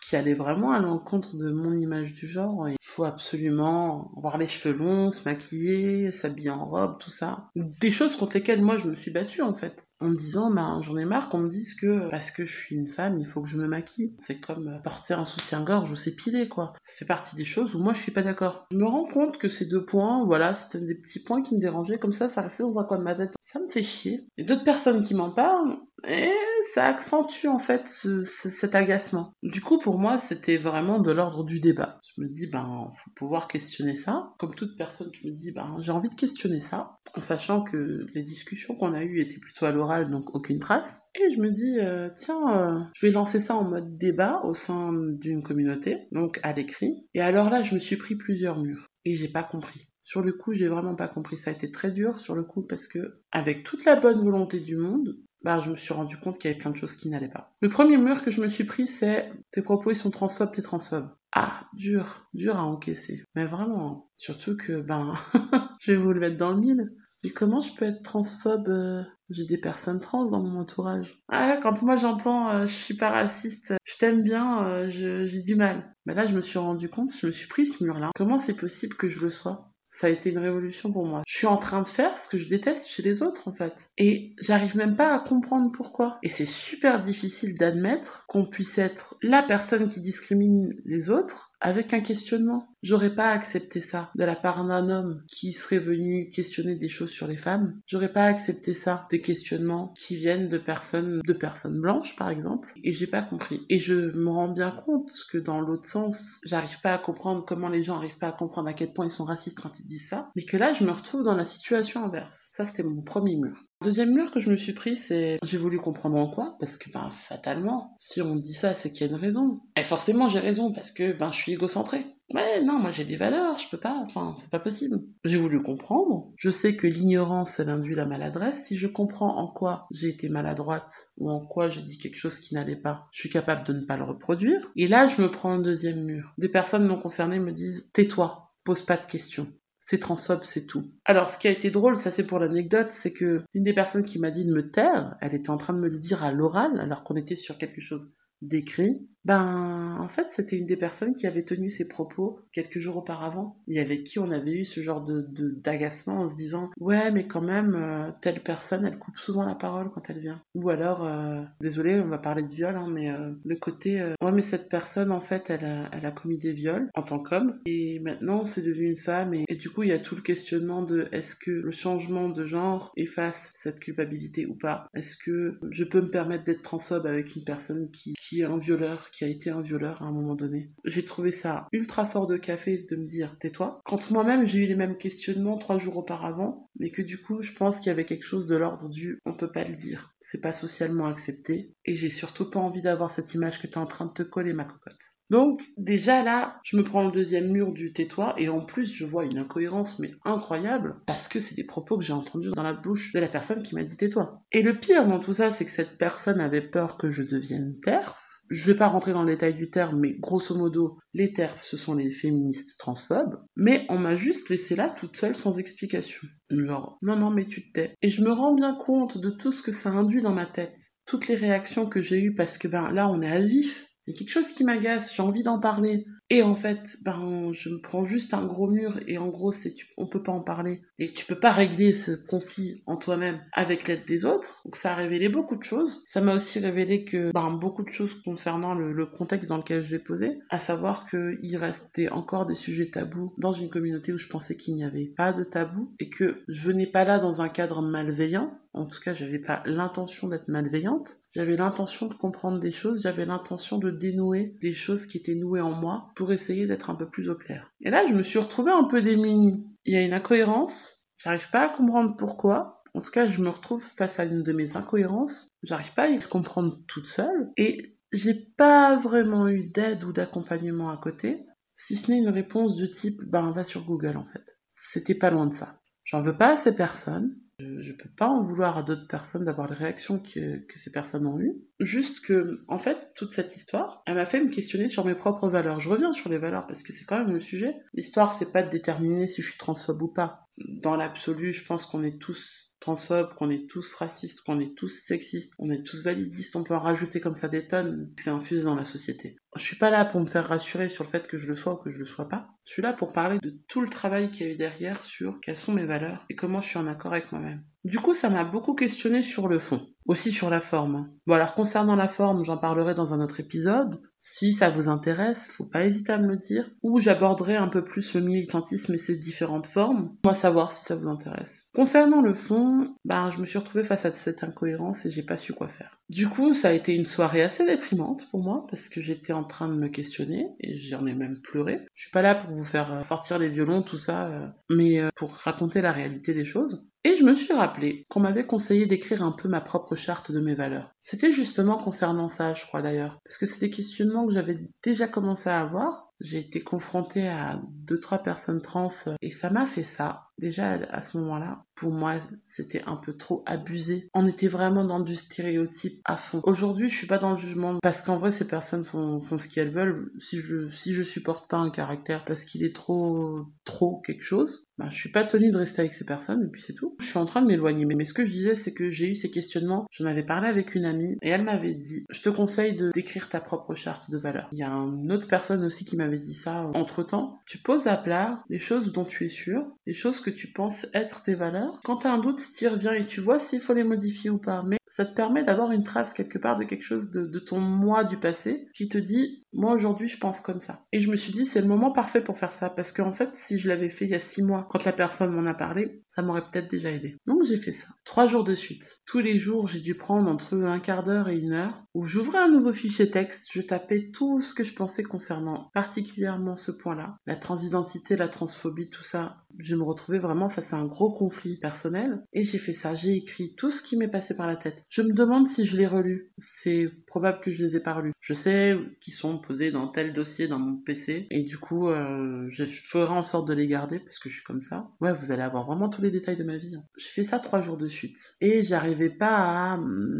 qui 0.00 0.16
allait 0.16 0.34
vraiment 0.34 0.72
à 0.72 0.80
l'encontre 0.80 1.36
de 1.36 1.50
mon 1.50 1.74
image 1.74 2.14
du 2.14 2.26
genre. 2.26 2.68
Il 2.68 2.76
faut 2.80 3.04
absolument 3.04 4.12
avoir 4.16 4.38
les 4.38 4.46
cheveux 4.46 4.76
longs, 4.76 5.10
se 5.10 5.28
maquiller, 5.28 6.12
s'habiller 6.12 6.50
en 6.50 6.64
robe, 6.64 6.98
tout 6.98 7.10
ça. 7.10 7.48
Des 7.56 7.90
choses 7.90 8.16
contre 8.16 8.36
lesquelles 8.36 8.62
moi 8.62 8.76
je 8.76 8.86
me 8.86 8.94
suis 8.94 9.10
battue 9.10 9.42
en 9.42 9.52
fait. 9.52 9.88
En 10.00 10.08
me 10.08 10.16
disant 10.16 10.52
bah 10.52 10.78
j'en 10.82 10.96
ai 10.96 11.04
marre 11.04 11.28
qu'on 11.28 11.38
me 11.38 11.48
dise 11.48 11.74
que 11.74 12.08
parce 12.08 12.30
que 12.30 12.44
je 12.44 12.54
suis 12.54 12.76
une 12.76 12.86
femme 12.86 13.18
il 13.18 13.26
faut 13.26 13.40
que 13.40 13.48
je 13.48 13.56
me 13.56 13.66
maquille. 13.66 14.14
C'est 14.18 14.38
comme 14.38 14.68
euh, 14.68 14.78
porter 14.82 15.14
un 15.14 15.24
soutien-gorge 15.24 15.90
ou 15.90 15.96
s'épiler 15.96 16.48
quoi. 16.48 16.72
Ça 16.82 16.92
fait 16.98 17.04
partie 17.04 17.36
des 17.36 17.44
choses 17.44 17.74
où 17.74 17.78
moi 17.78 17.92
je 17.94 18.00
suis 18.00 18.12
pas 18.12 18.22
d'accord. 18.22 18.66
Je 18.70 18.76
me 18.76 18.86
rends 18.86 19.06
compte 19.06 19.38
que 19.38 19.48
ces 19.48 19.66
deux 19.66 19.84
points 19.84 20.24
voilà 20.26 20.54
c'était 20.54 20.84
des 20.84 20.94
petits 20.94 21.22
points 21.22 21.42
qui 21.42 21.54
me 21.54 21.60
dérangeaient 21.60 21.98
comme 21.98 22.12
ça 22.12 22.28
ça 22.28 22.42
restait 22.42 22.62
dans 22.62 22.78
un 22.78 22.84
coin 22.84 22.98
de 22.98 23.04
ma 23.04 23.14
tête. 23.14 23.34
Ça 23.40 23.58
me 23.58 23.68
fait 23.68 23.82
chier. 23.82 24.24
Et 24.36 24.44
d'autres 24.44 24.64
personnes 24.64 25.00
qui 25.00 25.14
m'en 25.14 25.30
parlent 25.30 25.78
et 26.06 26.32
ça 26.64 26.86
accentue 26.86 27.46
en 27.46 27.58
fait 27.58 27.86
cet 27.86 28.74
agacement. 28.74 29.32
Du 29.42 29.60
coup, 29.60 29.78
pour 29.78 29.98
moi, 29.98 30.18
c'était 30.18 30.56
vraiment 30.56 31.00
de 31.00 31.12
l'ordre 31.12 31.44
du 31.44 31.60
débat. 31.60 32.00
Je 32.02 32.22
me 32.22 32.28
dis, 32.28 32.46
ben, 32.46 32.88
faut 32.92 33.10
pouvoir 33.14 33.48
questionner 33.48 33.94
ça. 33.94 34.32
Comme 34.38 34.54
toute 34.54 34.76
personne, 34.76 35.10
je 35.12 35.28
me 35.28 35.32
dis, 35.32 35.52
ben, 35.52 35.76
j'ai 35.80 35.92
envie 35.92 36.08
de 36.08 36.14
questionner 36.14 36.60
ça, 36.60 36.96
en 37.14 37.20
sachant 37.20 37.62
que 37.62 38.06
les 38.14 38.22
discussions 38.22 38.74
qu'on 38.74 38.94
a 38.94 39.04
eues 39.04 39.20
étaient 39.20 39.40
plutôt 39.40 39.66
à 39.66 39.72
l'oral, 39.72 40.10
donc 40.10 40.34
aucune 40.34 40.58
trace. 40.58 41.02
Et 41.14 41.30
je 41.30 41.40
me 41.40 41.50
dis, 41.50 41.78
euh, 41.80 42.08
tiens, 42.14 42.58
euh, 42.58 42.80
je 42.94 43.06
vais 43.06 43.12
lancer 43.12 43.40
ça 43.40 43.56
en 43.56 43.64
mode 43.64 43.96
débat 43.96 44.40
au 44.44 44.54
sein 44.54 44.92
d'une 45.20 45.42
communauté, 45.42 46.08
donc 46.12 46.40
à 46.42 46.52
l'écrit. 46.52 47.06
Et 47.14 47.20
alors 47.20 47.50
là, 47.50 47.62
je 47.62 47.74
me 47.74 47.78
suis 47.78 47.96
pris 47.96 48.16
plusieurs 48.16 48.60
murs 48.60 48.88
et 49.04 49.14
j'ai 49.14 49.28
pas 49.28 49.42
compris. 49.42 49.88
Sur 50.04 50.20
le 50.20 50.34
coup, 50.34 50.52
j'ai 50.52 50.68
vraiment 50.68 50.94
pas 50.96 51.08
compris. 51.08 51.38
Ça 51.38 51.48
a 51.48 51.54
été 51.54 51.70
très 51.70 51.90
dur 51.90 52.20
sur 52.20 52.34
le 52.34 52.44
coup 52.44 52.62
parce 52.62 52.88
que, 52.88 53.22
avec 53.32 53.64
toute 53.64 53.86
la 53.86 53.96
bonne 53.96 54.22
volonté 54.22 54.60
du 54.60 54.76
monde, 54.76 55.16
bah, 55.44 55.60
je 55.60 55.70
me 55.70 55.74
suis 55.74 55.94
rendu 55.94 56.18
compte 56.18 56.38
qu'il 56.38 56.50
y 56.50 56.52
avait 56.52 56.60
plein 56.60 56.72
de 56.72 56.76
choses 56.76 56.94
qui 56.94 57.08
n'allaient 57.08 57.30
pas. 57.30 57.56
Le 57.62 57.70
premier 57.70 57.96
mur 57.96 58.22
que 58.22 58.30
je 58.30 58.42
me 58.42 58.48
suis 58.48 58.64
pris, 58.64 58.86
c'est 58.86 59.32
tes 59.50 59.62
propos 59.62 59.90
ils 59.90 59.96
sont 59.96 60.10
transphobes, 60.10 60.52
t'es 60.52 60.60
transphobe. 60.60 61.08
Ah, 61.32 61.68
dur, 61.72 62.28
dur 62.34 62.56
à 62.56 62.64
encaisser. 62.64 63.24
Mais 63.34 63.46
vraiment, 63.46 64.10
surtout 64.18 64.58
que, 64.58 64.82
ben, 64.82 65.14
je 65.80 65.92
vais 65.92 65.96
vous 65.96 66.12
le 66.12 66.20
mettre 66.20 66.36
dans 66.36 66.50
le 66.50 66.60
mille. 66.60 66.92
Mais 67.24 67.30
comment 67.30 67.60
je 67.60 67.74
peux 67.74 67.86
être 67.86 68.02
transphobe 68.02 68.68
euh, 68.68 69.02
J'ai 69.30 69.46
des 69.46 69.56
personnes 69.56 70.00
trans 70.00 70.30
dans 70.30 70.42
mon 70.42 70.60
entourage. 70.60 71.22
Ah, 71.28 71.58
quand 71.62 71.80
moi 71.80 71.96
j'entends 71.96 72.50
euh, 72.50 72.66
je 72.66 72.74
suis 72.74 72.94
pas 72.94 73.08
raciste, 73.08 73.72
je 73.84 73.96
t'aime 73.96 74.22
bien, 74.22 74.66
euh, 74.66 74.86
j'ai 74.86 75.40
du 75.40 75.54
mal. 75.54 75.96
Mais 76.04 76.14
là, 76.14 76.26
je 76.26 76.34
me 76.34 76.42
suis 76.42 76.58
rendu 76.58 76.90
compte, 76.90 77.10
je 77.18 77.26
me 77.26 77.32
suis 77.32 77.48
pris 77.48 77.64
ce 77.64 77.82
mur-là. 77.82 78.10
Comment 78.14 78.36
c'est 78.36 78.56
possible 78.56 78.94
que 78.96 79.08
je 79.08 79.22
le 79.22 79.30
sois? 79.30 79.73
Ça 79.94 80.08
a 80.08 80.10
été 80.10 80.30
une 80.30 80.38
révolution 80.38 80.90
pour 80.90 81.06
moi. 81.06 81.22
Je 81.24 81.36
suis 81.36 81.46
en 81.46 81.56
train 81.56 81.80
de 81.80 81.86
faire 81.86 82.18
ce 82.18 82.28
que 82.28 82.36
je 82.36 82.48
déteste 82.48 82.88
chez 82.88 83.02
les 83.02 83.22
autres, 83.22 83.46
en 83.46 83.52
fait. 83.52 83.90
Et 83.96 84.34
j'arrive 84.40 84.76
même 84.76 84.96
pas 84.96 85.14
à 85.14 85.20
comprendre 85.20 85.70
pourquoi. 85.70 86.18
Et 86.24 86.28
c'est 86.28 86.46
super 86.46 86.98
difficile 86.98 87.54
d'admettre 87.54 88.26
qu'on 88.26 88.44
puisse 88.44 88.76
être 88.78 89.14
la 89.22 89.40
personne 89.40 89.86
qui 89.86 90.00
discrimine 90.00 90.74
les 90.84 91.10
autres 91.10 91.53
avec 91.64 91.94
un 91.94 92.00
questionnement. 92.00 92.68
J'aurais 92.82 93.14
pas 93.14 93.30
accepté 93.30 93.80
ça 93.80 94.10
de 94.14 94.24
la 94.24 94.36
part 94.36 94.66
d'un 94.66 94.90
homme 94.90 95.22
qui 95.32 95.54
serait 95.54 95.78
venu 95.78 96.28
questionner 96.28 96.76
des 96.76 96.90
choses 96.90 97.08
sur 97.08 97.26
les 97.26 97.38
femmes. 97.38 97.80
J'aurais 97.86 98.12
pas 98.12 98.26
accepté 98.26 98.74
ça 98.74 99.06
des 99.10 99.22
questionnements 99.22 99.94
qui 99.96 100.14
viennent 100.16 100.48
de 100.48 100.58
personnes 100.58 101.22
de 101.26 101.32
personnes 101.32 101.80
blanches 101.80 102.16
par 102.16 102.28
exemple 102.28 102.74
et 102.84 102.92
j'ai 102.92 103.06
pas 103.06 103.22
compris. 103.22 103.64
Et 103.70 103.78
je 103.78 103.94
me 103.94 104.28
rends 104.28 104.52
bien 104.52 104.70
compte 104.70 105.10
que 105.30 105.38
dans 105.38 105.62
l'autre 105.62 105.88
sens, 105.88 106.38
j'arrive 106.44 106.82
pas 106.82 106.92
à 106.92 106.98
comprendre 106.98 107.46
comment 107.46 107.70
les 107.70 107.82
gens 107.82 107.96
arrivent 107.96 108.18
pas 108.18 108.28
à 108.28 108.32
comprendre 108.32 108.68
à 108.68 108.74
quel 108.74 108.92
point 108.92 109.06
ils 109.06 109.10
sont 109.10 109.24
racistes 109.24 109.58
quand 109.58 109.80
ils 109.80 109.86
disent 109.86 110.08
ça, 110.08 110.30
mais 110.36 110.42
que 110.42 110.58
là 110.58 110.74
je 110.74 110.84
me 110.84 110.90
retrouve 110.90 111.22
dans 111.22 111.34
la 111.34 111.46
situation 111.46 112.04
inverse. 112.04 112.48
Ça 112.52 112.66
c'était 112.66 112.82
mon 112.82 113.02
premier 113.02 113.36
mur. 113.36 113.58
Deuxième 113.84 114.14
mur 114.14 114.30
que 114.30 114.40
je 114.40 114.48
me 114.48 114.56
suis 114.56 114.72
pris, 114.72 114.96
c'est 114.96 115.38
j'ai 115.42 115.58
voulu 115.58 115.76
comprendre 115.76 116.16
en 116.16 116.30
quoi, 116.30 116.56
parce 116.58 116.78
que 116.78 116.90
ben 116.90 117.10
fatalement, 117.10 117.92
si 117.98 118.22
on 118.22 118.36
dit 118.36 118.54
ça, 118.54 118.72
c'est 118.72 118.90
qu'il 118.90 119.06
y 119.06 119.10
a 119.10 119.12
une 119.12 119.20
raison. 119.20 119.60
Et 119.76 119.82
forcément 119.82 120.26
j'ai 120.26 120.38
raison 120.38 120.72
parce 120.72 120.90
que 120.90 121.12
ben 121.12 121.30
je 121.32 121.36
suis 121.36 121.52
égocentré. 121.52 121.98
Ouais, 122.32 122.62
non, 122.62 122.78
moi 122.78 122.90
j'ai 122.90 123.04
des 123.04 123.16
valeurs, 123.16 123.58
je 123.58 123.68
peux 123.68 123.76
pas, 123.76 124.02
enfin 124.06 124.34
c'est 124.38 124.48
pas 124.48 124.58
possible. 124.58 124.96
J'ai 125.26 125.36
voulu 125.36 125.58
comprendre. 125.60 126.32
Je 126.34 126.48
sais 126.48 126.76
que 126.76 126.86
l'ignorance 126.86 127.60
elle 127.60 127.68
induit 127.68 127.94
la 127.94 128.06
maladresse. 128.06 128.64
Si 128.64 128.76
je 128.78 128.86
comprends 128.86 129.36
en 129.36 129.48
quoi 129.48 129.86
j'ai 129.90 130.08
été 130.08 130.30
maladroite 130.30 131.10
ou 131.18 131.28
en 131.28 131.44
quoi 131.44 131.68
j'ai 131.68 131.82
dit 131.82 131.98
quelque 131.98 132.16
chose 132.16 132.38
qui 132.38 132.54
n'allait 132.54 132.76
pas, 132.76 133.06
je 133.12 133.20
suis 133.20 133.28
capable 133.28 133.66
de 133.66 133.74
ne 133.74 133.84
pas 133.84 133.98
le 133.98 134.04
reproduire. 134.04 134.72
Et 134.76 134.86
là 134.86 135.08
je 135.08 135.20
me 135.20 135.30
prends 135.30 135.52
un 135.52 135.60
deuxième 135.60 136.04
mur. 136.04 136.32
Des 136.38 136.48
personnes 136.48 136.86
non 136.86 136.96
concernées 136.96 137.38
me 137.38 137.52
disent 137.52 137.90
tais-toi, 137.92 138.54
pose 138.64 138.80
pas 138.80 138.96
de 138.96 139.04
questions 139.04 139.46
c'est 139.86 139.98
transphobe, 139.98 140.44
c'est 140.44 140.66
tout. 140.66 140.90
Alors, 141.04 141.28
ce 141.28 141.36
qui 141.36 141.46
a 141.46 141.50
été 141.50 141.70
drôle, 141.70 141.94
ça 141.94 142.10
c'est 142.10 142.24
pour 142.24 142.38
l'anecdote, 142.38 142.90
c'est 142.90 143.12
que 143.12 143.42
une 143.52 143.64
des 143.64 143.74
personnes 143.74 144.04
qui 144.04 144.18
m'a 144.18 144.30
dit 144.30 144.46
de 144.46 144.52
me 144.52 144.70
taire, 144.70 145.14
elle 145.20 145.34
était 145.34 145.50
en 145.50 145.58
train 145.58 145.74
de 145.74 145.78
me 145.78 145.90
le 145.90 145.98
dire 145.98 146.24
à 146.24 146.32
l'oral, 146.32 146.80
alors 146.80 147.04
qu'on 147.04 147.16
était 147.16 147.34
sur 147.34 147.58
quelque 147.58 147.82
chose 147.82 148.08
d'écrit, 148.42 149.08
ben, 149.24 149.96
en 149.98 150.08
fait, 150.08 150.26
c'était 150.30 150.58
une 150.58 150.66
des 150.66 150.76
personnes 150.76 151.14
qui 151.14 151.26
avait 151.26 151.44
tenu 151.44 151.70
ses 151.70 151.88
propos 151.88 152.40
quelques 152.52 152.78
jours 152.78 152.98
auparavant. 152.98 153.56
Et 153.68 153.80
avec 153.80 154.04
qui 154.04 154.18
on 154.18 154.30
avait 154.30 154.52
eu 154.52 154.64
ce 154.64 154.80
genre 154.80 155.02
de 155.02 155.24
d'agacement 155.62 156.20
en 156.20 156.28
se 156.28 156.34
disant 156.34 156.70
ouais, 156.78 157.10
mais 157.10 157.26
quand 157.26 157.40
même, 157.40 157.74
euh, 157.74 158.10
telle 158.20 158.42
personne, 158.42 158.84
elle 158.84 158.98
coupe 158.98 159.16
souvent 159.16 159.44
la 159.44 159.54
parole 159.54 159.90
quand 159.90 160.10
elle 160.10 160.18
vient. 160.18 160.42
Ou 160.54 160.68
alors, 160.68 161.04
euh, 161.04 161.42
désolé, 161.60 161.98
on 162.00 162.08
va 162.08 162.18
parler 162.18 162.42
de 162.42 162.54
viol, 162.54 162.76
hein, 162.76 162.88
mais 162.90 163.10
euh, 163.10 163.32
le 163.44 163.56
côté 163.56 164.02
ouais, 164.22 164.32
mais 164.32 164.42
cette 164.42 164.68
personne, 164.68 165.10
en 165.10 165.20
fait, 165.20 165.48
elle 165.48 165.64
a, 165.64 165.88
elle 165.92 166.04
a 166.04 166.10
commis 166.10 166.38
des 166.38 166.52
viols 166.52 166.90
en 166.94 167.02
tant 167.02 167.18
qu'homme 167.18 167.58
et 167.66 168.00
maintenant 168.00 168.44
c'est 168.44 168.62
devenu 168.62 168.88
une 168.88 168.96
femme 168.96 169.32
et, 169.34 169.44
et, 169.48 169.54
du 169.54 169.70
coup, 169.70 169.82
il 169.82 169.88
y 169.88 169.92
a 169.92 169.98
tout 169.98 170.14
le 170.14 170.20
questionnement 170.20 170.82
de 170.82 171.08
est-ce 171.12 171.34
que 171.36 171.50
le 171.50 171.70
changement 171.70 172.28
de 172.28 172.44
genre 172.44 172.92
efface 172.96 173.52
cette 173.54 173.80
culpabilité 173.80 174.46
ou 174.46 174.54
pas? 174.54 174.86
Est-ce 174.94 175.16
que 175.16 175.58
je 175.70 175.84
peux 175.84 176.02
me 176.02 176.10
permettre 176.10 176.44
d'être 176.44 176.62
transphobe 176.62 177.06
avec 177.06 177.34
une 177.36 177.44
personne 177.44 177.90
qui, 177.90 178.14
qui 178.28 178.40
est 178.40 178.44
un 178.44 178.58
violeur 178.58 179.10
qui 179.10 179.24
a 179.24 179.28
été 179.28 179.50
un 179.50 179.62
violeur 179.62 180.02
à 180.02 180.06
un 180.06 180.12
moment 180.12 180.34
donné. 180.34 180.70
J'ai 180.84 181.04
trouvé 181.04 181.30
ça 181.30 181.68
ultra 181.72 182.06
fort 182.06 182.26
de 182.26 182.36
café 182.36 182.84
de 182.90 182.96
me 182.96 183.06
dire 183.06 183.36
tais-toi. 183.38 183.80
Quand 183.84 184.10
moi-même 184.10 184.46
j'ai 184.46 184.64
eu 184.64 184.66
les 184.66 184.74
mêmes 184.74 184.96
questionnements 184.96 185.58
trois 185.58 185.78
jours 185.78 185.98
auparavant, 185.98 186.70
mais 186.78 186.90
que 186.90 187.02
du 187.02 187.20
coup 187.20 187.42
je 187.42 187.52
pense 187.52 187.78
qu'il 187.78 187.88
y 187.88 187.90
avait 187.90 188.04
quelque 188.04 188.24
chose 188.24 188.46
de 188.46 188.56
l'ordre 188.56 188.88
du 188.88 189.18
on 189.26 189.36
peut 189.36 189.52
pas 189.52 189.64
le 189.64 189.74
dire. 189.74 190.14
C'est 190.20 190.40
pas 190.40 190.52
socialement 190.52 191.06
accepté. 191.06 191.74
Et 191.84 191.94
j'ai 191.94 192.10
surtout 192.10 192.48
pas 192.48 192.60
envie 192.60 192.82
d'avoir 192.82 193.10
cette 193.10 193.34
image 193.34 193.60
que 193.60 193.66
t'es 193.66 193.78
en 193.78 193.86
train 193.86 194.06
de 194.06 194.12
te 194.12 194.22
coller 194.22 194.52
ma 194.52 194.64
cocotte. 194.64 195.13
Donc 195.30 195.60
déjà 195.78 196.22
là, 196.22 196.60
je 196.64 196.76
me 196.76 196.82
prends 196.82 197.04
le 197.04 197.12
deuxième 197.12 197.50
mur 197.50 197.72
du 197.72 197.92
tais-toi 197.92 198.34
et 198.36 198.48
en 198.48 198.64
plus 198.64 198.92
je 198.92 199.06
vois 199.06 199.24
une 199.24 199.38
incohérence 199.38 199.98
mais 199.98 200.12
incroyable 200.24 200.96
parce 201.06 201.28
que 201.28 201.38
c'est 201.38 201.54
des 201.54 201.64
propos 201.64 201.96
que 201.96 202.04
j'ai 202.04 202.12
entendus 202.12 202.50
dans 202.54 202.62
la 202.62 202.74
bouche 202.74 203.12
de 203.12 203.20
la 203.20 203.28
personne 203.28 203.62
qui 203.62 203.74
m'a 203.74 203.84
dit 203.84 203.96
tais-toi. 203.96 204.42
Et 204.52 204.62
le 204.62 204.78
pire 204.78 205.06
dans 205.06 205.20
tout 205.20 205.32
ça, 205.32 205.50
c'est 205.50 205.64
que 205.64 205.70
cette 205.70 205.96
personne 205.98 206.40
avait 206.40 206.68
peur 206.68 206.96
que 206.96 207.10
je 207.10 207.22
devienne 207.22 207.72
TERF. 207.80 208.40
Je 208.50 208.66
vais 208.66 208.76
pas 208.76 208.88
rentrer 208.88 209.12
dans 209.12 209.22
le 209.22 209.32
détail 209.32 209.54
du 209.54 209.70
terme, 209.70 209.98
mais 209.98 210.14
grosso 210.18 210.54
modo, 210.54 210.98
les 211.14 211.32
TERF, 211.32 211.62
ce 211.62 211.78
sont 211.78 211.94
les 211.94 212.10
féministes 212.10 212.78
transphobes. 212.78 213.36
Mais 213.56 213.86
on 213.88 213.98
m'a 213.98 214.16
juste 214.16 214.50
laissé 214.50 214.76
là 214.76 214.90
toute 214.90 215.16
seule 215.16 215.34
sans 215.34 215.58
explication. 215.58 216.20
Genre, 216.50 216.98
non, 217.02 217.16
non, 217.16 217.30
mais 217.30 217.46
tu 217.46 217.66
te 217.66 217.72
tais. 217.72 217.94
Et 218.02 218.10
je 218.10 218.22
me 218.22 218.30
rends 218.30 218.54
bien 218.54 218.74
compte 218.74 219.18
de 219.18 219.30
tout 219.30 219.50
ce 219.50 219.62
que 219.62 219.72
ça 219.72 219.90
induit 219.90 220.22
dans 220.22 220.34
ma 220.34 220.46
tête. 220.46 220.78
Toutes 221.06 221.28
les 221.28 221.34
réactions 221.34 221.86
que 221.86 222.02
j'ai 222.02 222.18
eues 222.18 222.34
parce 222.34 222.58
que 222.58 222.68
ben 222.68 222.92
là, 222.92 223.08
on 223.08 223.22
est 223.22 223.30
à 223.30 223.40
vif 223.40 223.86
il 224.06 224.12
y 224.12 224.16
a 224.16 224.18
quelque 224.18 224.30
chose 224.30 224.52
qui 224.52 224.64
m'agace, 224.64 225.14
j'ai 225.14 225.22
envie 225.22 225.42
d'en 225.42 225.58
parler. 225.58 226.06
Et 226.30 226.42
en 226.42 226.54
fait, 226.54 226.98
ben, 227.04 227.50
je 227.52 227.70
me 227.70 227.80
prends 227.80 228.04
juste 228.04 228.34
un 228.34 228.44
gros 228.44 228.68
mur 228.68 228.98
et 229.06 229.18
en 229.18 229.28
gros, 229.28 229.50
c'est 229.50 229.72
tu, 229.72 229.86
on 229.96 230.06
peut 230.06 230.22
pas 230.22 230.32
en 230.32 230.42
parler. 230.42 230.82
Et 230.98 231.08
tu 231.08 231.24
peux 231.24 231.38
pas 231.38 231.52
régler 231.52 231.92
ce 231.92 232.12
conflit 232.12 232.82
en 232.86 232.96
toi-même 232.96 233.40
avec 233.52 233.88
l'aide 233.88 234.04
des 234.06 234.24
autres. 234.24 234.60
Donc 234.64 234.76
ça 234.76 234.92
a 234.92 234.94
révélé 234.94 235.28
beaucoup 235.28 235.56
de 235.56 235.62
choses. 235.62 236.02
Ça 236.04 236.20
m'a 236.20 236.34
aussi 236.34 236.58
révélé 236.58 237.04
que, 237.04 237.32
ben, 237.32 237.50
beaucoup 237.52 237.84
de 237.84 237.90
choses 237.90 238.14
concernant 238.22 238.74
le, 238.74 239.06
contexte 239.06 239.48
dans 239.48 239.58
lequel 239.58 239.82
je 239.82 239.96
posé. 239.96 240.38
À 240.50 240.60
savoir 240.60 241.08
qu'il 241.08 241.56
restait 241.56 242.08
encore 242.10 242.46
des 242.46 242.54
sujets 242.54 242.90
tabous 242.90 243.32
dans 243.38 243.52
une 243.52 243.70
communauté 243.70 244.12
où 244.12 244.18
je 244.18 244.28
pensais 244.28 244.56
qu'il 244.56 244.74
n'y 244.74 244.84
avait 244.84 245.12
pas 245.16 245.32
de 245.32 245.44
tabou 245.44 245.94
et 245.98 246.08
que 246.08 246.42
je 246.48 246.62
venais 246.62 246.86
pas 246.86 247.04
là 247.04 247.18
dans 247.18 247.40
un 247.42 247.48
cadre 247.48 247.80
malveillant 247.82 248.58
en 248.74 248.86
tout 248.86 248.98
cas, 248.98 249.14
j'avais 249.14 249.38
pas 249.38 249.62
l'intention 249.66 250.26
d'être 250.26 250.48
malveillante. 250.48 251.18
J'avais 251.30 251.56
l'intention 251.56 252.06
de 252.06 252.14
comprendre 252.14 252.58
des 252.58 252.72
choses. 252.72 253.02
J'avais 253.02 253.24
l'intention 253.24 253.78
de 253.78 253.90
dénouer 253.90 254.56
des 254.60 254.74
choses 254.74 255.06
qui 255.06 255.18
étaient 255.18 255.36
nouées 255.36 255.60
en 255.60 255.70
moi 255.70 256.10
pour 256.16 256.32
essayer 256.32 256.66
d'être 256.66 256.90
un 256.90 256.96
peu 256.96 257.08
plus 257.08 257.30
au 257.30 257.36
clair. 257.36 257.70
Et 257.82 257.90
là, 257.90 258.04
je 258.04 258.14
me 258.14 258.22
suis 258.22 258.40
retrouvée 258.40 258.72
un 258.72 258.84
peu 258.84 259.00
démunie. 259.00 259.68
Il 259.84 259.94
y 259.94 259.96
a 259.96 260.02
une 260.02 260.12
incohérence. 260.12 261.06
J'arrive 261.22 261.50
pas 261.50 261.66
à 261.66 261.68
comprendre 261.68 262.16
pourquoi. 262.16 262.82
En 262.94 263.00
tout 263.00 263.12
cas, 263.12 263.28
je 263.28 263.40
me 263.40 263.48
retrouve 263.48 263.82
face 263.82 264.18
à 264.18 264.24
une 264.24 264.42
de 264.42 264.52
mes 264.52 264.76
incohérences. 264.76 265.48
J'arrive 265.62 265.94
pas 265.94 266.04
à 266.04 266.08
y 266.08 266.18
comprendre 266.18 266.76
toute 266.88 267.06
seule. 267.06 267.52
Et 267.56 267.96
j'ai 268.12 268.34
pas 268.56 268.96
vraiment 268.96 269.46
eu 269.48 269.68
d'aide 269.68 270.02
ou 270.02 270.12
d'accompagnement 270.12 270.90
à 270.90 270.96
côté. 270.96 271.46
Si 271.74 271.96
ce 271.96 272.10
n'est 272.10 272.18
une 272.18 272.28
réponse 272.28 272.74
du 272.74 272.90
type, 272.90 273.24
ben, 273.26 273.52
va 273.52 273.62
sur 273.62 273.84
Google, 273.84 274.16
en 274.16 274.24
fait. 274.24 274.58
C'était 274.72 275.14
pas 275.14 275.30
loin 275.30 275.46
de 275.46 275.52
ça. 275.52 275.80
J'en 276.02 276.18
veux 276.18 276.36
pas 276.36 276.54
à 276.54 276.56
ces 276.56 276.74
personnes. 276.74 277.36
Je, 277.60 277.92
ne 277.92 277.96
peux 277.96 278.08
pas 278.16 278.28
en 278.28 278.40
vouloir 278.40 278.78
à 278.78 278.82
d'autres 278.82 279.06
personnes 279.06 279.44
d'avoir 279.44 279.68
les 279.68 279.76
réactions 279.76 280.18
que, 280.18 280.64
ces 280.74 280.90
personnes 280.90 281.26
ont 281.26 281.38
eues. 281.38 281.54
Juste 281.78 282.24
que, 282.24 282.58
en 282.68 282.78
fait, 282.78 283.10
toute 283.16 283.32
cette 283.32 283.54
histoire, 283.56 284.02
elle 284.06 284.16
m'a 284.16 284.26
fait 284.26 284.42
me 284.42 284.50
questionner 284.50 284.88
sur 284.88 285.04
mes 285.04 285.14
propres 285.14 285.48
valeurs. 285.48 285.78
Je 285.78 285.88
reviens 285.88 286.12
sur 286.12 286.30
les 286.30 286.38
valeurs 286.38 286.66
parce 286.66 286.82
que 286.82 286.92
c'est 286.92 287.04
quand 287.04 287.18
même 287.18 287.32
le 287.32 287.38
sujet. 287.38 287.76
L'histoire, 287.92 288.32
c'est 288.32 288.52
pas 288.52 288.62
de 288.62 288.70
déterminer 288.70 289.26
si 289.26 289.42
je 289.42 289.50
suis 289.50 289.58
transphobe 289.58 290.02
ou 290.02 290.08
pas. 290.08 290.48
Dans 290.82 290.96
l'absolu, 290.96 291.52
je 291.52 291.64
pense 291.64 291.86
qu'on 291.86 292.02
est 292.02 292.20
tous 292.20 292.63
transphobes, 292.84 293.32
qu'on 293.32 293.48
est 293.48 293.66
tous 293.66 293.94
racistes, 293.94 294.42
qu'on 294.42 294.60
est 294.60 294.76
tous 294.76 294.88
sexistes, 294.88 295.54
on 295.58 295.70
est 295.70 295.82
tous 295.82 296.04
validistes, 296.04 296.54
on 296.54 296.64
peut 296.64 296.74
en 296.74 296.80
rajouter 296.80 297.18
comme 297.18 297.34
ça 297.34 297.48
des 297.48 297.66
tonnes, 297.66 298.12
c'est 298.18 298.28
infusé 298.28 298.64
dans 298.64 298.74
la 298.74 298.84
société. 298.84 299.36
Je 299.56 299.62
suis 299.62 299.76
pas 299.76 299.88
là 299.88 300.04
pour 300.04 300.20
me 300.20 300.26
faire 300.26 300.46
rassurer 300.46 300.88
sur 300.88 301.04
le 301.04 301.08
fait 301.08 301.26
que 301.26 301.38
je 301.38 301.48
le 301.48 301.54
sois 301.54 301.74
ou 301.74 301.76
que 301.76 301.88
je 301.88 301.98
le 301.98 302.04
sois 302.04 302.28
pas. 302.28 302.50
Je 302.66 302.72
suis 302.72 302.82
là 302.82 302.92
pour 302.92 303.14
parler 303.14 303.38
de 303.42 303.56
tout 303.68 303.80
le 303.80 303.88
travail 303.88 304.28
qu'il 304.28 304.46
y 304.46 304.50
a 304.50 304.52
eu 304.52 304.56
derrière 304.56 305.02
sur 305.02 305.40
quelles 305.40 305.56
sont 305.56 305.72
mes 305.72 305.86
valeurs 305.86 306.26
et 306.28 306.34
comment 306.34 306.60
je 306.60 306.68
suis 306.68 306.78
en 306.78 306.86
accord 306.86 307.12
avec 307.12 307.32
moi-même. 307.32 307.64
Du 307.84 307.98
coup, 307.98 308.12
ça 308.12 308.28
m'a 308.28 308.44
beaucoup 308.44 308.74
questionné 308.74 309.22
sur 309.22 309.48
le 309.48 309.58
fond, 309.58 309.93
aussi 310.06 310.32
sur 310.32 310.50
la 310.50 310.60
forme. 310.60 311.10
Bon 311.26 311.34
alors 311.34 311.54
concernant 311.54 311.96
la 311.96 312.08
forme, 312.08 312.44
j'en 312.44 312.58
parlerai 312.58 312.94
dans 312.94 313.14
un 313.14 313.20
autre 313.20 313.40
épisode. 313.40 314.00
Si 314.18 314.52
ça 314.54 314.70
vous 314.70 314.88
intéresse, 314.88 315.50
faut 315.50 315.66
pas 315.66 315.84
hésiter 315.84 316.12
à 316.12 316.18
me 316.18 316.28
le 316.28 316.36
dire. 316.36 316.70
Ou 316.82 316.98
j'aborderai 316.98 317.56
un 317.56 317.68
peu 317.68 317.84
plus 317.84 318.14
le 318.14 318.22
militantisme 318.22 318.94
et 318.94 318.98
ses 318.98 319.16
différentes 319.16 319.66
formes. 319.66 320.16
Moi 320.24 320.34
savoir 320.34 320.70
si 320.70 320.84
ça 320.84 320.96
vous 320.96 321.08
intéresse. 321.08 321.68
Concernant 321.74 322.22
le 322.22 322.32
fond, 322.32 322.94
ben 323.04 323.28
je 323.30 323.38
me 323.38 323.46
suis 323.46 323.58
retrouvée 323.58 323.84
face 323.84 324.06
à 324.06 324.12
cette 324.12 324.42
incohérence 324.42 325.04
et 325.04 325.10
j'ai 325.10 325.22
pas 325.22 325.36
su 325.36 325.52
quoi 325.52 325.68
faire. 325.68 325.98
Du 326.08 326.28
coup, 326.28 326.52
ça 326.52 326.68
a 326.68 326.72
été 326.72 326.94
une 326.94 327.04
soirée 327.06 327.42
assez 327.42 327.66
déprimante 327.66 328.28
pour 328.30 328.42
moi 328.42 328.66
parce 328.68 328.88
que 328.88 329.00
j'étais 329.00 329.32
en 329.32 329.44
train 329.44 329.68
de 329.68 329.74
me 329.74 329.88
questionner 329.88 330.48
et 330.60 330.76
j'en 330.76 331.06
ai 331.06 331.14
même 331.14 331.40
pleuré. 331.40 331.80
Je 331.94 332.02
suis 332.02 332.10
pas 332.10 332.22
là 332.22 332.34
pour 332.34 332.50
vous 332.50 332.64
faire 332.64 332.92
euh, 332.92 333.02
sortir 333.02 333.38
les 333.38 333.48
violons, 333.48 333.82
tout 333.82 333.98
ça, 333.98 334.28
euh, 334.28 334.46
mais 334.70 335.00
euh, 335.00 335.08
pour 335.16 335.34
raconter 335.34 335.80
la 335.82 335.92
réalité 335.92 336.34
des 336.34 336.44
choses. 336.44 336.82
Et 337.06 337.16
je 337.16 337.24
me 337.24 337.34
suis 337.34 337.52
rappelé 337.52 338.06
qu'on 338.08 338.20
m'avait 338.20 338.46
conseillé 338.46 338.86
d'écrire 338.86 339.22
un 339.22 339.32
peu 339.32 339.46
ma 339.46 339.60
propre 339.60 339.93
charte 339.94 340.32
de 340.32 340.40
mes 340.40 340.54
valeurs. 340.54 340.94
C'était 341.00 341.32
justement 341.32 341.76
concernant 341.76 342.28
ça, 342.28 342.54
je 342.54 342.64
crois 342.66 342.82
d'ailleurs. 342.82 343.20
Parce 343.24 343.38
que 343.38 343.46
c'est 343.46 343.60
des 343.60 343.70
questionnements 343.70 344.26
que 344.26 344.32
j'avais 344.32 344.58
déjà 344.82 345.08
commencé 345.08 345.48
à 345.48 345.60
avoir. 345.60 346.12
J'ai 346.20 346.38
été 346.38 346.62
confrontée 346.62 347.28
à 347.28 347.60
deux, 347.68 347.98
trois 347.98 348.18
personnes 348.18 348.62
trans 348.62 348.88
et 349.20 349.30
ça 349.30 349.50
m'a 349.50 349.66
fait 349.66 349.82
ça. 349.82 350.28
Déjà, 350.38 350.72
à 350.72 351.00
ce 351.00 351.16
moment-là, 351.18 351.64
pour 351.74 351.92
moi, 351.92 352.14
c'était 352.44 352.82
un 352.86 352.96
peu 352.96 353.12
trop 353.12 353.42
abusé. 353.46 354.08
On 354.14 354.26
était 354.26 354.48
vraiment 354.48 354.84
dans 354.84 355.00
du 355.00 355.14
stéréotype 355.14 356.00
à 356.04 356.16
fond. 356.16 356.40
Aujourd'hui, 356.44 356.88
je 356.88 356.96
suis 356.96 357.06
pas 357.06 357.18
dans 357.18 357.30
le 357.30 357.36
jugement 357.36 357.78
parce 357.82 358.02
qu'en 358.02 358.16
vrai, 358.16 358.30
ces 358.30 358.46
personnes 358.46 358.84
font, 358.84 359.20
font 359.20 359.38
ce 359.38 359.48
qu'elles 359.48 359.70
veulent. 359.70 360.10
Si 360.18 360.38
je, 360.38 360.68
si 360.68 360.92
je 360.92 361.02
supporte 361.02 361.48
pas 361.48 361.58
un 361.58 361.70
caractère 361.70 362.24
parce 362.24 362.44
qu'il 362.44 362.64
est 362.64 362.74
trop, 362.74 363.46
trop 363.64 364.00
quelque 364.00 364.22
chose, 364.22 364.68
ben, 364.78 364.90
je 364.90 364.96
suis 364.96 365.10
pas 365.10 365.22
tenue 365.22 365.50
de 365.50 365.56
rester 365.56 365.80
avec 365.80 365.94
ces 365.94 366.04
personnes 366.04 366.42
et 366.42 366.48
puis 366.48 366.60
c'est 366.60 366.72
tout. 366.72 366.96
Je 367.00 367.06
suis 367.06 367.18
en 367.18 367.26
train 367.26 367.42
de 367.42 367.46
m'éloigner. 367.46 367.84
Mais, 367.84 367.94
mais, 367.94 368.04
ce 368.04 368.14
que 368.14 368.24
je 368.24 368.32
disais, 368.32 368.54
c'est 368.54 368.72
que 368.72 368.90
j'ai 368.90 369.08
eu 369.08 369.14
ces 369.14 369.30
questionnements. 369.30 369.86
J'en 369.90 370.06
avais 370.06 370.24
parlé 370.24 370.48
avec 370.48 370.74
une 370.74 370.84
amie 370.84 371.16
et 371.22 371.28
elle 371.28 371.42
m'avait 371.42 371.74
dit, 371.74 372.04
je 372.10 372.20
te 372.20 372.28
conseille 372.28 372.74
de 372.74 372.90
d'écrire 372.90 373.28
ta 373.28 373.40
propre 373.40 373.74
charte 373.74 374.10
de 374.10 374.18
valeurs. 374.18 374.48
Il 374.52 374.58
y 374.58 374.62
a 374.62 374.70
une 374.70 375.12
autre 375.12 375.28
personne 375.28 375.64
aussi 375.64 375.84
qui 375.84 375.96
m'avait 375.96 376.18
dit 376.18 376.34
ça. 376.34 376.70
Entre 376.74 377.02
temps, 377.02 377.38
tu 377.46 377.58
poses 377.58 377.86
à 377.86 377.96
plat 377.96 378.42
les 378.48 378.58
choses 378.58 378.92
dont 378.92 379.04
tu 379.04 379.24
es 379.26 379.28
sûr, 379.28 379.64
les 379.86 379.94
choses 379.94 380.20
que 380.24 380.30
tu 380.30 380.48
penses 380.48 380.86
être 380.94 381.22
tes 381.22 381.34
valeurs. 381.34 381.80
Quand 381.84 381.98
tu 381.98 382.06
as 382.06 382.12
un 382.12 382.18
doute, 382.18 382.40
tu 382.56 382.66
reviens 382.66 382.94
et 382.94 383.04
tu 383.04 383.20
vois 383.20 383.38
s'il 383.38 383.60
faut 383.60 383.74
les 383.74 383.84
modifier 383.84 384.30
ou 384.30 384.38
pas. 384.38 384.64
Ça 384.94 385.04
te 385.04 385.12
permet 385.12 385.42
d'avoir 385.42 385.72
une 385.72 385.82
trace 385.82 386.12
quelque 386.12 386.38
part 386.38 386.54
de 386.54 386.62
quelque 386.62 386.84
chose 386.84 387.10
de, 387.10 387.38
ton 387.40 387.58
moi 387.58 388.04
du 388.04 388.16
passé 388.16 388.68
qui 388.72 388.88
te 388.88 388.96
dit 388.96 389.44
moi 389.52 389.72
aujourd'hui 389.72 390.06
je 390.06 390.18
pense 390.18 390.40
comme 390.40 390.60
ça. 390.60 390.84
Et 390.92 391.00
je 391.00 391.10
me 391.10 391.16
suis 391.16 391.32
dit 391.32 391.44
c'est 391.44 391.60
le 391.60 391.66
moment 391.66 391.90
parfait 391.90 392.20
pour 392.20 392.38
faire 392.38 392.52
ça 392.52 392.70
parce 392.70 392.92
qu'en 392.92 393.10
fait 393.10 393.30
si 393.34 393.58
je 393.58 393.66
l'avais 393.66 393.88
fait 393.88 394.04
il 394.04 394.12
y 394.12 394.14
a 394.14 394.20
six 394.20 394.44
mois 394.44 394.68
quand 394.70 394.84
la 394.84 394.92
personne 394.92 395.34
m'en 395.34 395.46
a 395.46 395.54
parlé, 395.54 396.04
ça 396.06 396.22
m'aurait 396.22 396.44
peut-être 396.44 396.70
déjà 396.70 396.92
aidé. 396.92 397.16
Donc 397.26 397.42
j'ai 397.42 397.56
fait 397.56 397.72
ça. 397.72 397.88
Trois 398.04 398.28
jours 398.28 398.44
de 398.44 398.54
suite. 398.54 398.98
Tous 399.04 399.18
les 399.18 399.36
jours 399.36 399.66
j'ai 399.66 399.80
dû 399.80 399.96
prendre 399.96 400.30
entre 400.30 400.56
un 400.62 400.78
quart 400.78 401.02
d'heure 401.02 401.28
et 401.28 401.38
une 401.38 401.54
heure 401.54 401.82
où 401.94 402.04
j'ouvrais 402.04 402.38
un 402.38 402.48
nouveau 402.48 402.72
fichier 402.72 403.10
texte, 403.10 403.48
je 403.52 403.62
tapais 403.62 404.10
tout 404.12 404.40
ce 404.40 404.54
que 404.54 404.64
je 404.64 404.74
pensais 404.74 405.02
concernant 405.02 405.70
particulièrement 405.74 406.56
ce 406.56 406.70
point-là, 406.70 407.16
la 407.26 407.36
transidentité, 407.36 408.16
la 408.16 408.28
transphobie, 408.28 408.90
tout 408.90 409.04
ça. 409.04 409.38
Je 409.58 409.76
me 409.76 409.84
retrouvais 409.84 410.18
vraiment 410.18 410.48
face 410.48 410.72
à 410.72 410.78
un 410.78 410.86
gros 410.86 411.12
conflit 411.12 411.56
personnel 411.58 412.24
et 412.32 412.44
j'ai 412.44 412.58
fait 412.58 412.72
ça. 412.72 412.96
J'ai 412.96 413.14
écrit 413.14 413.54
tout 413.54 413.70
ce 413.70 413.82
qui 413.82 413.96
m'est 413.96 414.08
passé 414.08 414.34
par 414.34 414.48
la 414.48 414.56
tête. 414.56 414.83
Je 414.88 415.02
me 415.02 415.12
demande 415.12 415.46
si 415.46 415.64
je 415.64 415.76
l'ai 415.76 415.86
relu. 415.86 416.30
C'est 416.36 416.88
probable 417.06 417.40
que 417.40 417.50
je 417.50 417.62
les 417.62 417.76
ai 417.76 417.80
pas 417.80 417.94
relus. 417.94 418.12
Je 418.20 418.32
sais 418.32 418.78
qu'ils 419.00 419.14
sont 419.14 419.38
posés 419.38 419.70
dans 419.70 419.88
tel 419.88 420.12
dossier 420.12 420.48
dans 420.48 420.58
mon 420.58 420.76
PC. 420.76 421.26
Et 421.30 421.42
du 421.42 421.58
coup, 421.58 421.88
euh, 421.88 422.46
je 422.48 422.64
ferai 422.64 423.12
en 423.12 423.22
sorte 423.22 423.48
de 423.48 423.54
les 423.54 423.66
garder 423.66 423.98
parce 423.98 424.18
que 424.18 424.28
je 424.28 424.34
suis 424.34 424.44
comme 424.44 424.60
ça. 424.60 424.90
Ouais, 425.00 425.12
vous 425.12 425.32
allez 425.32 425.42
avoir 425.42 425.64
vraiment 425.64 425.88
tous 425.88 426.02
les 426.02 426.10
détails 426.10 426.36
de 426.36 426.44
ma 426.44 426.56
vie. 426.56 426.74
Hein. 426.76 426.84
J'ai 426.96 427.08
fait 427.08 427.22
ça 427.22 427.38
trois 427.38 427.60
jours 427.60 427.76
de 427.76 427.86
suite. 427.86 428.34
Et 428.40 428.62
j'arrivais 428.62 429.10
pas 429.10 429.74
à 429.74 429.78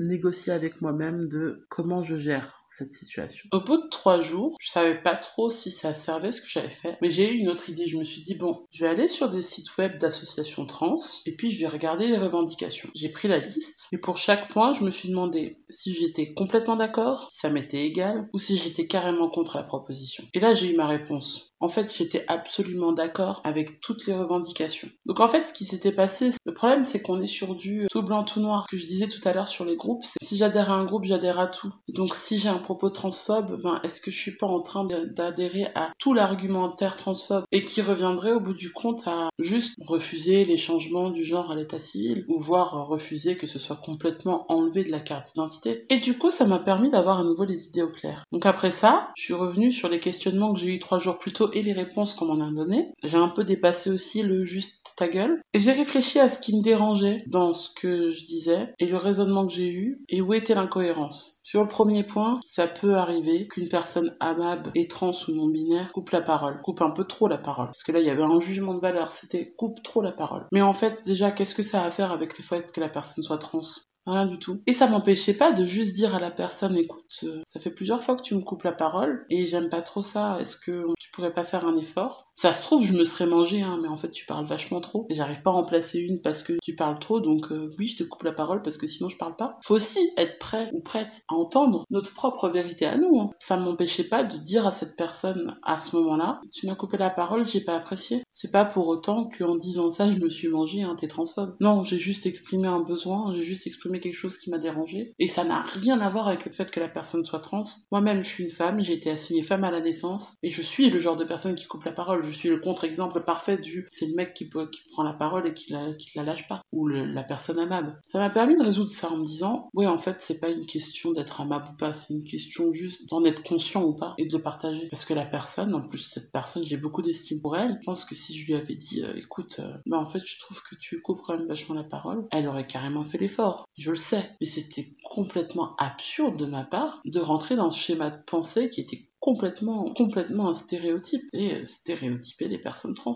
négocier 0.09 0.53
avec 0.53 0.81
moi-même 0.81 1.29
de 1.29 1.67
comment 1.69 2.03
je 2.03 2.17
gère 2.17 2.64
cette 2.75 2.93
situation. 2.93 3.49
Au 3.53 3.61
bout 3.61 3.77
de 3.77 3.89
trois 3.89 4.21
jours, 4.21 4.57
je 4.61 4.69
savais 4.69 5.01
pas 5.01 5.15
trop 5.17 5.49
si 5.49 5.71
ça 5.71 5.95
servait 5.95 6.33
ce 6.33 6.43
que 6.43 6.49
j'avais 6.49 6.69
fait. 6.69 6.99
Mais 7.01 7.11
j'ai 7.11 7.33
eu 7.33 7.39
une 7.39 7.49
autre 7.49 7.71
idée. 7.71 7.87
Je 7.87 7.97
me 7.97 8.05
suis 8.05 8.23
dit, 8.23 8.35
bon, 8.35 8.67
je 8.73 8.85
vais 8.85 8.91
aller 8.91 9.09
sur 9.09 9.31
des 9.31 9.43
sites 9.43 9.77
web 9.79 9.99
d'associations 9.99 10.67
trans 10.67 10.99
et 11.27 11.37
puis 11.37 11.51
je 11.51 11.61
vais 11.61 11.69
regarder 11.69 12.09
les 12.09 12.19
revendications. 12.19 12.91
J'ai 12.95 13.11
pris 13.11 13.29
la 13.29 13.39
liste 13.39 13.89
et 13.93 13.99
pour 13.99 14.17
chaque 14.17 14.49
point, 14.49 14.73
je 14.73 14.85
me 14.85 14.91
suis 14.91 15.09
demandé 15.09 15.59
si 15.69 15.95
j'étais 15.95 16.35
complètement 16.35 16.77
d'accord, 16.77 17.29
si 17.31 17.39
ça 17.39 17.51
m'était 17.51 17.87
égal 17.87 18.29
ou 18.33 18.39
si 18.39 18.57
j'étais 18.57 18.87
carrément 18.87 19.31
contre 19.31 19.57
la 19.57 19.65
proposition. 19.65 20.25
Et 20.35 20.41
là, 20.41 20.55
j'ai 20.55 20.73
eu 20.73 20.77
ma 20.77 20.87
réponse. 20.87 21.54
En 21.65 21.71
fait, 21.71 21.91
j'étais 21.97 22.27
absolument 22.29 22.93
d'accord 22.93 23.41
avec 23.43 23.81
toutes 23.81 24.07
les 24.07 24.13
revendications. 24.13 24.91
Donc 25.07 25.21
en 25.21 25.29
fait, 25.29 25.49
ce 25.49 25.55
qui 25.55 25.65
s'était 25.65 25.93
passé, 25.93 26.29
le 26.45 26.53
problème 26.53 26.83
c'est 26.83 27.01
qu'on 27.01 27.23
est 27.23 27.27
sur 27.27 27.55
du 27.55 27.87
tout 27.91 28.03
blanc, 28.03 28.23
tout 28.23 28.41
noir. 28.41 28.67
Que 28.71 28.77
je 28.77 28.85
disais 28.85 29.09
tout 29.09 29.27
à 29.27 29.33
l'heure 29.33 29.49
sur 29.49 29.65
les 29.65 29.75
groupes, 29.75 30.05
c'est 30.05 30.23
si 30.23 30.37
j'adhère 30.37 30.71
à 30.71 30.75
un 30.75 30.85
groupe, 30.85 31.05
j'adhère 31.05 31.41
à 31.41 31.47
tout. 31.47 31.73
Donc 31.89 32.15
si 32.15 32.39
j'ai 32.39 32.51
un 32.51 32.59
propos 32.59 32.91
transphobe, 32.91 33.63
ben 33.63 33.81
est-ce 33.83 34.03
que 34.03 34.11
je 34.11 34.19
suis 34.19 34.37
pas 34.37 34.47
en 34.47 34.61
train 34.61 34.85
d'adhérer 34.85 35.69
à 35.75 35.91
tout 35.99 36.13
l'argumentaire 36.13 36.99
transphobe 36.99 37.45
et 37.51 37.65
qui 37.65 37.81
reviendrait 37.81 38.33
au 38.33 38.41
bout 38.41 38.53
du 38.53 38.71
compte 38.71 39.09
à 39.09 39.31
juste 39.39 39.75
refuser 39.87 40.45
les 40.45 40.59
changements 40.59 41.09
du 41.09 41.25
genre 41.25 41.51
à 41.51 41.57
l'état 41.57 41.79
civil 41.79 42.27
ou 42.29 42.39
voire 42.39 42.87
refuser 42.89 43.39
que 43.39 43.47
ce 43.47 43.59
soit 43.59 43.81
complètement 43.83 44.45
enlevé 44.53 44.85
de 44.85 44.91
la 44.91 45.01
carte 45.01 45.29
d'identité? 45.33 45.87
Et 45.89 45.97
du 45.97 46.19
coup, 46.19 46.29
ça 46.29 46.47
m'a 46.47 46.59
permis 46.59 46.91
d'avoir 46.91 47.21
à 47.21 47.25
nouveau 47.25 47.45
les 47.45 47.69
idées 47.69 47.83
au 47.83 47.91
clair. 47.91 48.23
Donc 48.33 48.45
après 48.45 48.71
ça, 48.71 49.09
je 49.17 49.23
suis 49.23 49.35
revenue 49.35 49.71
sur 49.71 49.89
les 49.89 49.99
questionnements 49.99 50.53
que 50.53 50.61
j'ai 50.61 50.69
eu 50.69 50.79
trois 50.79 50.99
jours 50.99 51.19
plus 51.19 51.33
tôt 51.33 51.53
et 51.55 51.63
les 51.63 51.73
réponses 51.73 52.15
qu'on 52.15 52.27
m'en 52.27 52.45
a 52.45 52.51
données. 52.53 52.93
J'ai 53.03 53.17
un 53.17 53.29
peu 53.29 53.45
dépassé 53.45 53.91
aussi 53.91 54.23
le 54.23 54.45
juste 54.45 54.95
ta 54.97 55.09
gueule. 55.09 55.41
Et 55.55 55.59
j'ai 55.59 55.73
réfléchi 55.73 56.19
à 56.19 56.29
ce 56.29 56.41
qui 56.41 56.57
me 56.57 56.63
dérangeait 56.63 57.25
dans 57.27 57.55
ce 57.55 57.71
que 57.75 58.11
je 58.11 58.27
disais 58.27 58.75
et 58.79 58.87
le 58.87 58.97
raisonnement 58.97 59.47
que 59.47 59.53
j'ai 59.53 59.71
eu 59.71 60.05
et 60.09 60.21
où 60.21 60.35
était 60.35 60.55
l'incohérence. 60.55 61.41
Sur 61.43 61.63
le 61.63 61.69
premier 61.69 62.05
point, 62.05 62.41
ça 62.43 62.67
peut 62.67 62.95
arriver 62.95 63.47
qu'une 63.49 63.69
personne 63.69 64.17
amable 64.19 64.71
et 64.75 64.89
trans 64.89 65.13
ou 65.29 65.33
non 65.33 65.49
binaire 65.49 65.93
coupe 65.93 66.11
la 66.11 66.23
parole, 66.23 66.61
coupe 66.63 66.81
un 66.81 66.91
peu 66.91 67.05
trop 67.05 67.29
la 67.29 67.39
parole. 67.39 67.67
Parce 67.67 67.83
que 67.83 67.93
là, 67.93 68.01
il 68.01 68.07
y 68.07 68.11
avait 68.11 68.23
un 68.23 68.41
jugement 68.41 68.75
de 68.75 68.81
valeur, 68.81 69.13
c'était 69.13 69.53
coupe 69.57 69.83
trop 69.83 70.01
la 70.03 70.13
parole. 70.13 70.47
Mais 70.53 70.63
en 70.63 70.73
fait, 70.73 71.05
déjà, 71.05 71.31
qu'est-ce 71.31 71.55
que 71.55 71.63
ça 71.63 71.83
a 71.83 71.87
à 71.87 71.91
faire 71.91 72.13
avec 72.13 72.39
le 72.39 72.45
fait 72.45 72.73
que 72.73 72.81
la 72.81 72.89
personne 72.89 73.23
soit 73.23 73.39
trans? 73.39 73.61
Rien 74.07 74.27
du 74.27 74.39
tout. 74.39 74.61
Et 74.67 74.75
ça 74.75 74.87
m'empêchait 74.87 75.35
pas 75.35 75.53
de 75.53 75.65
juste 75.65 75.95
dire 75.95 76.15
à 76.15 76.21
la 76.21 76.31
personne, 76.31 76.77
écoute, 76.77 77.21
euh, 77.23 77.41
ça 77.47 77.59
fait 77.59 77.71
plusieurs 77.71 78.03
fois 78.03 78.17
que 78.17 78.23
tu 78.23 78.35
me 78.35 78.43
coupes 78.43 78.65
la 78.65 78.73
parole 78.73 79.25
et 79.31 79.47
j'aime 79.47 79.71
pas 79.71 79.81
trop 79.81 80.03
ça. 80.03 80.39
Est-ce 80.41 80.59
que 80.59 80.87
tu 81.01 81.11
pourrais 81.11 81.33
pas 81.33 81.45
faire 81.45 81.67
un 81.67 81.77
effort? 81.79 82.31
Ça 82.35 82.53
se 82.53 82.63
trouve, 82.63 82.85
je 82.85 82.93
me 82.93 83.05
serais 83.05 83.27
mangé, 83.27 83.63
hein, 83.63 83.79
mais 83.81 83.89
en 83.89 83.97
fait, 83.97 84.11
tu 84.11 84.27
parles 84.27 84.45
vachement 84.45 84.81
trop 84.81 85.07
et 85.09 85.15
j'arrive 85.15 85.41
pas 85.41 85.51
à 85.51 85.55
remplacer 85.55 86.01
une 86.01 86.21
parce 86.21 86.43
que 86.43 86.55
tu 86.63 86.75
parles 86.75 86.99
trop. 86.99 87.21
Donc 87.21 87.51
euh, 87.51 87.71
oui, 87.79 87.87
je 87.89 88.03
te 88.03 88.03
coupe 88.03 88.25
la 88.25 88.33
parole 88.33 88.61
parce 88.61 88.77
que 88.77 88.87
sinon 88.87 89.09
je 89.09 89.17
parle 89.17 89.37
pas. 89.37 89.59
Faut 89.63 89.77
aussi 89.77 90.01
être 90.19 90.39
prêt 90.39 90.71
ou 90.75 90.81
prête 90.81 91.23
à 91.29 91.35
entendre 91.35 91.85
notre 91.91 92.13
propre 92.13 92.49
vérité 92.49 92.85
à 92.85 92.99
nous. 92.99 93.21
Hein. 93.21 93.31
Ça 93.39 93.57
m'empêchait 93.57 94.05
pas 94.05 94.25
de 94.25 94.37
dire 94.37 94.67
à 94.67 94.71
cette 94.71 94.97
personne 94.97 95.57
à 95.63 95.79
ce 95.79 95.97
moment-là, 95.97 96.43
tu 96.53 96.67
m'as 96.67 96.75
coupé 96.75 96.99
la 96.99 97.11
parole, 97.11 97.47
j'ai 97.47 97.63
pas 97.63 97.77
apprécié. 97.77 98.24
C'est 98.37 98.51
pas 98.51 98.65
pour 98.65 98.89
autant 98.89 99.29
qu'en 99.29 99.57
disant 99.57 99.93
ça, 99.93 100.11
je 100.11 100.19
me 100.19 100.29
suis 100.29 100.49
mangé, 100.49 100.83
hein, 100.83 100.97
t'es 100.99 101.07
transphobe. 101.07 101.55
Non, 101.61 101.85
j'ai 101.85 102.01
juste 102.01 102.27
exprimé 102.27 102.67
un 102.67 102.81
besoin, 102.81 103.33
j'ai 103.33 103.43
juste 103.43 103.69
exprimé 103.69 104.01
quelque 104.01 104.17
chose 104.17 104.39
qui 104.39 104.51
m'a 104.51 104.59
dérangé. 104.59 105.15
Et 105.21 105.29
ça 105.29 105.45
n'a 105.45 105.63
rien 105.63 106.01
à 106.01 106.11
voir 106.11 106.27
avec 106.27 106.45
le 106.45 106.51
fait 106.51 106.69
que 106.69 106.81
la 106.81 106.89
personne 106.89 107.25
soit 107.25 107.39
trans. 107.39 107.63
Moi-même, 107.93 108.25
je 108.25 108.29
suis 108.29 108.45
une 108.45 108.51
femme, 108.51 108.83
j'ai 108.83 108.95
été 108.95 109.09
assignée 109.09 109.45
femme 109.45 109.63
à 109.63 109.71
la 109.71 109.81
naissance, 109.81 110.35
et 110.43 110.51
je 110.51 110.63
suis 110.63 110.91
le 110.91 110.99
genre 110.99 111.17
de 111.17 111.25
personne 111.25 111.55
qui 111.55 111.69
coupe 111.69 111.85
la 111.85 111.93
parole. 111.93 112.25
Je 112.25 112.31
suis 112.33 112.49
le 112.49 112.59
contre-exemple 112.59 113.23
parfait 113.23 113.57
du 113.57 113.87
c'est 113.89 114.07
le 114.07 114.17
mec 114.17 114.35
qui, 114.35 114.51
qui 114.51 114.81
prend 114.91 115.05
la 115.05 115.13
parole 115.13 115.47
et 115.47 115.55
qui 115.55 115.73
la, 115.73 115.93
qui 115.95 116.11
la 116.17 116.25
lâche 116.25 116.49
pas, 116.49 116.63
ou 116.73 116.89
la 116.89 117.23
personne 117.23 117.61
amable. 117.61 118.01
Ça 118.05 118.19
m'a 118.19 118.31
permis 118.31 118.57
de 118.57 118.65
résoudre 118.65 118.91
ça 118.91 119.13
en 119.13 119.19
me 119.19 119.25
disant, 119.25 119.69
oui, 119.75 119.87
en 119.87 119.99
fait, 119.99 120.17
c'est 120.19 120.41
pas 120.41 120.49
une 120.49 120.67
question 120.67 121.13
d'être 121.13 121.41
amable 121.41 121.69
ou 121.73 121.77
pas, 121.77 121.93
c'est 121.93 122.13
une 122.13 122.25
question 122.25 122.73
juste 122.73 123.09
d'en 123.11 123.25
être 123.25 123.45
conscient 123.45 123.85
ou 123.85 123.95
pas, 123.95 124.15
et 124.19 124.27
de 124.27 124.37
le 124.37 124.43
partager. 124.43 124.89
Parce 124.91 125.05
que 125.05 125.15
la 125.15 125.25
personne, 125.25 125.73
en 125.73 125.87
plus, 125.87 125.99
cette 125.99 126.33
personne, 126.33 126.65
j'ai 126.65 126.77
beaucoup 126.77 127.01
d'estime 127.01 127.41
pour 127.41 127.57
elle. 127.57 127.79
Je 127.81 127.87
pense 127.87 128.05
que 128.05 128.17
si 128.25 128.35
je 128.35 128.47
lui 128.47 128.55
avais 128.55 128.75
dit, 128.75 129.03
euh, 129.03 129.15
écoute, 129.17 129.57
euh, 129.59 129.77
bah, 129.87 129.99
en 129.99 130.07
fait, 130.07 130.23
je 130.25 130.41
trouve 130.41 130.63
que 130.63 130.75
tu 130.77 131.01
coupes 131.01 131.21
quand 131.25 131.37
même 131.37 131.47
vachement 131.47 131.75
la 131.75 131.85
parole, 131.85 132.27
elle 132.33 132.49
aurait 132.49 132.67
carrément 132.67 133.05
fait 133.05 133.19
l'effort. 133.19 133.69
Je 133.77 133.91
le 133.91 133.97
sais. 133.97 134.31
Mais 134.41 134.47
c'était 134.47 134.97
complètement 135.03 135.77
absurde 135.77 136.37
de 136.37 136.47
ma 136.47 136.65
part 136.65 137.03
de 137.05 137.21
rentrer 137.21 137.57
dans 137.57 137.71
ce 137.71 137.79
schéma 137.79 138.11
de 138.11 138.23
pensée 138.25 138.71
qui 138.71 138.81
était 138.81 139.09
complètement, 139.21 139.93
complètement 139.95 140.49
un 140.49 140.55
stéréotype. 140.55 141.23
Et 141.33 141.55
euh, 141.55 141.65
stéréotyper 141.65 142.49
les 142.49 142.59
personnes 142.59 142.95
trans, 142.95 143.15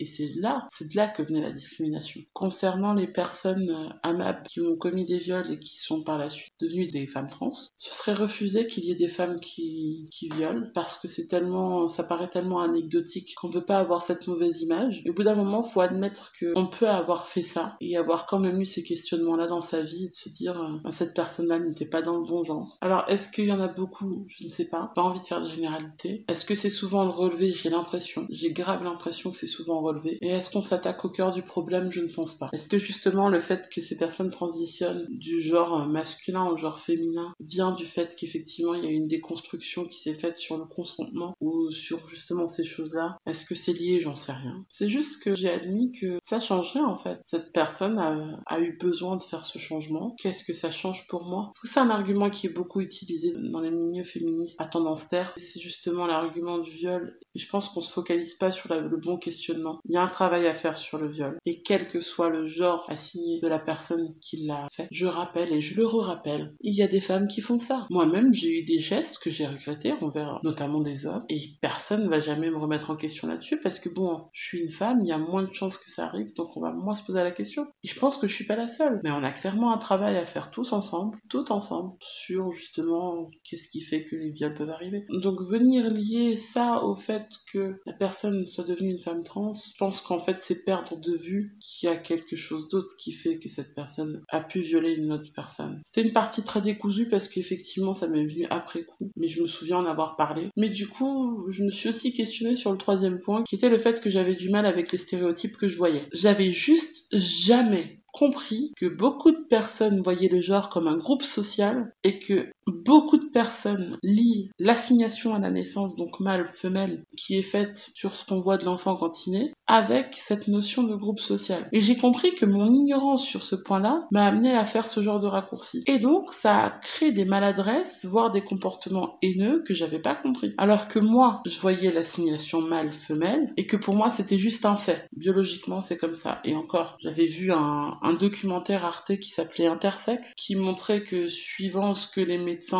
et 0.00 0.06
c'est 0.06 0.30
là, 0.36 0.66
c'est 0.70 0.90
de 0.90 0.96
là 0.96 1.06
que 1.06 1.22
venait 1.22 1.40
la 1.40 1.50
discrimination. 1.50 2.20
Concernant 2.32 2.94
les 2.94 3.06
personnes 3.06 3.70
euh, 3.70 3.88
amables 4.02 4.42
qui 4.48 4.60
ont 4.60 4.76
commis 4.76 5.04
des 5.04 5.18
viols 5.18 5.50
et 5.52 5.58
qui 5.58 5.78
sont 5.78 6.02
par 6.02 6.18
la 6.18 6.30
suite 6.30 6.52
devenues 6.60 6.88
des 6.88 7.06
femmes 7.06 7.28
trans, 7.28 7.52
ce 7.52 7.94
serait 7.94 8.14
refusé 8.14 8.66
qu'il 8.66 8.84
y 8.84 8.90
ait 8.90 8.96
des 8.96 9.08
femmes 9.08 9.38
qui, 9.40 10.08
qui 10.10 10.28
violent 10.30 10.66
parce 10.74 10.98
que 10.98 11.06
c'est 11.06 11.28
tellement, 11.28 11.86
ça 11.86 12.04
paraît 12.04 12.28
tellement 12.28 12.60
anecdotique 12.60 13.34
qu'on 13.36 13.48
veut 13.48 13.64
pas 13.64 13.78
avoir 13.78 14.02
cette 14.02 14.26
mauvaise 14.26 14.62
image. 14.62 15.02
Et 15.04 15.10
au 15.10 15.14
bout 15.14 15.22
d'un 15.22 15.36
moment, 15.36 15.62
faut 15.62 15.80
admettre 15.80 16.32
qu'on 16.38 16.66
peut 16.66 16.88
avoir 16.88 17.28
fait 17.28 17.42
ça 17.42 17.76
et 17.80 17.96
avoir 17.96 18.26
quand 18.26 18.40
même 18.40 18.60
eu 18.60 18.66
ces 18.66 18.82
questionnements-là 18.82 19.46
dans 19.46 19.60
sa 19.60 19.80
vie 19.82 20.06
et 20.06 20.08
de 20.08 20.14
se 20.14 20.28
dire, 20.28 20.60
euh, 20.60 20.90
cette 20.90 21.14
personne-là 21.14 21.60
n'était 21.60 21.86
pas 21.86 22.02
dans 22.02 22.16
le 22.16 22.26
bon 22.26 22.42
genre. 22.42 22.78
Alors, 22.80 23.04
est-ce 23.08 23.30
qu'il 23.30 23.46
y 23.46 23.52
en 23.52 23.60
a 23.60 23.68
beaucoup? 23.68 24.26
Je 24.28 24.44
ne 24.44 24.50
sais 24.50 24.68
pas. 24.68 24.90
Pas 24.94 25.02
envie 25.02 25.20
de 25.20 25.26
faire 25.26 25.42
de 25.42 25.48
généralité. 25.48 26.24
Est-ce 26.28 26.44
que 26.44 26.54
c'est 26.54 26.70
souvent 26.70 27.08
relevé? 27.10 27.52
J'ai 27.52 27.70
l'impression. 27.70 28.26
J'ai 28.30 28.52
grave 28.52 28.82
l'impression 28.82 29.30
que 29.30 29.36
c'est 29.36 29.46
souvent 29.46 29.83
relevé. 29.84 30.18
Et 30.20 30.30
est-ce 30.30 30.50
qu'on 30.50 30.62
s'attaque 30.62 31.04
au 31.04 31.10
cœur 31.10 31.32
du 31.32 31.42
problème? 31.42 31.92
Je 31.92 32.00
ne 32.00 32.08
pense 32.08 32.34
pas. 32.34 32.48
Est-ce 32.52 32.68
que 32.68 32.78
justement 32.78 33.28
le 33.28 33.38
fait 33.38 33.68
que 33.72 33.80
ces 33.80 33.96
personnes 33.96 34.30
transitionnent 34.30 35.06
du 35.10 35.40
genre 35.40 35.86
masculin 35.86 36.46
au 36.46 36.56
genre 36.56 36.78
féminin 36.78 37.32
vient 37.40 37.72
du 37.72 37.86
fait 37.86 38.16
qu'effectivement 38.16 38.74
il 38.74 38.84
y 38.84 38.86
a 38.86 38.90
une 38.90 39.08
déconstruction 39.08 39.84
qui 39.84 40.00
s'est 40.00 40.14
faite 40.14 40.38
sur 40.38 40.58
le 40.58 40.64
consentement 40.64 41.34
ou 41.40 41.70
sur 41.70 42.08
justement 42.08 42.48
ces 42.48 42.64
choses-là? 42.64 43.16
Est-ce 43.26 43.44
que 43.44 43.54
c'est 43.54 43.72
lié? 43.72 44.00
J'en 44.00 44.14
sais 44.14 44.32
rien. 44.32 44.64
C'est 44.68 44.88
juste 44.88 45.22
que 45.22 45.34
j'ai 45.34 45.50
admis 45.50 45.92
que 45.92 46.18
ça 46.22 46.40
changerait 46.40 46.80
en 46.80 46.96
fait. 46.96 47.18
Cette 47.22 47.52
personne 47.52 47.98
a, 47.98 48.40
a 48.46 48.60
eu 48.60 48.76
besoin 48.78 49.16
de 49.16 49.22
faire 49.22 49.44
ce 49.44 49.58
changement. 49.58 50.14
Qu'est-ce 50.18 50.44
que 50.44 50.52
ça 50.52 50.70
change 50.70 51.06
pour 51.08 51.24
moi? 51.24 51.44
Parce 51.46 51.60
que 51.60 51.68
c'est 51.68 51.80
un 51.80 51.90
argument 51.90 52.30
qui 52.30 52.46
est 52.46 52.52
beaucoup 52.52 52.80
utilisé 52.80 53.34
dans 53.52 53.60
les 53.60 53.70
milieux 53.70 54.04
féministes 54.04 54.60
à 54.60 54.66
tendance 54.66 55.08
terre. 55.08 55.32
C'est 55.36 55.60
justement 55.60 56.06
l'argument 56.06 56.58
du 56.58 56.70
viol. 56.70 57.18
Et 57.34 57.38
je 57.38 57.48
pense 57.48 57.68
qu'on 57.68 57.80
se 57.80 57.92
focalise 57.92 58.34
pas 58.34 58.50
sur 58.50 58.72
le 58.72 58.96
bon 58.96 59.16
questionnement 59.16 59.73
il 59.84 59.94
y 59.94 59.96
a 59.96 60.02
un 60.02 60.08
travail 60.08 60.46
à 60.46 60.54
faire 60.54 60.76
sur 60.76 60.98
le 60.98 61.10
viol. 61.10 61.38
Et 61.46 61.62
quel 61.62 61.88
que 61.88 62.00
soit 62.00 62.30
le 62.30 62.46
genre 62.46 62.86
assigné 62.88 63.40
de 63.40 63.48
la 63.48 63.58
personne 63.58 64.14
qui 64.20 64.46
l'a 64.46 64.68
fait, 64.70 64.88
je 64.90 65.06
rappelle 65.06 65.52
et 65.52 65.60
je 65.60 65.76
le 65.76 65.86
re-rappelle, 65.86 66.54
il 66.60 66.74
y 66.74 66.82
a 66.82 66.88
des 66.88 67.00
femmes 67.00 67.28
qui 67.28 67.40
font 67.40 67.58
ça. 67.58 67.86
Moi-même, 67.90 68.32
j'ai 68.34 68.60
eu 68.60 68.64
des 68.64 68.78
gestes 68.78 69.22
que 69.22 69.30
j'ai 69.30 69.46
regrettés 69.46 69.92
envers 70.00 70.40
notamment 70.42 70.80
des 70.80 71.06
hommes, 71.06 71.24
et 71.28 71.40
personne 71.60 72.04
ne 72.04 72.08
va 72.08 72.20
jamais 72.20 72.50
me 72.50 72.58
remettre 72.58 72.90
en 72.90 72.96
question 72.96 73.28
là-dessus, 73.28 73.60
parce 73.60 73.78
que 73.78 73.88
bon, 73.88 74.26
je 74.32 74.42
suis 74.42 74.58
une 74.60 74.68
femme, 74.68 75.00
il 75.02 75.08
y 75.08 75.12
a 75.12 75.18
moins 75.18 75.42
de 75.42 75.52
chances 75.52 75.78
que 75.78 75.90
ça 75.90 76.06
arrive, 76.06 76.34
donc 76.34 76.56
on 76.56 76.60
va 76.60 76.72
moins 76.72 76.94
se 76.94 77.04
poser 77.04 77.22
la 77.22 77.30
question. 77.30 77.66
Et 77.82 77.88
je 77.88 77.98
pense 77.98 78.16
que 78.16 78.26
je 78.26 78.34
suis 78.34 78.46
pas 78.46 78.56
la 78.56 78.68
seule. 78.68 79.00
Mais 79.04 79.10
on 79.10 79.22
a 79.22 79.30
clairement 79.30 79.72
un 79.72 79.78
travail 79.78 80.16
à 80.16 80.26
faire 80.26 80.50
tous 80.50 80.72
ensemble, 80.72 81.18
tout 81.28 81.52
ensemble, 81.52 81.94
sur 82.00 82.52
justement 82.52 83.30
qu'est-ce 83.42 83.68
qui 83.68 83.80
fait 83.80 84.04
que 84.04 84.16
les 84.16 84.30
viols 84.30 84.54
peuvent 84.54 84.70
arriver. 84.70 85.06
Donc 85.22 85.40
venir 85.42 85.90
lier 85.90 86.36
ça 86.36 86.84
au 86.84 86.94
fait 86.94 87.28
que 87.52 87.80
la 87.86 87.92
personne 87.92 88.46
soit 88.46 88.64
devenue 88.64 88.90
une 88.90 88.98
femme 88.98 89.22
trans, 89.22 89.52
je 89.72 89.76
pense 89.78 90.00
qu'en 90.00 90.18
fait 90.18 90.38
c'est 90.40 90.64
perdre 90.64 90.96
de 90.96 91.16
vue 91.16 91.56
qu'il 91.60 91.88
y 91.88 91.92
a 91.92 91.96
quelque 91.96 92.36
chose 92.36 92.68
d'autre 92.68 92.90
qui 92.98 93.12
fait 93.12 93.38
que 93.38 93.48
cette 93.48 93.74
personne 93.74 94.22
a 94.30 94.40
pu 94.40 94.60
violer 94.60 94.94
une 94.94 95.12
autre 95.12 95.30
personne. 95.34 95.80
C'était 95.82 96.06
une 96.06 96.12
partie 96.12 96.42
très 96.42 96.60
décousue 96.60 97.08
parce 97.08 97.28
qu'effectivement 97.28 97.92
ça 97.92 98.08
m'est 98.08 98.26
venu 98.26 98.46
après 98.50 98.84
coup, 98.84 99.10
mais 99.16 99.28
je 99.28 99.42
me 99.42 99.46
souviens 99.46 99.78
en 99.78 99.86
avoir 99.86 100.16
parlé. 100.16 100.48
Mais 100.56 100.68
du 100.68 100.88
coup, 100.88 101.46
je 101.50 101.64
me 101.64 101.70
suis 101.70 101.88
aussi 101.88 102.12
questionnée 102.12 102.56
sur 102.56 102.72
le 102.72 102.78
troisième 102.78 103.20
point, 103.20 103.42
qui 103.44 103.54
était 103.54 103.68
le 103.68 103.78
fait 103.78 104.00
que 104.00 104.10
j'avais 104.10 104.34
du 104.34 104.50
mal 104.50 104.66
avec 104.66 104.92
les 104.92 104.98
stéréotypes 104.98 105.56
que 105.56 105.68
je 105.68 105.76
voyais. 105.76 106.08
J'avais 106.12 106.50
juste 106.50 107.06
jamais 107.12 108.00
compris 108.14 108.72
que 108.76 108.86
beaucoup 108.86 109.32
de 109.32 109.44
personnes 109.50 110.00
voyaient 110.00 110.28
le 110.28 110.40
genre 110.40 110.68
comme 110.68 110.86
un 110.86 110.96
groupe 110.96 111.22
social 111.22 111.92
et 112.04 112.20
que 112.20 112.48
beaucoup 112.66 113.18
de 113.18 113.26
personnes 113.26 113.98
lient 114.02 114.50
l'assignation 114.58 115.34
à 115.34 115.40
la 115.40 115.50
naissance, 115.50 115.96
donc 115.96 116.20
mâle-femelle, 116.20 117.04
qui 117.16 117.36
est 117.36 117.42
faite 117.42 117.90
sur 117.94 118.14
ce 118.14 118.24
qu'on 118.24 118.40
voit 118.40 118.58
de 118.58 118.64
l'enfant 118.64 118.96
quand 118.96 119.26
il 119.26 119.34
avec 119.66 120.14
cette 120.14 120.48
notion 120.48 120.82
de 120.82 120.94
groupe 120.94 121.20
social. 121.20 121.68
Et 121.72 121.80
j'ai 121.80 121.96
compris 121.96 122.34
que 122.34 122.44
mon 122.44 122.66
ignorance 122.66 123.24
sur 123.24 123.42
ce 123.42 123.56
point-là 123.56 124.06
m'a 124.10 124.26
amené 124.26 124.52
à 124.52 124.64
faire 124.64 124.86
ce 124.86 125.02
genre 125.02 125.20
de 125.20 125.26
raccourci. 125.26 125.82
Et 125.86 125.98
donc, 125.98 126.32
ça 126.32 126.64
a 126.64 126.70
créé 126.70 127.12
des 127.12 127.24
maladresses, 127.24 128.04
voire 128.04 128.30
des 128.30 128.42
comportements 128.42 129.18
haineux 129.22 129.62
que 129.66 129.74
j'avais 129.74 129.98
pas 129.98 130.14
compris. 130.14 130.52
Alors 130.58 130.88
que 130.88 130.98
moi, 130.98 131.42
je 131.46 131.58
voyais 131.58 131.90
l'assignation 131.90 132.60
mâle-femelle 132.60 133.52
et 133.56 133.66
que 133.66 133.76
pour 133.76 133.94
moi, 133.94 134.10
c'était 134.10 134.38
juste 134.38 134.66
un 134.66 134.76
fait. 134.76 135.06
Biologiquement, 135.16 135.80
c'est 135.80 135.98
comme 135.98 136.14
ça. 136.14 136.40
Et 136.44 136.54
encore, 136.54 136.96
j'avais 137.00 137.26
vu 137.26 137.52
un, 137.52 137.98
un 138.02 138.12
documentaire 138.12 138.84
Arte 138.84 139.18
qui 139.18 139.30
s'appelait 139.30 139.66
Intersex, 139.66 140.32
qui 140.36 140.56
montrait 140.56 141.02
que 141.02 141.26
suivant 141.26 141.94
ce 141.94 142.08
que 142.08 142.20
les 142.20 142.38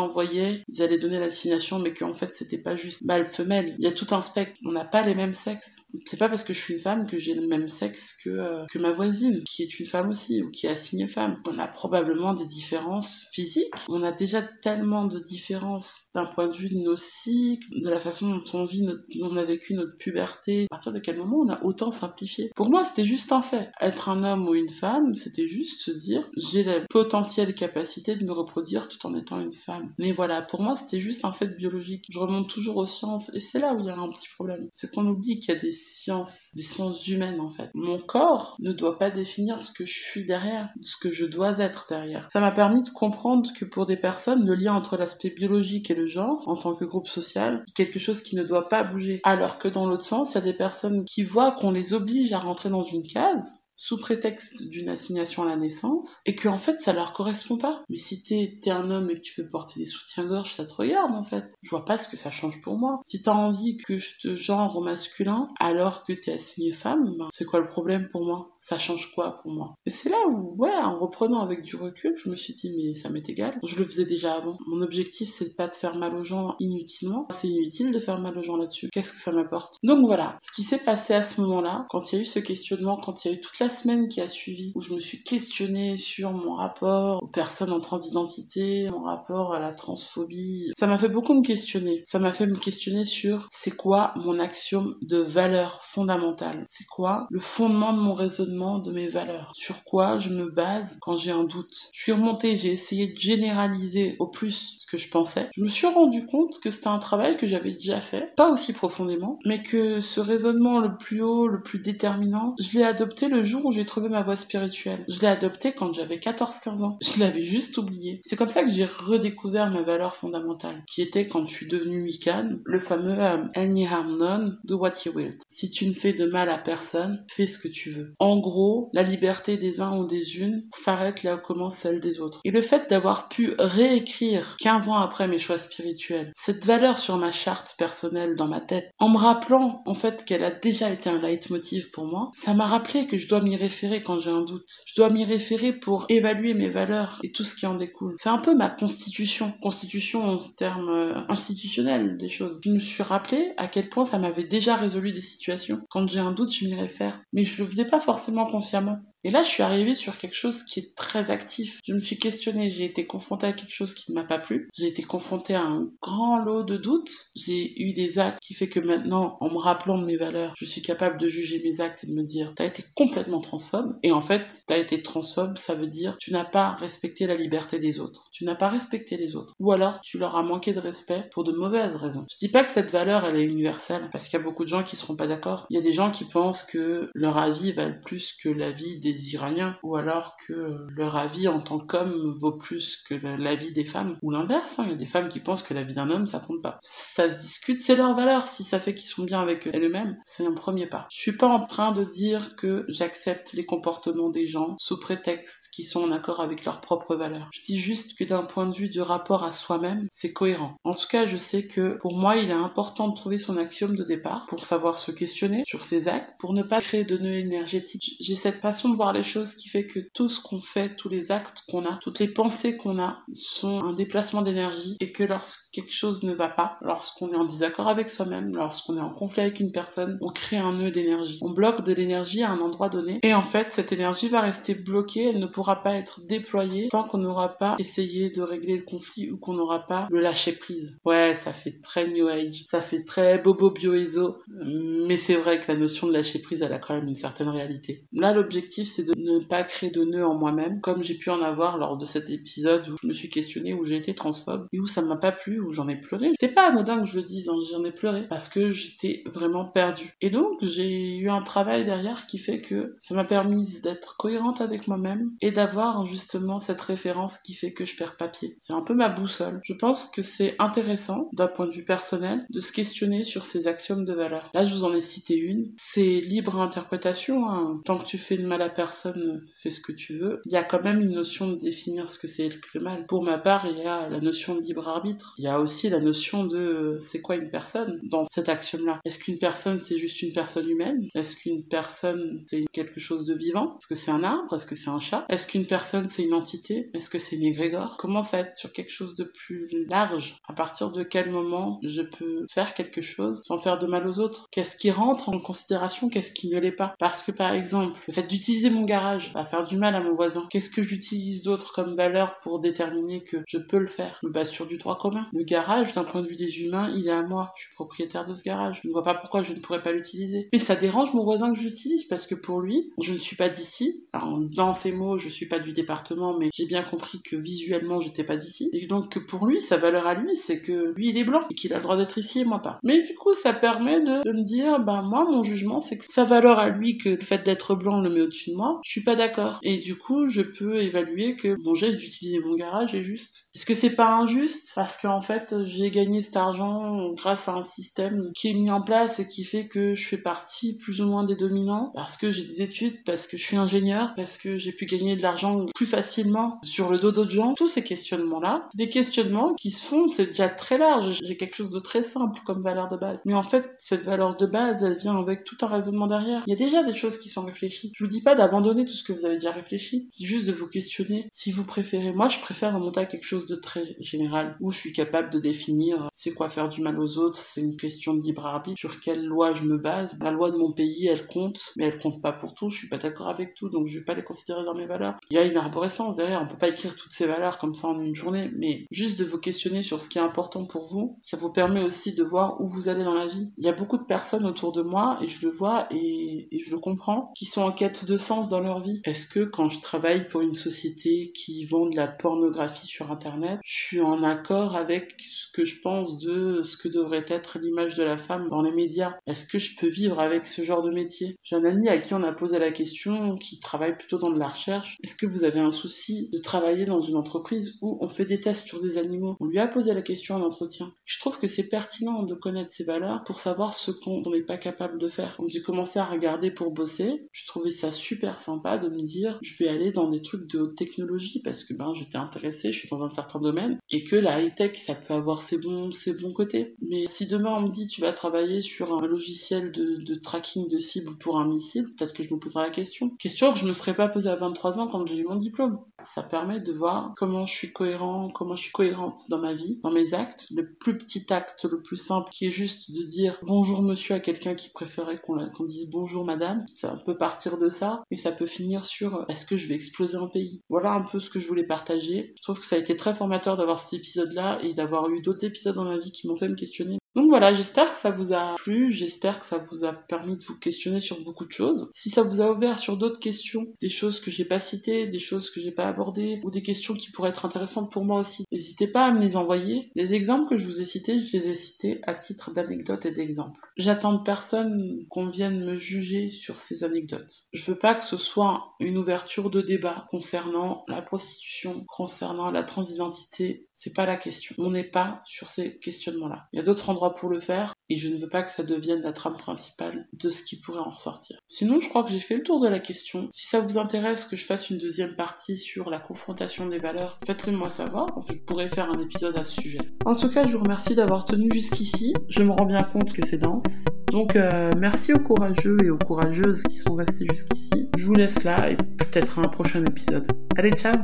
voyaient, 0.09 0.63
ils 0.69 0.83
allaient 0.83 0.99
donner 0.99 1.19
l'assignation, 1.19 1.79
mais 1.79 1.93
qu'en 1.93 2.13
fait 2.13 2.35
c'était 2.35 2.59
pas 2.59 2.77
juste 2.77 3.03
mâle-femelle. 3.03 3.75
Il 3.79 3.85
y 3.85 3.89
a 3.89 3.93
tout 3.93 4.07
un 4.11 4.21
spectre. 4.21 4.59
On 4.65 4.73
n'a 4.73 4.85
pas 4.85 5.03
les 5.03 5.15
mêmes 5.15 5.35
sexes. 5.35 5.89
C'est 6.05 6.19
pas 6.19 6.29
parce 6.29 6.45
que 6.45 6.53
je 6.53 6.59
suis 6.59 6.75
une 6.75 6.81
femme 6.81 7.07
que 7.07 7.19
j'ai 7.19 7.35
le 7.35 7.47
même 7.47 7.69
sexe 7.69 8.17
que, 8.23 8.31
euh, 8.31 8.65
que 8.71 8.79
ma 8.79 8.93
voisine, 8.93 9.43
qui 9.45 9.63
est 9.63 9.79
une 9.79 9.87
femme 9.87 10.11
aussi, 10.11 10.43
ou 10.43 10.51
qui 10.51 10.67
est 10.67 10.71
assignée 10.71 11.07
femme. 11.07 11.41
On 11.47 11.59
a 11.59 11.67
probablement 11.67 12.35
des 12.35 12.47
différences 12.47 13.29
physiques. 13.33 13.73
On 13.89 14.03
a 14.03 14.13
déjà 14.13 14.43
tellement 14.43 15.07
de 15.07 15.19
différences 15.19 16.09
d'un 16.15 16.27
point 16.27 16.49
de 16.49 16.57
vue 16.57 16.71
de 16.71 16.79
nos 16.79 16.97
cycles, 16.97 17.67
de 17.81 17.89
la 17.89 18.01
façon 18.01 18.31
dont 18.31 18.45
on 18.55 18.65
vit, 18.65 18.83
notre, 18.83 19.03
on 19.23 19.37
a 19.37 19.45
vécu 19.45 19.75
notre 19.75 19.97
puberté. 19.97 20.67
À 20.71 20.75
partir 20.75 20.93
de 20.93 20.99
quel 20.99 21.19
moment 21.19 21.39
on 21.39 21.49
a 21.49 21.63
autant 21.65 21.91
simplifié? 21.91 22.51
Pour 22.55 22.71
moi, 22.71 22.85
c'était 22.85 23.05
juste 23.05 23.33
un 23.33 23.43
fait. 23.43 23.71
Être 23.81 24.09
un 24.09 24.25
homme 24.25 24.49
ou 24.49 24.55
une 24.55 24.71
femme, 24.71 25.15
c'était 25.15 25.47
juste 25.47 25.83
se 25.83 25.91
dire 25.91 26.29
j'ai 26.37 26.65
la 26.65 26.81
potentielle 26.91 27.55
capacité 27.55 28.17
de 28.17 28.25
me 28.25 28.33
reproduire 28.33 28.89
tout 28.89 29.07
en 29.07 29.15
étant 29.15 29.41
une 29.41 29.53
femme. 29.53 29.64
Mais 29.99 30.13
voilà, 30.13 30.43
pour 30.43 30.63
moi, 30.63 30.77
c'était 30.77 31.01
juste 31.01 31.25
un 31.25 31.33
fait 31.33 31.49
biologique. 31.49 32.07
Je 32.11 32.19
remonte 32.19 32.49
toujours 32.49 32.77
aux 32.79 32.87
sciences 32.87 33.33
et 33.35 33.41
c'est 33.41 33.59
là 33.59 33.75
où 33.75 33.81
il 33.81 33.87
y 33.87 33.91
a 33.91 33.97
un 33.97 34.11
petit 34.11 34.29
problème. 34.35 34.69
C'est 34.73 34.93
qu'on 34.93 35.07
oublie 35.07 35.41
qu'il 35.41 35.55
y 35.55 35.57
a 35.57 35.61
des 35.61 35.73
sciences, 35.73 36.51
des 36.55 36.63
sciences 36.63 37.07
humaines 37.07 37.41
en 37.41 37.49
fait. 37.49 37.71
Mon 37.75 37.99
corps 37.99 38.57
ne 38.61 38.73
doit 38.73 38.99
pas 38.99 39.11
définir 39.11 39.61
ce 39.61 39.73
que 39.73 39.85
je 39.85 39.93
suis 39.93 40.27
derrière, 40.27 40.69
ce 40.83 40.97
que 40.97 41.11
je 41.11 41.27
dois 41.27 41.59
être 41.59 41.87
derrière. 41.89 42.29
Ça 42.31 42.41
m'a 42.41 42.53
permis 42.53 42.83
de 42.83 42.91
comprendre 42.91 43.51
que 43.53 43.65
pour 43.65 43.87
des 43.87 43.97
personnes, 43.97 44.47
le 44.47 44.55
lien 44.55 44.75
entre 44.75 44.97
l'aspect 44.97 45.31
biologique 45.31 45.91
et 45.91 45.95
le 45.95 46.07
genre, 46.07 46.47
en 46.47 46.57
tant 46.57 46.75
que 46.75 46.85
groupe 46.85 47.09
social, 47.09 47.65
est 47.69 47.73
quelque 47.73 47.99
chose 47.99 48.23
qui 48.23 48.37
ne 48.37 48.45
doit 48.45 48.69
pas 48.69 48.85
bouger. 48.85 49.21
Alors 49.25 49.59
que 49.59 49.69
dans 49.69 49.87
l'autre 49.87 50.03
sens, 50.03 50.33
il 50.33 50.35
y 50.37 50.39
a 50.39 50.45
des 50.45 50.55
personnes 50.55 51.05
qui 51.05 51.23
voient 51.23 51.53
qu'on 51.53 51.71
les 51.71 51.95
oblige 51.95 52.33
à 52.33 52.39
rentrer 52.39 52.71
dans 52.71 52.83
une 52.83 53.07
case 53.07 53.64
sous 53.77 53.99
prétexte 53.99 54.69
d'une 54.69 54.89
assignation 54.89 55.43
à 55.43 55.47
la 55.47 55.57
naissance 55.57 56.21
et 56.27 56.35
que 56.35 56.49
en 56.49 56.59
fait 56.59 56.81
ça 56.81 56.93
leur 56.93 57.13
correspond 57.13 57.59
pas. 57.59 57.83
Mais 57.89 57.97
si 57.97 58.23
t'es 58.23 58.61
es 58.65 58.71
un 58.71 58.91
homme 58.91 59.11
et 59.11 59.17
que 59.17 59.21
tu 59.21 59.41
veux 59.41 59.49
porter 59.49 59.81
des 59.81 59.87
soutiens-gorge, 59.87 60.53
ça 60.53 60.65
te 60.65 60.75
regarde 60.75 61.13
en 61.13 61.23
fait. 61.23 61.55
Je 61.63 61.71
vois 61.71 61.85
pas 61.85 61.99
ce 61.99 62.09
que 62.09 62.17
ça 62.17 62.31
change 62.31 62.61
pour 62.63 62.77
moi. 62.77 63.01
Si 63.05 63.23
t'as 63.23 63.35
envie 63.35 63.77
que 63.77 63.99
je 63.99 64.19
te 64.21 64.35
genre 64.35 64.77
au 64.77 64.81
masculin 64.81 65.51
alors 65.59 66.05
que 66.05 66.13
t'es 66.13 66.33
assigné 66.33 66.73
femme, 66.73 67.15
ben, 67.19 67.29
c'est 67.33 67.45
quoi 67.45 67.61
le 67.61 67.69
problème 67.69 68.09
pour 68.11 68.25
moi? 68.25 68.51
Ça 68.59 68.79
change 68.79 69.13
quoi 69.15 69.39
pour 69.43 69.53
moi? 69.53 69.75
Et 69.87 69.91
c'est 69.91 70.09
là 70.09 70.29
où, 70.29 70.55
ouais, 70.57 70.75
en 70.75 70.99
reprenant 70.99 71.41
avec 71.41 71.63
du 71.63 71.77
recul, 71.77 72.15
je 72.17 72.31
me 72.31 72.37
suis 72.37 72.55
dit 72.55 72.75
mais 72.77 72.95
ça 72.95 73.11
m'est 73.11 73.29
égal. 73.29 73.59
Je 73.65 73.79
le 73.79 73.85
faisais 73.85 74.07
déjà 74.07 74.35
avant. 74.35 74.59
Mon 74.67 74.83
objectif 74.83 75.29
c'est 75.29 75.55
pas 75.57 75.69
de 75.69 75.75
faire 75.75 75.97
mal 75.97 76.15
aux 76.17 76.25
gens 76.25 76.55
inutilement. 76.61 77.27
C'est 77.31 77.49
inutile 77.49 77.93
de 77.93 77.99
faire 77.99 78.21
mal 78.21 78.39
aux 78.39 78.43
gens 78.43 78.57
là-dessus. 78.57 78.89
Qu'est-ce 78.93 79.13
que 79.13 79.21
ça 79.21 79.33
m'apporte? 79.33 79.77
Donc 79.83 80.07
voilà, 80.07 80.37
ce 80.41 80.53
qui 80.53 80.63
s'est 80.63 80.79
passé 80.79 81.15
à 81.15 81.23
ce 81.23 81.41
moment-là, 81.43 81.87
quand 81.91 82.13
il 82.13 82.17
y 82.17 82.19
a 82.19 82.23
eu 82.23 82.25
ce 82.25 82.39
questionnement, 82.39 82.97
quand 82.97 83.25
il 83.25 83.29
y 83.29 83.35
a 83.35 83.37
eu 83.37 83.41
toute 83.41 83.59
la 83.59 83.64
semaine 83.69 84.09
qui 84.09 84.21
a 84.21 84.29
suivi, 84.29 84.73
où 84.75 84.81
je 84.81 84.95
me 84.95 85.01
suis 85.01 85.23
questionnée 85.23 85.97
sur 85.97 86.33
mon 86.33 86.55
rapport 86.55 87.23
aux 87.23 87.27
personnes 87.27 87.73
en 87.73 87.81
transidentité, 87.81 88.91
mon 88.91 89.03
rapport 89.03 89.55
à 89.55 89.61
la 89.61 89.73
transphobie, 89.73 90.71
ça 90.77 90.87
m'a 90.87 90.99
fait 90.99 91.09
beaucoup 91.09 91.35
me 91.35 91.43
questionner. 91.43 92.03
Ça 92.05 92.19
m'a 92.19 92.33
fait 92.33 92.47
me 92.47 92.57
questionner 92.57 93.05
sur 93.05 93.47
c'est 93.51 93.77
quoi 93.77 94.13
mon 94.17 94.39
axiome 94.39 94.97
de 95.03 95.19
valeur 95.19 95.83
fondamentale 95.83 96.65
C'est 96.67 96.87
quoi 96.87 97.27
le 97.31 97.41
fondement 97.41 97.93
de 97.93 98.01
mon 98.01 98.15
raisonnement, 98.15 98.79
de 98.79 98.93
mes 98.93 99.09
valeurs 99.09 99.53
Sur 99.55 99.85
quoi 99.85 100.19
je 100.19 100.31
me 100.31 100.51
base 100.51 100.99
quand 101.01 101.17
j'ai 101.17 101.31
un 101.31 101.45
doute 101.45 101.75
Je 101.93 102.03
suis 102.03 102.13
remontée, 102.13 102.57
j'ai 102.57 102.71
essayé 102.71 103.13
de 103.13 103.19
généraliser 103.19 104.17
au 104.19 104.27
plus 104.27 104.79
ce 104.81 104.87
que 104.87 104.99
je 104.99 105.09
pensais. 105.09 105.49
Je 105.55 105.63
me 105.63 105.69
suis 105.69 105.87
rendu 105.87 106.27
compte 106.27 106.59
que 106.61 106.71
c'était 106.71 106.89
un 106.89 106.99
travail 106.99 107.37
que 107.37 107.47
j'avais 107.47 107.73
déjà 107.73 108.01
fait, 108.01 108.33
pas 108.37 108.51
aussi 108.51 108.73
profondément, 108.73 109.39
mais 109.45 109.63
que 109.63 110.01
ce 110.01 110.21
raisonnement 110.21 110.81
le 110.81 110.97
plus 110.97 111.23
haut, 111.23 111.49
le 111.49 111.63
plus 111.63 111.79
déterminant, 111.79 112.55
je 112.61 112.79
l'ai 112.79 112.85
adopté 112.85 113.29
le 113.29 113.43
jour 113.43 113.54
où 113.63 113.73
j'ai 113.73 113.85
trouvé 113.85 114.09
ma 114.09 114.23
voie 114.23 114.37
spirituelle. 114.37 115.05
Je 115.09 115.21
l'ai 115.21 115.29
adopté 115.29 115.73
quand 115.73 115.93
j'avais 115.93 116.17
14-15 116.17 116.83
ans. 116.83 116.99
Je 117.03 117.21
l'avais 117.21 117.43
juste 117.43 117.79
oublié. 117.79 118.21
C'est 118.25 118.37
comme 118.37 118.49
ça 118.49 118.65
que 118.65 118.71
j'ai 118.71 118.85
redécouvert 118.85 119.71
ma 119.71 119.83
valeur 119.83 120.17
fondamentale, 120.17 120.83
qui 120.87 121.03
était 121.03 121.29
quand 121.29 121.45
je 121.47 121.53
suis 121.53 121.69
devenue 121.69 122.03
Wiccan, 122.03 122.57
le 122.65 122.81
fameux 122.81 123.21
euh, 123.21 123.45
Any 123.55 123.87
harm 123.87 124.17
none, 124.17 124.59
do 124.65 124.77
what 124.77 124.93
you 125.05 125.13
will. 125.15 125.37
Si 125.49 125.71
tu 125.71 125.87
ne 125.87 125.93
fais 125.93 126.13
de 126.13 126.27
mal 126.27 126.49
à 126.49 126.59
personne, 126.59 127.25
fais 127.31 127.47
ce 127.47 127.59
que 127.59 127.69
tu 127.69 127.91
veux. 127.91 128.15
En 128.19 128.39
gros, 128.39 128.91
la 128.93 129.03
liberté 129.03 129.57
des 129.57 129.81
uns 129.81 129.97
ou 129.99 130.07
des 130.07 130.39
unes 130.39 130.67
s'arrête 130.73 131.23
là 131.23 131.37
où 131.37 131.39
commence 131.39 131.77
celle 131.77 132.01
des 132.01 132.21
autres. 132.21 132.41
Et 132.45 132.51
le 132.51 132.61
fait 132.61 132.89
d'avoir 132.89 133.29
pu 133.29 133.55
réécrire 133.59 134.57
15 134.59 134.89
ans 134.89 134.99
après 134.99 135.29
mes 135.29 135.39
choix 135.39 135.59
spirituels, 135.59 136.33
cette 136.35 136.65
valeur 136.65 136.99
sur 136.99 137.17
ma 137.17 137.33
charte 137.33 137.75
personnelle 137.79 138.37
dans 138.37 138.49
ma 138.49 138.61
tête, 138.61 138.91
en 138.99 139.09
me 139.09 139.19
rappelant 139.19 139.83
en 139.87 139.95
fait 139.95 140.25
qu'elle 140.25 140.45
a 140.45 140.51
déjà 140.51 140.91
été 140.91 141.11
un 141.11 141.21
leitmotiv 141.21 141.91
pour 141.91 142.07
moi, 142.07 142.31
ça 142.33 142.55
m'a 142.55 142.67
rappelé 142.67 143.07
que 143.07 143.17
je 143.17 143.29
dois 143.29 143.41
m'y 143.45 143.57
référer 143.57 144.03
quand 144.03 144.19
j'ai 144.19 144.31
un 144.31 144.43
doute. 144.43 144.69
Je 144.87 144.95
dois 144.97 145.11
m'y 145.11 145.25
référer 145.25 145.73
pour 145.73 146.07
évaluer 146.09 146.55
mes 146.55 146.69
valeurs 146.69 147.21
et 147.23 147.31
tout 147.31 147.45
ce 147.45 147.55
qui 147.55 147.67
en 147.67 147.75
découle. 147.75 148.17
C'est 148.19 148.29
un 148.29 148.39
peu 148.39 148.55
ma 148.55 148.69
constitution. 148.69 149.53
Constitution 149.63 150.25
en 150.25 150.39
termes 150.57 150.91
euh, 150.91 151.21
institutionnels 151.29 152.17
des 152.17 152.29
choses. 152.29 152.59
Je 152.65 152.71
me 152.71 152.79
suis 152.79 153.03
rappelé 153.03 153.53
à 153.57 153.69
quel 153.69 153.89
point 153.89 154.05
ça 154.05 154.19
m'avait 154.19 154.47
déjà 154.47 154.75
résolu 154.75 155.13
des 155.13 155.21
situations. 155.21 155.83
Quand 155.91 156.09
j'ai 156.09 156.21
un 156.21 156.33
doute, 156.33 156.53
je 156.53 156.67
m'y 156.67 156.75
réfère. 156.75 157.23
Mais 157.33 157.45
je 157.45 157.63
le 157.63 157.69
faisais 157.69 157.87
pas 157.87 158.01
forcément 158.01 158.47
consciemment. 158.47 158.99
Et 159.25 159.31
là, 159.31 159.43
je 159.43 159.49
suis 159.49 159.63
arrivée 159.63 159.95
sur 159.95 160.19
quelque 160.19 160.37
chose 160.37 160.65
qui 160.65 160.81
est 160.81 160.95
très 160.95 161.31
actif. 161.31 161.81
Je 161.83 161.95
me 161.95 162.01
suis 162.01 162.19
questionnée, 162.19 162.69
j'ai 162.69 162.85
été 162.85 163.07
confrontée 163.07 163.47
à 163.47 163.53
quelque 163.55 163.73
chose 163.73 163.95
qui 163.95 164.13
ne 164.13 164.17
m'a 164.17 164.25
pas 164.25 164.39
plu. 164.39 164.69
J'ai 164.77 164.87
été 164.87 165.03
confrontée 165.03 165.55
à 165.55 165.63
un 165.63 165.89
grand 166.03 166.39
lot 166.45 166.63
de 166.63 166.77
doutes. 166.77 167.31
J'ai 167.35 167.83
eu 167.83 167.95
des 167.95 168.19
actes 168.19 168.39
qui 168.43 168.53
fait 168.53 168.69
que 168.69 168.81
maintenant, 168.81 169.39
en 169.41 169.51
me 169.51 169.57
rappelant 169.57 169.97
de 169.97 170.05
mes 170.05 170.17
valeurs, 170.17 170.53
je 170.59 170.67
suis 170.67 170.83
capable 170.83 171.19
de 171.19 171.27
juger 171.27 171.63
mes 171.65 171.81
actes 171.81 172.05
et 172.05 172.07
de 172.07 172.13
me 172.13 172.23
dire, 172.23 172.53
t'as 172.55 172.67
été 172.67 172.85
complètement 172.95 173.41
transphobe. 173.41 173.99
Et 174.03 174.13
en 174.13 174.21
fait, 174.21 174.45
t'as 174.67 174.77
été 174.77 175.03
transphobe, 175.03 175.57
ça 175.57 175.75
veut 175.75 175.87
dire, 175.87 176.19
tu 176.19 176.31
n'as 176.31 176.45
pas 176.45 176.73
respecté 176.73 177.27
la 177.27 177.35
liberté 177.35 177.79
des 177.79 178.01
autres. 178.01 178.29
Tu 178.31 178.45
n'as 178.45 178.55
pas 178.55 178.69
respecté 178.69 179.17
les 179.17 179.37
autres. 179.37 179.55
Ou 179.59 179.73
alors, 179.73 180.03
tu 180.03 180.19
leur 180.19 180.37
as 180.37 180.43
manqué 180.43 180.75
de 180.75 180.81
respect 180.81 181.31
pour 181.33 181.45
de 181.45 181.53
mauvaises 181.53 181.97
raisons. 181.97 182.27
Je 182.31 182.37
dis 182.39 182.51
pas 182.51 182.63
que 182.63 182.71
cette 182.71 182.91
valeur, 182.91 183.25
elle 183.25 183.37
est 183.37 183.45
universelle, 183.45 184.11
parce 184.13 184.29
qu'il 184.29 184.39
y 184.39 184.43
a 184.43 184.45
beaucoup 184.45 184.65
de 184.65 184.69
gens 184.69 184.83
qui 184.83 184.97
seront 184.97 185.17
pas 185.17 185.27
d'accord. 185.27 185.67
Il 185.71 185.77
y 185.77 185.81
a 185.81 185.83
des 185.83 185.95
gens 185.95 186.11
qui 186.11 186.27
pensent 186.27 186.65
que 186.65 187.09
leur 187.15 187.39
avis 187.39 187.73
valent 187.73 188.01
plus 188.05 188.35
que 188.35 188.51
l'avis 188.51 189.01
des 189.01 189.14
Iraniens, 189.15 189.79
ou 189.83 189.97
alors 189.97 190.37
que 190.47 190.87
leur 190.91 191.17
avis 191.17 191.49
en 191.49 191.61
tant 191.61 191.79
qu'homme 191.79 192.37
vaut 192.39 192.57
plus 192.57 193.03
que 193.09 193.15
l'avis 193.15 193.73
des 193.73 193.85
femmes, 193.85 194.19
ou 194.23 194.31
l'inverse, 194.31 194.79
hein. 194.79 194.85
il 194.87 194.91
y 194.91 194.95
a 194.95 194.99
des 194.99 195.07
femmes 195.07 195.29
qui 195.29 195.41
pensent 195.41 195.63
que 195.63 195.75
l'avis 195.75 195.95
d'un 195.95 196.11
homme 196.11 196.27
ça 196.27 196.41
compte 196.41 196.63
pas. 196.63 196.79
Ça 196.81 197.29
se 197.29 197.41
discute, 197.41 197.81
c'est 197.81 197.97
leur 197.97 198.15
valeur, 198.15 198.47
si 198.47 198.65
ça 198.65 198.81
fait 198.81 198.95
qu'ils 198.95 199.09
sont 199.09 199.25
bien 199.25 199.41
avec 199.41 199.69
elles-mêmes, 199.73 200.17
c'est 200.25 200.47
un 200.47 200.53
premier 200.53 200.87
pas. 200.87 201.07
Je 201.11 201.19
suis 201.19 201.37
pas 201.37 201.49
en 201.49 201.65
train 201.65 201.93
de 201.93 202.05
dire 202.05 202.57
que 202.57 202.85
j'accepte 202.89 203.53
les 203.53 203.65
comportements 203.65 204.31
des 204.31 204.47
gens 204.47 204.77
sous 204.79 204.99
prétexte 204.99 205.64
qui 205.75 205.83
sont 205.83 206.03
en 206.03 206.13
accord 206.13 206.41
avec 206.41 206.65
leurs 206.65 206.81
propres 206.81 207.17
valeurs. 207.17 207.49
Je 207.53 207.63
dis 207.63 207.79
juste 207.79 208.17
que 208.17 208.23
d'un 208.23 208.45
point 208.45 208.67
de 208.67 208.75
vue 208.75 208.89
du 208.89 209.01
rapport 209.01 209.43
à 209.43 209.51
soi-même, 209.51 210.07
c'est 210.13 210.33
cohérent. 210.33 210.77
En 210.85 210.95
tout 210.95 211.09
cas, 211.09 211.27
je 211.27 211.37
sais 211.37 211.67
que 211.67 211.99
pour 211.99 212.17
moi, 212.17 212.37
il 212.37 212.51
est 212.51 212.53
important 212.53 213.09
de 213.09 213.17
trouver 213.17 213.39
son 213.39 213.57
axiome 213.57 213.97
de 213.97 214.05
départ 214.05 214.47
pour 214.49 214.65
savoir 214.65 214.99
se 214.99 215.11
questionner 215.11 215.65
sur 215.67 215.83
ses 215.83 216.07
actes, 216.07 216.39
pour 216.39 216.53
ne 216.53 216.63
pas 216.63 216.81
créer 216.81 217.05
de 217.05 217.19
nœuds 217.19 217.35
énergétiques. 217.35 218.17
J'ai 218.21 218.37
cette 218.37 218.61
passion 218.61 218.89
de 218.89 218.95
voir 218.95 219.13
les 219.13 219.25
choses 219.25 219.57
qui 219.57 219.69
fait 219.69 219.87
que 219.87 219.99
tout 219.99 220.29
ce 220.29 220.41
qu'on 220.41 220.61
fait, 220.61 220.95
tous 220.95 221.09
les 221.09 221.33
actes 221.33 221.65
qu'on 221.69 221.85
a, 221.85 221.99
toutes 222.03 222.21
les 222.21 222.29
pensées 222.29 222.77
qu'on 222.77 223.01
a 223.01 223.25
sont 223.35 223.83
un 223.83 223.95
déplacement 223.95 224.43
d'énergie 224.43 224.97
et 225.01 225.11
que 225.11 225.25
lorsque 225.25 225.73
quelque 225.73 225.93
chose 225.93 226.23
ne 226.23 226.35
va 226.35 226.49
pas, 226.49 226.79
lorsqu'on 226.83 227.33
est 227.33 227.37
en 227.37 227.45
désaccord 227.45 227.89
avec 227.89 228.09
soi-même, 228.09 228.55
lorsqu'on 228.55 228.97
est 228.97 229.01
en 229.01 229.11
conflit 229.11 229.43
avec 229.43 229.59
une 229.59 229.73
personne, 229.73 230.19
on 230.21 230.31
crée 230.31 230.59
un 230.59 230.73
nœud 230.73 230.93
d'énergie. 230.93 231.41
On 231.43 231.51
bloque 231.51 231.83
de 231.83 231.93
l'énergie 231.93 232.45
à 232.45 232.51
un 232.51 232.61
endroit 232.61 232.89
donné 232.89 233.19
et 233.25 233.35
en 233.35 233.43
fait, 233.43 233.69
cette 233.73 233.93
énergie 233.93 234.29
va 234.29 234.41
rester 234.41 234.75
bloquée, 234.75 235.31
elle 235.31 235.41
ne 235.41 235.47
pourra 235.47 235.64
pas 235.83 235.95
être 235.95 236.21
déployée 236.27 236.89
tant 236.91 237.05
qu'on 237.05 237.19
n'aura 237.19 237.49
pas 237.49 237.77
essayé 237.79 238.31
de 238.31 238.43
régler 238.43 238.77
le 238.77 238.85
conflit 238.85 239.31
ou 239.31 239.37
qu'on 239.37 239.55
n'aura 239.55 239.87
pas 239.87 240.09
le 240.11 240.21
lâcher 240.21 240.53
prise. 240.53 240.99
Ouais, 241.05 241.33
ça 241.35 241.53
fait 241.53 241.81
très 241.83 242.09
New 242.09 242.29
Age, 242.29 242.65
ça 242.69 242.81
fait 242.81 243.05
très 243.05 243.39
Bobo 243.39 243.71
Bioeso, 243.71 244.37
mais 244.49 245.17
c'est 245.17 245.37
vrai 245.37 245.59
que 245.59 245.71
la 245.71 245.79
notion 245.79 246.07
de 246.07 246.13
lâcher 246.13 246.39
prise, 246.39 246.63
elle 246.63 246.73
a 246.73 246.79
quand 246.79 246.95
même 246.95 247.09
une 247.09 247.17
certaine 247.17 247.49
réalité. 247.49 248.05
Là, 248.13 248.33
l'objectif, 248.33 248.89
c'est 248.89 249.05
de 249.05 249.15
ne 249.17 249.45
pas 249.45 249.63
créer 249.63 249.91
de 249.91 250.05
nœuds 250.05 250.27
en 250.27 250.35
moi-même, 250.35 250.81
comme 250.81 251.03
j'ai 251.03 251.15
pu 251.15 251.31
en 251.31 251.43
avoir 251.43 251.79
lors 251.79 251.97
de 251.97 252.05
cet 252.05 252.31
épisode 252.31 252.89
où 252.89 252.97
je 253.01 253.07
me 253.07 253.13
suis 253.13 253.31
questionné, 253.31 253.75
où 253.75 253.85
j'ai 253.85 253.97
été 253.97 254.15
transphobe, 254.15 254.67
et 254.73 254.81
où 254.81 254.87
ça 254.87 255.03
m'a 255.03 255.17
pas 255.17 255.33
plu, 255.33 255.61
où 255.61 255.71
j'en 255.71 255.89
ai 255.89 255.97
pleuré. 255.97 256.33
C'est 256.39 256.55
pas 256.55 256.71
anodin 256.71 257.01
que 257.01 257.09
je 257.09 257.17
le 257.17 257.23
dise, 257.23 257.49
hein, 257.49 257.57
j'en 257.71 257.85
ai 257.85 257.93
pleuré, 257.93 258.27
parce 258.29 258.49
que 258.49 258.71
j'étais 258.71 259.23
vraiment 259.27 259.65
perdue. 259.65 260.15
Et 260.21 260.31
donc, 260.31 260.63
j'ai 260.63 261.17
eu 261.17 261.31
un 261.31 261.43
travail 261.43 261.85
derrière 261.85 262.27
qui 262.27 262.39
fait 262.39 262.61
que 262.61 262.95
ça 262.99 263.15
m'a 263.15 263.25
permis 263.25 263.81
d'être 263.83 264.17
cohérente 264.17 264.61
avec 264.61 264.89
moi-même, 264.89 265.33
et 265.41 265.51
d'avoir 265.55 266.05
justement 266.05 266.59
cette 266.59 266.81
référence 266.81 267.39
qui 267.39 267.55
fait 267.55 267.73
que 267.73 267.85
je 267.85 267.97
perds 267.97 268.17
papier. 268.17 268.57
C'est 268.59 268.73
un 268.73 268.83
peu 268.83 268.95
ma 268.95 269.09
boussole. 269.09 269.61
Je 269.63 269.73
pense 269.73 270.11
que 270.11 270.23
c'est 270.23 270.57
intéressant, 270.59 271.31
d'un 271.33 271.49
point 271.49 271.67
de 271.67 271.73
vue 271.73 271.85
personnel, 271.85 272.47
de 272.51 272.61
se 272.61 272.73
questionner 272.73 273.25
sur 273.25 273.45
ces 273.45 273.67
axiomes 273.67 274.05
de 274.05 274.13
valeur. 274.13 274.51
Là, 274.55 274.65
je 274.65 274.75
vous 274.75 274.85
en 274.85 274.95
ai 274.95 275.01
cité 275.01 275.37
une. 275.37 275.73
C'est 275.77 276.21
libre 276.21 276.61
interprétation. 276.61 277.49
Hein. 277.49 277.81
Tant 277.85 277.99
que 277.99 278.07
tu 278.07 278.19
fais 278.19 278.37
de 278.37 278.47
mal 278.47 278.61
à 278.63 278.71
personne, 278.71 279.43
fais 279.55 279.71
ce 279.71 279.81
que 279.81 279.93
tu 279.93 280.19
veux. 280.19 280.41
Il 280.45 280.53
y 280.53 280.57
a 280.57 280.65
quand 280.65 280.83
même 280.83 281.01
une 281.01 281.13
notion 281.13 281.49
de 281.49 281.57
définir 281.57 282.09
ce 282.09 282.19
que 282.19 282.29
c'est 282.29 282.49
le 282.75 282.81
mal. 282.81 283.07
Pour 283.07 283.23
ma 283.23 283.39
part, 283.39 283.67
il 283.67 283.79
y 283.79 283.87
a 283.87 284.09
la 284.09 284.21
notion 284.21 284.57
de 284.57 284.61
libre 284.61 284.89
arbitre. 284.89 285.35
Il 285.39 285.45
y 285.45 285.49
a 285.49 285.61
aussi 285.61 285.89
la 285.89 286.01
notion 286.01 286.45
de 286.45 286.99
c'est 287.01 287.21
quoi 287.21 287.37
une 287.37 287.51
personne 287.51 288.01
dans 288.05 288.25
cet 288.25 288.49
axiome-là? 288.49 289.01
Est-ce 289.05 289.19
qu'une 289.19 289.39
personne, 289.39 289.81
c'est 289.81 289.99
juste 289.99 290.21
une 290.23 290.33
personne 290.33 290.69
humaine? 290.69 291.09
Est-ce 291.15 291.37
qu'une 291.37 291.65
personne, 291.65 292.43
c'est 292.47 292.65
quelque 292.73 293.01
chose 293.01 293.27
de 293.27 293.35
vivant? 293.35 293.77
Est-ce 293.79 293.87
que 293.87 293.95
c'est 293.95 294.11
un 294.11 294.25
arbre? 294.25 294.55
Est-ce 294.55 294.67
que 294.67 294.75
c'est 294.75 294.91
un 294.91 295.01
chat? 295.01 295.27
Qu'une 295.47 295.67
personne, 295.67 296.09
c'est 296.09 296.25
une 296.25 296.35
entité? 296.35 296.91
Est-ce 296.95 297.11
que 297.11 297.19
c'est 297.19 297.37
une 297.37 297.45
égrégore 297.45 297.97
Commence 297.97 298.35
à 298.35 298.41
être 298.41 298.57
sur 298.57 298.73
quelque 298.73 298.93
chose 298.93 299.15
de 299.17 299.25
plus 299.25 299.87
large? 299.89 300.37
À 300.49 300.53
partir 300.53 300.91
de 300.91 301.03
quel 301.03 301.31
moment 301.31 301.79
je 301.83 302.03
peux 302.03 302.47
faire 302.51 302.75
quelque 302.75 303.01
chose 303.01 303.43
sans 303.45 303.59
faire 303.59 303.79
de 303.79 303.87
mal 303.87 304.07
aux 304.09 304.21
autres? 304.21 304.49
Qu'est-ce 304.51 304.77
qui 304.77 304.91
rentre 304.91 305.29
en 305.29 305.39
considération 305.39 306.09
Qu'est-ce 306.09 306.33
qui 306.33 306.49
ne 306.51 306.59
l'est 306.59 306.73
pas? 306.73 306.95
Parce 306.99 307.23
que 307.23 307.33
par 307.33 307.53
exemple, 307.53 307.99
le 308.07 308.13
fait 308.13 308.27
d'utiliser 308.27 308.71
mon 308.71 308.85
garage 308.85 309.33
va 309.33 309.45
faire 309.45 309.67
du 309.67 309.77
mal 309.77 309.95
à 309.95 310.01
mon 310.01 310.15
voisin. 310.15 310.47
Qu'est-ce 310.51 310.71
que 310.71 310.83
j'utilise 310.83 311.43
d'autre 311.43 311.73
comme 311.73 311.97
valeur 311.97 312.39
pour 312.41 312.61
déterminer 312.61 313.25
que 313.25 313.39
je 313.47 313.59
peux 313.59 313.79
le 313.79 313.87
faire? 313.87 314.19
Je 314.23 314.29
me 314.29 314.45
sur 314.45 314.67
du 314.67 314.79
droit 314.79 314.99
commun. 314.99 315.27
Le 315.33 315.45
garage, 315.45 315.95
d'un 315.95 316.05
point 316.05 316.23
de 316.23 316.27
vue 316.27 316.37
des 316.37 316.61
humains, 316.61 316.93
il 316.95 317.09
est 317.09 317.13
à 317.13 317.23
moi. 317.23 317.53
Je 317.57 317.65
suis 317.65 317.75
propriétaire 317.75 318.27
de 318.27 318.35
ce 318.35 318.43
garage. 318.43 318.81
Je 318.83 318.89
ne 318.89 318.93
vois 318.93 319.05
pas 319.05 319.15
pourquoi 319.15 319.43
je 319.43 319.53
ne 319.53 319.61
pourrais 319.61 319.83
pas 319.83 319.93
l'utiliser. 319.93 320.49
Mais 320.53 320.59
ça 320.59 320.77
dérange 320.77 321.15
mon 321.15 321.25
voisin 321.25 321.53
que 321.53 321.59
j'utilise 321.59 322.05
parce 322.05 322.27
que 322.27 322.35
pour 322.35 322.61
lui, 322.61 322.93
je 323.01 323.13
ne 323.13 323.19
suis 323.19 323.37
pas 323.37 323.49
d'ici. 323.49 324.07
Dans 324.13 324.73
ces 324.73 324.93
mots, 324.93 325.17
je 325.17 325.29
suis 325.35 325.49
pas 325.49 325.59
du 325.59 325.73
département, 325.73 326.37
mais 326.39 326.51
j'ai 326.53 326.67
bien 326.67 326.83
compris 326.83 327.21
que 327.23 327.37
visuellement, 327.37 328.01
j'étais 328.01 328.25
pas 328.25 328.37
d'ici. 328.37 328.71
Et 328.73 328.87
donc 328.87 329.11
que 329.11 329.19
pour 329.19 329.47
lui, 329.47 329.61
sa 329.61 329.77
valeur 329.77 330.07
à 330.07 330.15
lui, 330.15 330.35
c'est 330.37 330.61
que 330.61 330.93
lui, 330.97 331.11
il 331.11 331.19
est 331.19 331.25
blanc 331.25 331.43
et 331.51 331.55
qu'il 331.55 331.73
a 331.73 331.77
le 331.77 331.83
droit 331.83 331.97
d'être 331.97 332.19
ici 332.19 332.41
et 332.41 332.45
moi 332.45 332.61
pas. 332.61 332.79
Mais 332.83 333.03
du 333.03 333.15
coup, 333.15 333.35
ça 333.35 333.53
permet 333.53 334.01
de, 334.01 334.33
me 334.33 334.43
dire, 334.43 334.81
bah 334.81 335.03
moi, 335.03 335.27
mon 335.31 335.43
jugement, 335.43 335.81
c'est 335.81 335.99
que 335.99 336.05
sa 336.05 336.25
valeur 336.25 336.59
à 336.59 336.69
lui, 336.69 336.99
que 336.99 337.11
le 337.11 337.21
fait 337.21 337.45
d'être 337.45 337.75
blanc 337.75 338.01
le 338.01 338.11
met 338.11 338.23
au-dessus 338.23 338.51
de 338.51 338.57
moi, 338.57 338.81
je 338.85 338.91
suis 338.91 339.05
pas 339.05 339.17
d'accord. 339.17 339.59
Et 339.63 339.79
du 339.79 339.97
coup, 339.97 340.29
je 340.29 340.43
peux 340.43 340.81
évaluer 340.81 341.37
que 341.37 341.57
mon 341.63 341.75
geste 341.75 341.99
d'utiliser 342.01 342.39
mon 342.41 342.55
garage 342.55 342.95
est 342.95 343.03
juste. 343.03 343.49
Est-ce 343.55 343.67
que 343.67 343.75
c'est 343.75 343.95
pas 343.95 344.15
injuste? 344.15 344.73
Parce 344.75 344.99
qu'en 344.99 345.21
fait, 345.21 345.55
j'ai 345.65 345.91
gagné 345.91 346.21
cet 346.21 346.37
argent 346.37 347.13
grâce 347.13 347.49
à 347.49 347.55
un 347.55 347.63
système 347.63 348.31
qui 348.35 348.51
est 348.51 348.55
mis 348.55 348.71
en 348.71 348.83
place 348.83 349.21
et 349.21 349.29
qui 349.29 349.45
fait 349.45 349.67
que 349.67 349.95
je 349.95 350.07
fais 350.07 350.19
partie 350.19 350.77
plus 350.77 351.01
ou 351.01 351.07
moins 351.07 351.25
des 351.25 351.37
dominants, 351.37 351.91
parce 351.95 352.17
que 352.17 352.31
j'ai 352.31 352.45
des 352.45 352.63
études, 352.63 353.03
parce 353.05 353.27
que 353.27 353.37
je 353.37 353.43
suis 353.43 353.57
ingénieur, 353.57 354.13
parce 354.17 354.39
que 354.39 354.57
j'ai 354.57 354.73
pu 354.73 354.87
gagner 354.87 355.17
de 355.17 355.23
l'argent 355.25 355.67
plus 355.75 355.87
facilement 355.87 356.59
sur 356.63 356.91
le 356.91 356.99
dos 356.99 357.13
d'autres 357.13 357.31
gens. 357.31 357.55
Tous 357.55 357.69
ces 357.69 357.83
questionnements-là, 357.83 358.69
des 358.75 358.89
questionnements 358.89 359.55
qui 359.55 359.71
se 359.71 359.87
font, 359.87 360.07
c'est 360.07 360.27
déjà 360.27 360.49
très 360.49 360.79
large. 360.79 361.19
J'ai 361.23 361.37
quelque 361.37 361.57
chose 361.57 361.71
de 361.71 361.81
très 361.81 362.03
simple 362.03 362.41
comme 362.45 362.63
valeur 362.63 362.89
de 362.89 362.97
base. 362.97 363.23
Mais 363.25 363.35
en 363.35 363.43
fait, 363.43 363.75
cette 363.79 364.05
valeur 364.05 364.37
de 364.37 364.47
base, 364.47 364.85
elle 364.85 364.99
vient 364.99 365.19
avec 365.19 365.45
tout 365.45 365.57
un 365.63 365.67
raisonnement 365.67 366.07
derrière. 366.07 366.43
Il 366.47 366.51
y 366.51 366.55
a 366.55 366.65
déjà 366.65 366.85
des 366.85 366.95
choses 366.95 367.19
qui 367.19 367.29
sont 367.29 367.45
réfléchies. 367.45 367.93
Je 367.95 368.05
vous 368.05 368.11
dis 368.11 368.23
pas 368.23 368.37
d'abandonner 368.37 368.85
tout 368.85 368.95
ce 368.95 369.03
que 369.03 369.13
vous 369.13 369.25
avez 369.25 369.35
déjà 369.35 369.51
réfléchi. 369.51 370.11
Juste 370.21 370.47
de 370.47 370.53
vous 370.53 370.69
questionner 370.69 371.29
si 371.33 371.51
vous 371.51 371.65
préférez. 371.65 372.13
Moi, 372.13 372.29
je 372.29 372.39
préfère 372.39 372.75
remonter 372.75 373.01
à 373.01 373.07
quelque 373.07 373.27
chose 373.27 373.47
de 373.47 373.57
très 373.57 373.97
général, 374.01 374.57
où 374.61 374.71
je 374.71 374.79
suis 374.79 374.93
capable 374.93 375.31
de 375.31 375.39
définir 375.39 376.09
c'est 376.13 376.35
quoi 376.35 376.49
faire 376.49 376.69
du 376.69 376.83
mal 376.83 376.99
aux 376.99 377.19
autres, 377.19 377.39
c'est 377.39 377.61
une 377.61 377.77
question 377.77 378.15
de 378.15 378.23
libre 378.23 378.47
arbitre, 378.47 378.79
sur 378.79 379.01
quelle 379.01 379.25
loi 379.25 379.55
je 379.55 379.65
me 379.65 379.79
base. 379.79 380.19
La 380.21 380.31
loi 380.31 380.51
de 380.51 380.57
mon 380.57 380.73
pays, 380.73 381.07
elle 381.07 381.27
compte, 381.27 381.73
mais 381.77 381.87
elle 381.87 381.99
compte 381.99 382.21
pas 382.21 382.33
pour 382.33 382.55
tout. 382.55 382.69
Je 382.69 382.79
suis 382.79 382.89
pas 382.89 382.99
d'accord 382.99 383.29
avec 383.29 383.55
tout, 383.55 383.69
donc 383.69 383.87
je 383.87 383.99
vais 383.99 384.05
pas 384.05 384.15
les 384.15 384.23
considérer 384.23 384.65
dans 384.65 384.75
mes 384.75 384.87
valeurs. 384.87 385.14
Il 385.31 385.37
y 385.37 385.39
a 385.39 385.45
une 385.45 385.57
arborescence 385.57 386.17
derrière. 386.17 386.43
On 386.43 386.47
peut 386.47 386.59
pas 386.59 386.69
écrire 386.69 386.95
toutes 386.97 387.13
ces 387.13 387.27
valeurs 387.27 387.59
comme 387.59 387.75
ça 387.75 387.89
en 387.89 388.01
une 388.01 388.15
journée, 388.15 388.51
mais 388.57 388.87
juste 388.91 389.19
de 389.19 389.25
vous 389.25 389.39
questionner 389.39 389.83
sur 389.83 390.01
ce 390.01 390.09
qui 390.09 390.19
est 390.19 390.23
important 390.23 390.65
pour 390.65 390.85
vous, 390.85 391.19
ça 391.21 391.37
vous 391.37 391.53
permet 391.53 391.83
aussi 391.83 392.15
de 392.15 392.23
voir 392.23 392.61
où 392.61 392.67
vous 392.67 392.89
allez 392.89 393.05
dans 393.05 393.15
la 393.15 393.27
vie. 393.27 393.53
Il 393.59 393.65
y 393.65 393.69
a 393.69 393.73
beaucoup 393.73 393.99
de 393.99 394.05
personnes 394.05 394.47
autour 394.47 394.73
de 394.73 394.83
moi, 394.83 395.19
et 395.23 395.29
je 395.29 395.47
le 395.47 395.53
vois, 395.53 395.87
et, 395.91 396.49
et 396.51 396.61
je 396.61 396.71
le 396.71 396.79
comprends, 396.79 397.33
qui 397.37 397.47
sont 397.47 397.63
en 397.63 397.73
quête 397.73 398.05
de 398.07 398.17
sens 398.17 398.49
dans 398.49 398.61
leur 398.61 398.81
vie. 398.81 399.01
Est-ce 399.05 399.27
que 399.27 399.41
quand 399.41 399.69
je 399.69 399.81
travaille 399.81 400.29
pour 400.29 400.41
une 400.41 400.55
société 400.55 401.33
qui 401.33 401.65
vend 401.67 401.87
de 401.87 401.97
la 401.97 402.09
pornographie 402.09 402.87
sur 402.87 403.11
Internet, 403.11 403.61
je 403.65 403.75
suis 403.75 404.01
en 404.01 404.23
accord 404.23 404.77
avec 404.77 405.15
ce 405.19 405.51
que 405.53 405.65
je 405.65 405.81
pense 405.81 406.19
de 406.19 406.63
ce 406.63 406.77
que 406.77 406.89
devrait 406.89 407.25
être 407.29 407.59
l'image 407.59 407.97
de 407.97 408.03
la 408.03 408.17
femme 408.17 408.49
dans 408.49 408.63
les 408.63 408.73
médias? 408.73 409.17
Est-ce 409.27 409.47
que 409.47 409.59
je 409.59 409.77
peux 409.77 409.89
vivre 409.89 410.21
avec 410.21 410.47
ce 410.47 410.63
genre 410.63 410.83
de 410.83 410.91
métier? 410.91 411.37
J'ai 411.43 411.57
un 411.57 411.65
ami 411.65 411.89
à 411.89 411.99
qui 411.99 412.15
on 412.15 412.23
a 412.23 412.33
posé 412.33 412.59
la 412.59 412.73
question, 412.73 413.37
qui 413.37 413.61
travaille 413.61 413.97
plutôt 413.97 414.19
dans 414.19 414.31
de 414.31 414.39
la 414.39 414.49
recherche. 414.49 414.97
Est-ce 415.05 415.17
que 415.17 415.27
vous 415.27 415.45
avez 415.45 415.61
un 415.61 415.71
souci 415.71 416.31
de 416.33 416.39
travailler 416.39 416.87
dans 416.87 417.03
une 417.03 417.17
entreprise 417.17 417.77
où 417.83 417.99
on 418.01 418.09
fait 418.09 418.25
des 418.25 418.41
tests 418.41 418.67
sur 418.67 418.81
des 418.81 418.97
animaux? 418.97 419.37
On 419.39 419.45
lui 419.45 419.59
a 419.59 419.69
posé 419.69 419.93
la 419.93 420.01
question 420.01 420.35
en 420.35 420.41
entretien. 420.41 420.95
Je 421.05 421.21
trouve 421.21 421.39
que 421.39 421.47
c'est 421.47 421.69
pertinent 421.69 422.23
de 422.23 422.35
connaître 422.35 422.73
ses 422.73 422.85
valeurs 422.85 423.23
pour 423.25 423.39
savoir 423.39 423.75
ce 423.75 423.91
qu'on 423.91 424.23
n'est 424.31 424.41
pas 424.41 424.57
capable 424.57 424.99
de 424.99 425.11
faire. 425.11 425.37
Donc 425.39 425.51
j'ai 425.51 425.61
commencé 425.61 425.99
à 425.99 426.07
regarder 426.07 426.51
pour 426.51 426.71
bosser. 426.71 427.29
Je 427.33 427.47
trouvais 427.47 427.69
ça 427.69 427.93
super 427.93 428.39
sympa 428.39 428.79
de 428.79 428.89
me 428.89 429.03
dire 429.03 429.39
je 429.43 429.55
vais 429.63 429.69
aller 429.69 429.93
dans 429.93 430.09
des 430.09 430.23
trucs 430.23 430.47
de 430.47 430.61
haute 430.61 430.75
technologie 430.75 431.43
parce 431.43 431.65
que 431.65 431.75
ben 431.75 431.93
j'étais 431.93 432.17
intéressée, 432.17 432.73
je 432.73 432.79
suis 432.79 432.89
dans 432.89 433.05
un 433.05 433.11
certain 433.11 433.41
domaine 433.41 433.79
et 433.91 434.05
que 434.05 434.17
la 434.17 434.41
high 434.41 434.55
tech 434.55 434.79
ça 434.79 434.95
peut 434.95 435.13
avoir 435.13 435.43
ses 435.43 435.59
bons 435.59 435.93
ses 435.93 436.15
bons 436.15 436.33
côtés. 436.33 436.77
Mais 436.81 437.05
si 437.07 437.27
demain 437.27 437.53
on 437.59 437.61
me 437.61 437.71
dit 437.71 437.89
tu 437.89 438.01
vas 438.01 438.15
travailler 438.15 438.63
sur 438.63 438.97
un 438.97 439.07
logiciel 439.07 439.71
de, 439.71 439.97
de 439.97 440.15
tracking 440.15 440.67
de 440.67 440.79
cible 440.79 441.19
pour 441.19 441.39
un 441.39 441.47
missile, 441.47 441.95
peut-être 441.95 442.15
que 442.15 442.23
je 442.23 442.33
me 442.33 442.39
poserai 442.39 442.65
la 442.65 442.71
question. 442.71 443.11
Question 443.19 443.53
que 443.53 443.59
je 443.59 443.67
me 443.67 443.75
serais 443.75 443.93
pas 443.93 444.09
posée 444.09 444.31
à 444.31 444.37
23 444.37 444.81
ans 444.81 444.84
quand 444.89 445.07
j'ai 445.07 445.17
eu 445.17 445.25
mon 445.25 445.37
diplôme. 445.37 445.79
Ça 446.03 446.23
permet 446.23 446.61
de 446.61 446.73
voir 446.73 447.13
comment 447.17 447.47
je 447.47 447.55
suis 447.55 447.73
cohérent, 447.73 448.31
comment 448.31 448.57
je 448.57 448.63
suis 448.63 448.73
cohérente 448.73 449.21
dans 449.31 449.39
ma 449.39 449.55
vie, 449.55 449.81
dans 449.83 449.91
mes 449.91 450.15
actes. 450.15 450.47
Le 450.51 450.75
plus 450.75 450.99
petit 450.99 451.33
acte, 451.33 451.65
le 451.65 451.83
plus 451.83 451.97
simple, 451.97 452.31
qui 452.31 452.47
est 452.47 452.51
juste 452.51 452.91
de 452.93 453.03
dire 453.05 453.39
bonjour 453.43 453.83
monsieur 453.83 454.15
à 454.15 454.21
quelqu'un 454.21 454.55
qui 454.55 454.71
préférait 454.71 455.21
qu'on 455.21 455.65
dise 455.65 455.91
bonjour 455.91 456.25
madame. 456.25 456.65
Ça 456.69 456.97
peut 457.07 457.17
partir 457.17 457.59
de 457.59 457.69
ça 457.69 458.03
et 458.11 458.17
ça 458.17 458.33
peut 458.33 458.47
finir 458.47 458.85
sur 458.85 459.25
est-ce 459.29 459.47
que 459.47 459.57
je 459.57 459.69
vais 459.69 459.75
exploser 459.75 460.17
un 460.17 460.29
pays? 460.29 460.63
Voilà 460.69 460.93
un 460.93 461.03
peu 461.03 461.21
ce 461.21 461.31
que 461.31 461.41
je 461.41 461.49
voulais 461.49 461.67
partager. 461.67 462.33
Je 462.37 462.43
trouve 462.43 462.61
que 462.61 462.67
ça 462.67 462.77
a 462.77 462.79
été 462.79 462.97
très 462.97 463.15
formateur 463.15 463.57
d'avoir 463.57 463.79
cet 463.79 463.95
épisode-là 463.95 464.59
et 464.63 464.75
d'avoir 464.75 465.09
eu 465.11 465.23
d'autres 465.23 465.45
épisodes 465.45 465.75
dans 465.75 465.85
ma 465.85 465.99
vie 465.99 466.13
qui 466.13 466.29
m'ont 466.29 466.37
fait 466.37 466.49
me 466.49 466.55
questionner 466.55 466.99
donc 467.15 467.29
voilà, 467.29 467.55
j'espère 467.55 467.93
que 467.93 467.97
ça 467.97 468.11
vous 468.11 468.33
a 468.33 468.57
plu, 468.57 468.93
j'espère 468.93 469.39
que 469.39 469.45
ça 469.45 469.59
vous 469.59 469.85
a 469.85 469.93
permis 469.93 470.37
de 470.37 470.45
vous 470.45 470.59
questionner 470.59 470.99
sur 470.99 471.23
beaucoup 471.23 471.45
de 471.45 471.53
choses. 471.53 471.89
Si 471.93 472.11
ça 472.11 472.23
vous 472.23 472.41
a 472.41 472.51
ouvert 472.51 472.79
sur 472.79 472.97
d'autres 472.97 473.21
questions, 473.21 473.67
des 473.81 473.91
choses 473.91 474.21
que 474.21 474.33
j'ai 474.33 474.45
pas 474.45 474.59
citées, 474.59 475.07
des 475.07 475.21
choses 475.21 475.51
que 475.51 475.61
j'ai 475.61 475.71
pas 475.71 475.87
abordées, 475.87 476.41
ou 476.43 476.51
des 476.51 476.63
questions 476.63 476.95
qui 476.95 477.13
pourraient 477.13 477.31
être 477.31 477.47
intéressantes 477.47 477.93
pour 477.93 478.05
moi 478.05 478.19
aussi, 478.19 478.45
n'hésitez 478.51 478.89
pas 478.89 479.07
à 479.07 479.13
me 479.13 479.21
les 479.21 479.37
envoyer. 479.37 479.93
Les 479.95 480.15
exemples 480.15 480.49
que 480.49 480.57
je 480.57 480.67
vous 480.67 480.81
ai 480.81 480.85
cités, 480.85 481.21
je 481.21 481.37
les 481.37 481.51
ai 481.51 481.55
cités 481.55 482.01
à 482.03 482.15
titre 482.15 482.53
d'anecdotes 482.53 483.07
et 483.07 483.13
d'exemples. 483.13 483.61
J'attends 483.77 484.15
de 484.15 484.23
personne 484.23 485.05
qu'on 485.09 485.29
vienne 485.29 485.65
me 485.65 485.75
juger 485.75 486.31
sur 486.31 486.59
ces 486.59 486.85
anecdotes. 486.85 487.47
Je 487.53 487.71
veux 487.71 487.79
pas 487.79 487.95
que 487.95 488.05
ce 488.05 488.17
soit 488.17 488.75
une 488.81 488.99
ouverture 488.99 489.51
de 489.51 489.61
débat 489.61 490.07
concernant 490.11 490.85
la 490.89 491.03
prostitution, 491.03 491.85
concernant 491.89 492.51
la 492.51 492.63
transidentité, 492.63 493.69
c'est 493.75 493.93
pas 493.93 494.07
la 494.07 494.17
question. 494.17 494.55
On 494.59 494.71
n'est 494.71 494.85
pas 494.85 495.23
sur 495.25 495.49
ces 495.49 495.79
questionnements-là. 495.81 496.47
Il 496.53 496.57
y 496.59 496.61
a 496.61 496.65
d'autres 496.65 496.89
endroits 496.89 497.04
pour 497.11 497.29
le 497.29 497.41
faire. 497.41 497.75
et 497.91 497.99
je 497.99 498.09
ne 498.09 498.17
veux 498.17 498.31
pas 498.31 498.43
que 498.43 498.51
ça 498.51 498.63
devienne 498.63 499.03
la 499.03 499.13
trame 499.13 499.37
principale 499.37 500.09
de 500.15 500.31
ce 500.31 500.43
qui 500.43 500.59
pourrait 500.59 500.81
en 500.81 500.89
ressortir. 500.89 501.39
Sinon, 501.49 501.81
je 501.81 501.89
crois 501.89 502.03
que 502.03 502.11
j'ai 502.11 502.21
fait 502.21 502.37
le 502.37 502.43
tour 502.43 502.59
de 502.59 502.69
la 502.69 502.79
question. 502.79 503.29
Si 503.31 503.47
ça 503.47 503.61
vous 503.61 503.77
intéresse 503.77 504.25
que 504.25 504.37
je 504.37 504.45
fasse 504.47 504.71
une 504.71 504.79
deuxième 504.79 505.17
partie 505.17 505.59
sur 505.59 505.91
la 505.91 505.99
confrontation 505.99 506.67
des 506.67 506.79
valeurs, 506.79 507.19
faites-le 507.27 507.53
moi 507.53 507.69
savoir, 507.69 508.09
je 508.29 508.39
pourrais 508.47 508.69
faire 508.69 508.91
un 508.91 509.01
épisode 509.01 509.37
à 509.37 509.45
ce 509.45 509.61
sujet. 509.61 509.79
En 510.07 510.17
tout 510.17 510.31
cas, 510.31 510.47
je 510.47 510.57
vous 510.57 510.63
remercie 510.63 510.95
d'avoir 510.95 511.27
tenu 511.27 511.51
jusqu'ici. 511.53 512.15
Je 512.29 512.43
me 512.43 512.53
rends 512.53 512.67
bien 512.67 512.83
compte 512.83 513.13
que 513.13 513.25
c'est 513.25 513.39
dense. 513.39 513.85
Donc, 514.11 514.37
euh, 514.37 514.71
merci 514.79 515.13
aux 515.13 515.19
courageux 515.19 515.77
et 515.85 515.91
aux 515.91 515.99
courageuses 515.99 516.63
qui 516.63 516.79
sont 516.79 516.95
restés 516.95 517.27
jusqu'ici. 517.27 517.91
Je 517.99 518.07
vous 518.07 518.15
laisse 518.15 518.45
là 518.45 518.71
et 518.71 518.77
peut-être 518.77 519.39
un 519.39 519.49
prochain 519.49 519.85
épisode. 519.85 520.27
Allez, 520.57 520.73
ciao 520.73 520.95